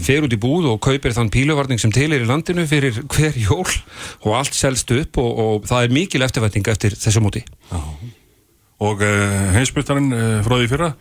fer 0.00 0.26
út 0.26 0.36
í 0.36 0.40
búð 0.40 0.70
og 0.72 0.80
kaupir 0.86 1.16
þann 1.16 1.32
píluvarning 1.34 1.82
sem 1.82 1.92
til 1.94 2.08
er 2.14 2.24
í 2.24 2.28
landinu 2.30 2.64
fyrir 2.70 3.02
hver 3.10 3.36
jól 3.36 3.66
og 3.66 4.30
allt 4.38 4.56
selst 4.56 4.94
upp 4.96 5.20
og, 5.20 5.42
og 5.44 5.68
það 5.68 5.88
er 5.88 5.96
mikil 5.98 6.24
eftirvætting 6.24 6.70
eftir 6.72 6.96
þessu 6.96 7.24
móti. 7.24 7.44
Og 8.80 9.02
uh, 9.04 9.50
heimsmeistarin 9.52 10.08
uh, 10.14 10.38
frá 10.46 10.56
því 10.56 10.70
fyrra 10.70 10.94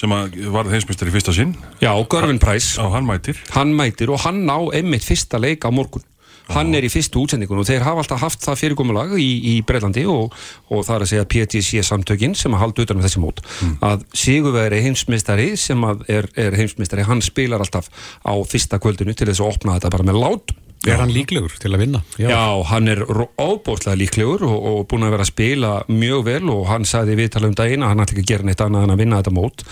sem 0.00 0.12
að 0.14 0.38
varð 0.50 0.74
heimsmeistari 0.74 1.12
fyrsta 1.14 1.34
sinn. 1.36 1.52
Já, 1.82 1.92
Görvin 2.10 2.40
Price. 2.42 2.74
Já, 2.78 2.88
hann 2.94 3.06
mætir. 3.06 3.40
Hann 3.54 3.74
mætir 3.76 4.10
og 4.10 4.22
hann 4.24 4.46
ná 4.48 4.56
einmitt 4.74 5.04
fyrsta 5.04 5.38
leik 5.38 5.66
á 5.66 5.70
morgun. 5.74 6.04
Hann 6.50 6.74
er 6.74 6.86
í 6.86 6.90
fyrstu 6.92 7.22
útsendingun 7.22 7.62
og 7.62 7.68
þeir 7.68 7.84
hafa 7.86 8.02
alltaf 8.02 8.22
haft 8.24 8.44
það 8.44 8.60
fyrirkomulag 8.64 9.14
í, 9.20 9.28
í 9.52 9.54
Breitlandi 9.66 10.06
og, 10.10 10.34
og 10.70 10.82
það 10.86 10.96
er 10.96 11.04
að 11.04 11.12
segja 11.12 11.28
PTC 11.34 11.84
samtökin 11.86 12.34
sem 12.38 12.56
að 12.56 12.64
halda 12.64 12.86
utan 12.86 13.00
um 13.00 13.04
þessi 13.06 13.22
mót 13.22 13.44
að 13.86 14.06
Sigurveri 14.16 14.82
heimsmeistari 14.86 15.52
sem 15.60 15.86
er, 16.08 16.28
er 16.34 16.58
heimsmeistari, 16.58 17.06
hann 17.06 17.22
spilar 17.24 17.62
alltaf 17.62 17.90
á 18.26 18.34
fyrsta 18.48 18.80
kvöldinu 18.82 19.14
til 19.14 19.30
þess 19.30 19.44
að 19.44 19.54
opna 19.54 19.78
þetta 19.78 19.94
bara 19.94 20.10
með 20.10 20.20
lát 20.24 20.56
Er 20.88 20.96
hann 20.96 21.10
líklegur 21.12 21.52
til 21.60 21.74
að 21.74 21.82
vinna? 21.82 21.98
Já, 22.16 22.40
hann 22.70 22.88
er 22.88 23.02
óbóðslega 23.04 23.98
líklegur 24.00 24.46
og, 24.48 24.54
og 24.70 24.78
búin 24.88 25.04
að 25.04 25.12
vera 25.12 25.26
að 25.26 25.28
spila 25.28 25.72
mjög 25.92 26.22
vel 26.24 26.52
og 26.54 26.62
hann 26.70 26.86
sagði 26.88 27.18
viðtala 27.18 27.50
um 27.50 27.56
daginn 27.58 27.84
að 27.84 27.92
hann 27.92 28.00
ætla 28.06 28.16
ekki 28.16 28.24
að 28.24 28.30
gera 28.30 28.48
neitt 28.48 28.64
annað 28.64 28.86
en 28.86 28.94
að 28.94 29.02
vinna 29.02 29.18
þetta 29.20 29.34
mót 29.36 29.66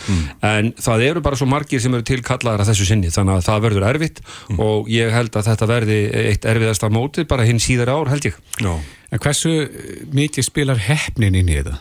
en 0.50 0.70
það 0.76 1.06
eru 1.06 1.24
bara 1.24 1.40
svo 1.40 1.48
margir 1.48 1.80
sem 1.80 1.96
eru 1.96 2.04
tilkallaðar 2.12 2.64
að 2.66 2.72
þessu 2.74 2.90
sinni 2.90 3.14
þannig 3.14 3.38
að 3.38 3.48
það 3.48 3.64
verður 3.64 3.88
erfitt 3.88 4.22
og 4.68 4.92
ég 4.92 5.16
held 5.16 5.40
að 5.40 5.48
þetta 5.48 5.70
verði 5.72 5.98
eitt 6.28 6.48
erfiðasta 6.52 6.92
mótið 6.92 7.28
bara 7.32 7.48
hinn 7.48 7.62
síðar 7.62 7.94
ár 7.96 8.12
held 8.12 8.28
ég 8.28 8.36
Já. 8.60 8.72
En 9.08 9.24
hversu 9.24 9.54
mikið 10.12 10.44
spilar 10.44 10.80
heppnin 10.90 11.38
inn 11.38 11.48
í 11.48 11.56
þetta? 11.56 11.78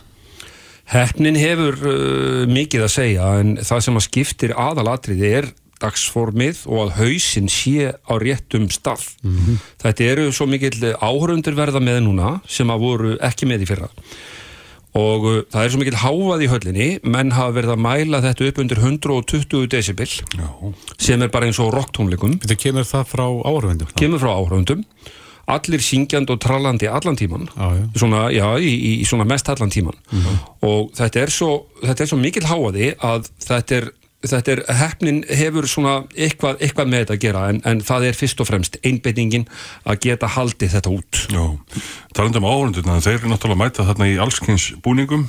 Heppnin 0.88 1.36
hefur 1.36 1.76
uh, 1.84 2.44
mikið 2.48 2.86
að 2.86 2.94
segja 2.94 3.32
en 3.42 3.58
það 3.60 3.82
sem 3.84 3.98
að 4.00 4.06
skiptir 4.06 4.54
aðalatriði 4.56 5.32
er 5.42 5.50
dagsformið 5.82 6.64
og 6.66 6.80
að 6.86 6.94
hausinn 7.00 7.48
sé 7.52 7.92
á 7.94 8.12
réttum 8.18 8.66
stað. 8.72 9.04
Þetta 9.82 10.08
eru 10.12 10.26
svo 10.32 10.46
mikill 10.50 10.94
áhörundur 10.98 11.54
verða 11.58 11.80
með 11.82 12.02
núna 12.08 12.40
sem 12.48 12.68
að 12.70 12.82
voru 12.86 13.14
ekki 13.22 13.46
með 13.50 13.62
í 13.66 13.70
fyrra 13.70 13.88
og 14.98 15.24
uh, 15.28 15.34
það 15.52 15.64
er 15.66 15.70
svo 15.74 15.78
mikill 15.82 15.98
háað 16.00 16.42
í 16.42 16.48
höllinni 16.50 16.86
menn 17.04 17.30
hafa 17.36 17.52
verið 17.58 17.74
að 17.74 17.82
mæla 17.84 18.20
þetta 18.24 18.46
upp 18.48 18.60
undir 18.62 18.80
120 18.80 19.66
decibel 19.70 20.08
Já. 20.08 20.48
sem 20.98 21.22
er 21.22 21.30
bara 21.30 21.46
eins 21.46 21.60
og 21.62 21.70
rocktónleikum 21.76 22.38
Þetta 22.42 22.56
kemur 22.64 22.86
það 22.88 23.04
frá 23.12 23.26
áhörfundum? 23.28 23.90
kemur 24.00 24.22
frá 24.22 24.32
áhrifundum 24.32 24.82
allir 25.48 25.80
syngjand 25.84 26.32
og 26.32 26.40
trallandi 26.44 26.88
allan 26.92 27.16
tíman 27.20 27.46
Já, 27.52 27.68
já. 27.76 27.84
svona, 28.00 28.24
já, 28.32 28.46
í, 28.64 28.72
í, 28.72 28.90
í 29.04 29.06
svona 29.08 29.28
mest 29.28 29.48
allan 29.52 29.70
tíman 29.76 29.96
Mhm. 30.10 30.40
og 30.66 30.90
þetta 30.96 31.22
er 31.22 31.30
svo 31.36 31.50
þetta 31.84 32.00
er 32.04 32.10
svo 32.10 32.18
mikill 32.24 32.48
háaði 32.48 32.90
að 32.96 33.28
þetta 33.44 33.76
er 33.82 33.90
þetta 34.26 34.54
er, 34.54 34.62
hefnin 34.80 35.20
hefur 35.30 35.68
svona 35.70 35.98
eitthvað, 36.16 36.58
eitthvað 36.64 36.90
með 36.90 37.04
þetta 37.04 37.16
að 37.16 37.24
gera 37.26 37.42
en, 37.52 37.60
en 37.68 37.82
það 37.86 38.08
er 38.08 38.18
fyrst 38.18 38.40
og 38.42 38.48
fremst 38.48 38.78
einbeitingin 38.82 39.46
að 39.86 40.00
geta 40.08 40.30
haldið 40.34 40.74
þetta 40.74 40.94
út. 40.94 41.20
Já, 41.30 41.44
talandi 42.16 42.42
um 42.42 42.48
áhörundurna, 42.48 42.98
þeir 43.04 43.20
eru 43.20 43.32
náttúrulega 43.32 43.58
að 43.58 43.62
mæta 43.62 43.86
þarna 43.90 44.10
í 44.10 44.18
allskins 44.24 44.72
búningum 44.82 45.28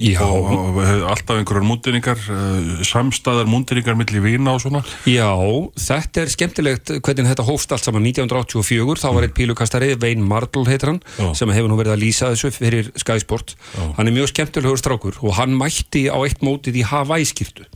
Já, 0.00 0.22
og, 0.24 0.78
alltaf 0.80 1.36
einhverjar 1.36 1.66
múndinningar, 1.68 2.20
uh, 2.32 2.80
samstæðar 2.88 3.48
múndinningar 3.50 3.98
milli 4.00 4.22
vína 4.24 4.54
og 4.56 4.62
svona. 4.64 4.80
Já, 5.08 5.28
þetta 5.76 6.24
er 6.24 6.32
skemmtilegt 6.32 6.94
hvernig 6.98 7.28
þetta 7.28 7.46
hófst 7.46 7.74
allt 7.76 7.84
saman. 7.84 8.06
1984, 8.08 8.96
þá 9.02 9.08
var 9.12 9.26
eitt 9.26 9.36
pílukastari 9.36 9.92
Vein 10.00 10.24
Mardl 10.24 10.64
heitir 10.68 10.94
hann, 10.94 11.02
Já. 11.18 11.30
sem 11.36 11.52
hefur 11.52 11.70
nú 11.70 11.78
verið 11.78 11.94
að 11.94 12.02
lýsa 12.04 12.30
þessu 12.32 12.52
fyrir 12.54 12.90
Sky 12.98 13.20
Sport 13.22 13.54
hann 13.96 14.08
er 14.08 14.14
mjög 14.14 14.32
skemmtilegur 14.32 14.80
strákur 14.80 15.18
og 15.20 15.36
hann 15.38 15.56
mætti 15.58 16.06
á 16.08 16.16
eitt 16.24 16.42
mótið 16.44 16.80
í 16.80 16.86
Hawaii-skiptu 16.90 17.66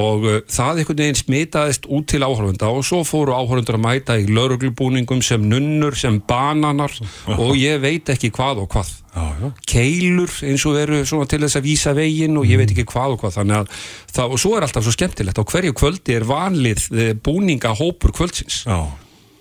og 0.00 0.24
uh, 0.26 0.38
það 0.50 0.82
einhvern 0.82 1.02
veginn 1.04 1.18
smitaðist 1.18 1.88
út 1.92 2.08
til 2.10 2.22
áhörfunda 2.24 2.70
og 2.72 2.86
svo 2.86 3.02
fóru 3.06 3.34
áhörfundur 3.36 3.78
að 3.78 3.84
mæta 3.84 4.16
í 4.20 4.26
lauruglubúningum 4.30 5.20
sem 5.24 5.44
nunnur, 5.44 5.96
sem 5.98 6.18
bananar 6.26 6.94
og 7.40 7.52
ég 7.58 7.80
veit 7.84 8.10
ekki 8.12 8.32
hvað 8.34 8.64
og 8.64 8.72
hvað. 8.74 8.96
Já, 9.10 9.26
já. 9.42 9.48
keilur 9.66 10.34
eins 10.46 10.64
og 10.70 10.76
eru 10.78 11.00
svona 11.08 11.26
til 11.26 11.40
þess 11.42 11.58
að 11.58 11.66
vísa 11.66 11.94
veginn 11.98 12.38
og 12.38 12.46
ég 12.46 12.60
veit 12.60 12.70
ekki 12.70 12.86
hvað 12.88 13.16
og 13.16 13.24
hvað. 13.24 13.36
Þannig 13.40 13.58
að 13.58 13.78
það, 14.14 14.34
og 14.34 14.42
svo 14.42 14.56
er 14.56 14.66
alltaf 14.66 14.86
svo 14.86 14.94
skemmtilegt. 14.94 15.40
Á 15.42 15.50
hverju 15.50 15.76
kvöldi 15.80 16.14
er 16.14 16.26
vanlið 16.28 16.84
eh, 16.94 17.14
búningahópur 17.18 18.14
kvöldsins? 18.14 18.62
Já. 18.70 18.84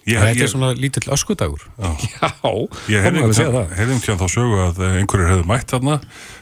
Ég, 0.10 0.18
Þetta 0.18 0.34
ég, 0.34 0.44
er 0.46 0.52
svona 0.52 0.70
lítill 0.78 1.12
öskudagur. 1.14 1.64
Já, 1.78 1.90
ég 2.94 3.06
það 3.06 3.40
það. 3.54 3.74
hefði 3.78 3.96
um 3.96 4.20
þá 4.20 4.28
sögu 4.34 4.60
að 4.64 4.84
eh, 4.86 5.00
einhverjir 5.02 5.32
hefðu 5.34 5.48
mætt 5.50 5.74
þarna, 5.74 5.98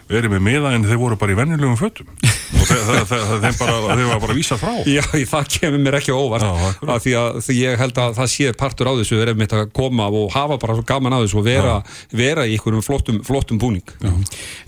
verið 0.07 0.33
með 0.33 0.43
miða 0.45 0.73
en 0.77 0.85
þeir 0.87 0.99
voru 1.01 1.17
bara 1.19 1.33
í 1.33 1.37
venjulegum 1.39 1.79
fötum. 1.79 2.11
Og 2.17 2.69
þeir, 2.69 2.83
þeir, 2.87 3.07
þeir, 3.09 3.25
þeir, 3.43 3.57
bara, 3.59 3.79
þeir 3.89 4.05
var 4.07 4.21
bara 4.23 4.35
að 4.35 4.39
vísa 4.39 4.59
frá. 4.61 4.71
Já, 4.87 5.01
það 5.33 5.49
kemur 5.57 5.83
mér 5.83 5.97
ekki 5.99 6.15
óvart 6.15 6.45
Já, 6.47 6.69
af 6.95 7.03
því 7.03 7.15
að 7.19 7.39
því 7.47 7.57
ég 7.59 7.81
held 7.81 7.99
að 8.03 8.15
það 8.21 8.31
sé 8.35 8.53
partur 8.61 8.91
á 8.91 8.93
þessu 9.01 9.19
er 9.19 9.33
einmitt 9.33 9.57
að 9.57 9.65
koma 9.75 10.07
og 10.07 10.31
hafa 10.37 10.59
bara 10.61 10.77
svo 10.77 10.85
gaman 10.87 11.17
á 11.17 11.19
þessu 11.25 11.41
og 11.41 11.47
vera, 11.49 11.75
vera 12.15 12.47
í 12.47 12.55
einhverjum 12.55 12.85
flottum, 12.87 13.19
flottum 13.27 13.59
búning. 13.59 13.83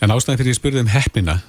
En 0.03 0.11
ástæðan 0.11 0.41
fyrir 0.41 0.51
ég 0.53 0.59
spurði 0.59 0.83
um 0.83 0.91
heppnina 0.91 1.39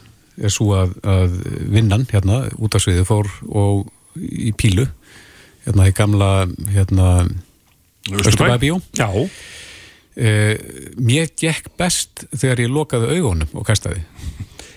er 0.40 0.52
svo 0.52 0.70
að, 0.78 0.94
að 1.04 1.34
vinnan 1.74 2.06
hérna 2.10 2.44
út 2.62 2.76
af 2.76 2.84
sviði 2.84 3.04
fór 3.08 3.28
og 3.50 3.88
í 4.20 4.52
pílu 4.58 4.86
hérna 5.66 5.88
í 5.90 5.94
gamla 5.96 6.30
hérna 6.74 7.08
Östurbæbíó 8.10 8.80
Já, 8.98 9.08
eh, 10.16 10.56
Mér 10.98 11.30
gekk 11.36 11.70
best 11.78 12.24
þegar 12.34 12.64
ég 12.64 12.72
lokaði 12.72 13.16
augunum 13.18 13.48
og 13.54 13.66
kastaði 13.68 14.02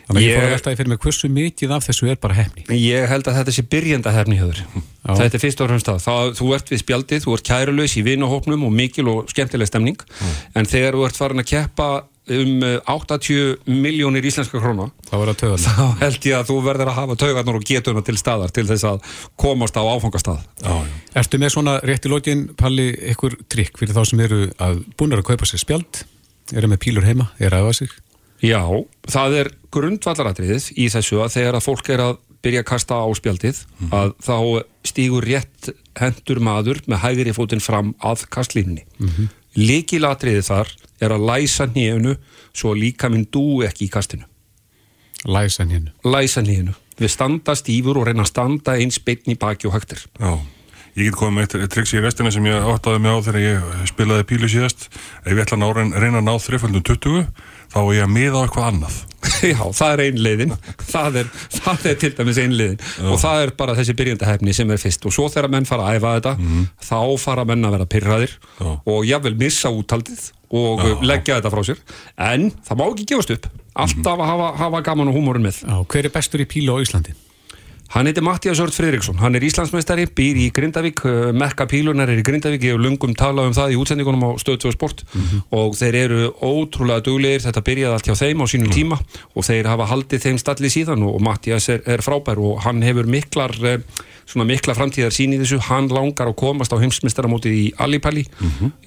Þannig 0.03 0.19
að 0.19 0.25
ég, 0.25 0.29
Ég- 0.29 0.35
fór 0.35 0.45
að 0.49 0.53
veltaði 0.57 0.77
fyrir 0.81 0.91
mig 0.91 0.99
hversu 0.99 1.29
mikið 1.31 1.71
af 1.77 1.85
þessu 1.87 2.09
er 2.11 2.17
bara 2.19 2.35
hefni 2.35 2.65
Ég 2.75 3.07
held 3.07 3.27
að 3.31 3.37
þetta 3.39 3.53
sé 3.55 3.63
byrjanda 3.71 4.11
hefni. 4.11 4.35
Já. 4.39 5.13
Þetta 5.15 5.37
er 5.37 5.41
fyrst 5.43 5.61
og 5.63 5.69
fremst 5.69 5.87
það. 5.87 6.33
Þú 6.39 6.49
ert 6.55 6.69
við 6.71 6.81
spjaldið, 6.83 7.23
þú 7.23 7.33
ert 7.37 7.47
kærulaus 7.47 7.95
í 7.99 8.03
vinahópnum 8.03 8.65
og 8.67 8.71
mikil 8.75 9.07
og 9.11 9.31
skemmtileg 9.31 9.67
stemning. 9.67 9.97
En 10.55 10.65
þegar 10.67 10.95
þú 10.99 11.05
ert 11.07 11.15
farin 11.19 11.39
að 11.43 11.47
keppa 11.49 11.87
um 12.31 12.63
eh, 12.63 12.77
80 12.87 13.65
miljónir 13.67 14.25
íslenska 14.25 14.61
króna, 14.61 14.89
þá 15.67 15.99
held 15.99 16.29
ég 16.29 16.37
að 16.37 16.47
þú 16.51 16.59
verður 16.67 16.93
að 16.93 16.99
hafa 17.01 17.19
taugarnar 17.25 17.59
og 17.59 17.67
getuna 17.67 18.05
til 18.05 18.17
staðar 18.19 18.53
til 18.55 18.65
þess 18.69 18.87
að 18.87 19.17
komast 19.39 19.75
á 19.75 19.83
áfangastað. 19.83 20.45
Já, 20.63 20.71
já. 20.71 20.95
Ertu 21.23 21.41
með 21.41 21.55
svona 21.57 21.75
rétt 21.83 22.07
í 22.07 22.13
lokin, 22.13 22.47
Palli, 22.59 22.89
ykkur 23.13 23.37
trikk 23.51 23.77
fyrir 23.81 23.97
þá 23.97 24.03
sem 24.07 24.23
eru 24.23 24.47
að 24.63 24.81
búin 24.97 25.15
að 25.17 25.27
kaupa 25.33 25.49
sér 25.49 25.63
spjald 25.63 26.05
eru 26.53 26.69
með 26.71 26.83
pílur 26.83 27.07
heima, 27.07 27.31
eru 27.39 27.55
að 27.55 27.67
aða 27.67 27.77
sig 27.81 27.93
Já, 28.43 28.59
það 29.07 29.37
er 29.39 29.49
grundvallaratriðið 29.71 30.65
í 30.75 30.89
þessu 30.91 31.21
að 31.23 31.35
þegar 31.37 31.57
að 31.57 31.63
fólk 31.63 31.91
er 31.93 32.01
að 32.03 32.17
byrja 32.43 32.63
að 32.63 32.67
kasta 32.67 32.97
á 32.99 33.07
spjaldið 33.15 33.61
að 33.95 34.09
þá 34.25 34.35
stígur 34.83 35.23
rétt 35.23 35.69
hendur 35.95 36.41
maður 36.43 36.81
með 36.91 36.99
hægri 37.05 37.35
fótinn 37.35 37.63
fram 37.63 37.93
að 38.03 38.25
kastlínni. 38.33 38.83
Mm 38.99 39.29
Líkilatriðið 39.57 40.45
þar 40.47 40.71
er 41.03 41.13
að 41.13 41.25
læsa 41.29 41.67
nýjunu 41.69 42.15
svo 42.53 42.73
líka 42.77 43.09
minn 43.09 43.27
dú 43.31 43.61
ekki 43.65 43.87
í 43.87 43.91
kastinu. 43.93 44.25
læsan 45.25 45.69
hérna 45.69 45.91
Læsa 46.03 46.41
nýjunu. 46.41 46.73
Við 46.99 47.09
standa 47.09 47.55
stífur 47.55 47.97
og 47.97 48.07
reyna 48.07 48.23
að 48.23 48.29
standa 48.29 48.75
eins 48.77 48.99
beinn 48.99 49.33
í 49.33 49.37
baki 49.39 49.67
og 49.67 49.73
hægtir. 49.73 50.03
Já, 50.19 50.39
ég 50.97 51.09
get 51.09 51.17
komið 51.19 51.35
með 51.37 51.55
eitt 51.63 51.73
triks 51.73 51.93
í 51.95 52.01
restina 52.03 52.31
sem 52.33 52.45
ég 52.49 52.67
áttaði 52.73 53.01
mig 53.03 53.15
á 53.15 53.17
þegar 53.25 53.41
ég 53.43 53.87
spilaði 53.89 54.27
pílu 54.29 54.51
síðast. 54.51 54.89
Ef 55.23 55.33
ég 55.33 55.41
ætla 55.45 55.57
að 55.57 55.63
ná, 55.63 55.97
reyna 55.97 56.21
að 56.21 56.27
ná 56.27 56.33
þriföldum 56.43 56.85
20, 56.91 57.25
þá 57.73 57.79
er 57.83 57.95
ég 57.97 58.05
að 58.05 58.13
miða 58.13 58.37
á 58.37 58.43
eitthvað 58.45 58.69
annað. 58.69 59.01
Já, 59.43 59.59
það 59.75 59.93
er 59.93 60.01
ein 60.03 60.19
leiðin 60.23 60.53
það 60.89 61.17
er, 61.21 61.29
það 61.55 61.85
er 61.89 61.97
til 62.01 62.11
dæmis 62.17 62.39
ein 62.43 62.55
leiðin 62.57 62.81
og 63.11 63.19
það 63.21 63.43
er 63.45 63.51
bara 63.59 63.75
þessi 63.77 63.95
byrjandahefni 63.99 64.55
sem 64.55 64.71
er 64.73 64.81
fyrst 64.81 65.07
og 65.07 65.15
svo 65.15 65.29
þegar 65.31 65.51
menn 65.53 65.67
fara 65.67 65.87
að 65.87 65.99
æfa 65.99 66.13
þetta 66.17 66.33
þá 66.89 66.97
fara 67.23 67.45
menn 67.47 67.67
að 67.67 67.75
vera 67.77 67.89
pyrraðir 67.93 68.35
Já. 68.35 68.69
og 68.75 69.07
jáfnvel 69.07 69.35
missa 69.39 69.71
úthaldið 69.71 70.25
og 70.53 70.83
Já. 70.83 70.93
leggja 71.13 71.39
þetta 71.39 71.53
frá 71.55 71.63
sér 71.69 71.83
en 72.29 72.49
það 72.67 72.81
má 72.81 72.85
ekki 72.89 73.07
gefast 73.13 73.35
upp 73.37 73.49
alltaf 73.73 74.13
að 74.25 74.31
hafa, 74.33 74.49
hafa 74.59 74.83
gaman 74.89 75.11
og 75.13 75.17
húmórin 75.17 75.47
með 75.47 75.63
Já, 75.63 75.75
hver 75.95 76.09
er 76.09 76.15
bestur 76.19 76.43
í 76.43 76.49
pílu 76.49 76.75
á 76.75 76.83
Íslandi? 76.83 77.15
Hann 77.93 78.07
heitir 78.09 78.23
Mattias 78.25 78.57
Ört 78.57 78.73
Friðriksson, 78.73 79.19
hann 79.21 79.35
er 79.37 79.43
Íslandsmeistari, 79.45 80.07
býr 80.17 80.37
í 80.41 80.47
Grindavík, 80.55 81.03
uh, 81.05 81.27
mekka 81.37 81.67
pílunar 81.69 82.09
er 82.09 82.17
í 82.17 82.23
Grindavík, 82.25 82.63
ég 82.65 82.73
hef 82.73 82.81
lungum 82.81 83.11
talað 83.13 83.51
um 83.51 83.53
það 83.53 83.75
í 83.75 83.77
útsendingunum 83.77 84.23
á 84.25 84.29
Stöð 84.41 84.57
2 84.63 84.71
Sport. 84.73 85.03
Og 85.53 85.75
þeir 85.77 85.97
eru 85.99 86.21
ótrúlega 86.41 87.03
duglegir, 87.05 87.43
þetta 87.45 87.61
byrjaði 87.67 87.93
allt 87.93 88.09
hjá 88.09 88.15
þeim 88.17 88.41
á 88.41 88.45
sínum 88.49 88.73
tíma. 88.73 88.97
Og 89.37 89.45
þeir 89.45 89.69
hafa 89.69 89.85
haldið 89.91 90.25
þeim 90.25 90.39
stalli 90.41 90.71
síðan 90.73 91.05
og, 91.05 91.19
Mattias 91.21 91.69
er, 91.69 91.83
er 91.85 92.01
frábær. 92.01 92.41
Og 92.41 92.65
hann 92.65 92.81
hefur 92.81 93.05
miklar, 93.13 93.53
uh, 93.61 93.77
svona 94.25 94.47
mikla 94.49 94.73
framtíðar 94.73 95.13
sín 95.13 95.37
í 95.37 95.41
þessu, 95.43 95.61
hann 95.69 95.91
langar 95.93 96.33
að 96.33 96.37
komast 96.41 96.73
á 96.73 96.81
heimsmeistaramótið 96.81 97.59
í 97.59 97.63
Allipalli, 97.77 98.25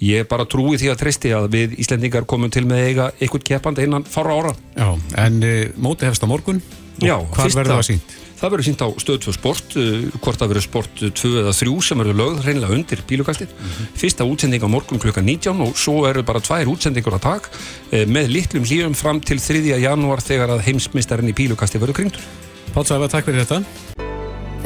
ég 0.03 0.27
bara 0.27 0.49
trúi 0.51 0.81
því 0.83 0.91
að 0.91 1.01
treysti 1.05 1.31
að 1.37 1.51
við 1.55 1.79
Íslendingar 1.79 2.27
komum 2.27 2.51
til 2.51 2.67
með 2.67 2.89
eiga 2.91 3.11
eitthvað 3.21 3.47
keppandi 3.53 3.87
innan 3.87 4.03
fára 4.03 4.35
ára. 4.35 4.57
Já, 4.75 4.91
en 5.29 5.39
uh, 5.47 5.59
móti 5.79 6.11
hefst 6.11 6.27
á 6.27 6.31
morgun. 6.33 6.59
Og 6.97 7.05
Já, 7.07 7.21
fyrsta- 7.37 7.61
verður 7.63 7.77
það 7.79 7.91
sínt? 7.95 8.23
Það 8.37 8.53
verður 8.53 8.67
sínt 8.69 8.85
á 8.85 8.89
stöð 9.01 9.21
2 9.27 9.35
sport, 9.37 9.77
uh, 9.81 10.09
hvort 10.21 10.41
það 10.41 10.53
verður 10.53 10.67
sport 10.67 11.05
2 11.07 11.33
eða 11.43 11.55
3 11.57 11.77
sem 11.87 12.03
verður 12.03 12.19
lögð 12.21 12.43
reynilega 12.45 12.77
undir 12.77 13.05
bílukastið. 13.09 13.55
Fyrsta 13.97 14.29
útsending 14.29 14.65
á 14.65 14.69
morgun 14.69 15.01
klukkan 15.01 15.25
19 15.25 15.65
og 15.65 15.79
svo 15.81 16.05
eru 16.11 16.25
bara 16.27 16.45
tvær 16.45 16.69
útsendingur 16.75 17.17
að 17.17 17.27
tak 17.29 17.49
uh, 17.49 18.05
með 18.05 18.33
litlum 18.35 18.69
hlýjum 18.69 18.99
fram 18.99 19.23
til 19.25 19.41
3. 19.41 19.65
janúar 19.81 20.25
þegar 20.25 20.53
að 20.57 20.67
heimsmyndstarinn 20.69 21.33
í 21.33 21.37
bílukasti 21.37 21.81
verður 21.81 22.03
kringdur. 22.03 22.29
Páll 22.77 22.85
Sæfa, 22.85 23.09
takk 23.09 23.31
fyrir 23.31 23.47
þetta 23.47 23.65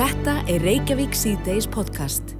Þetta 0.00 0.36
er 0.48 0.62
Reykjavík 0.64 1.16
C-Days 1.18 1.68
podcast. 1.70 2.39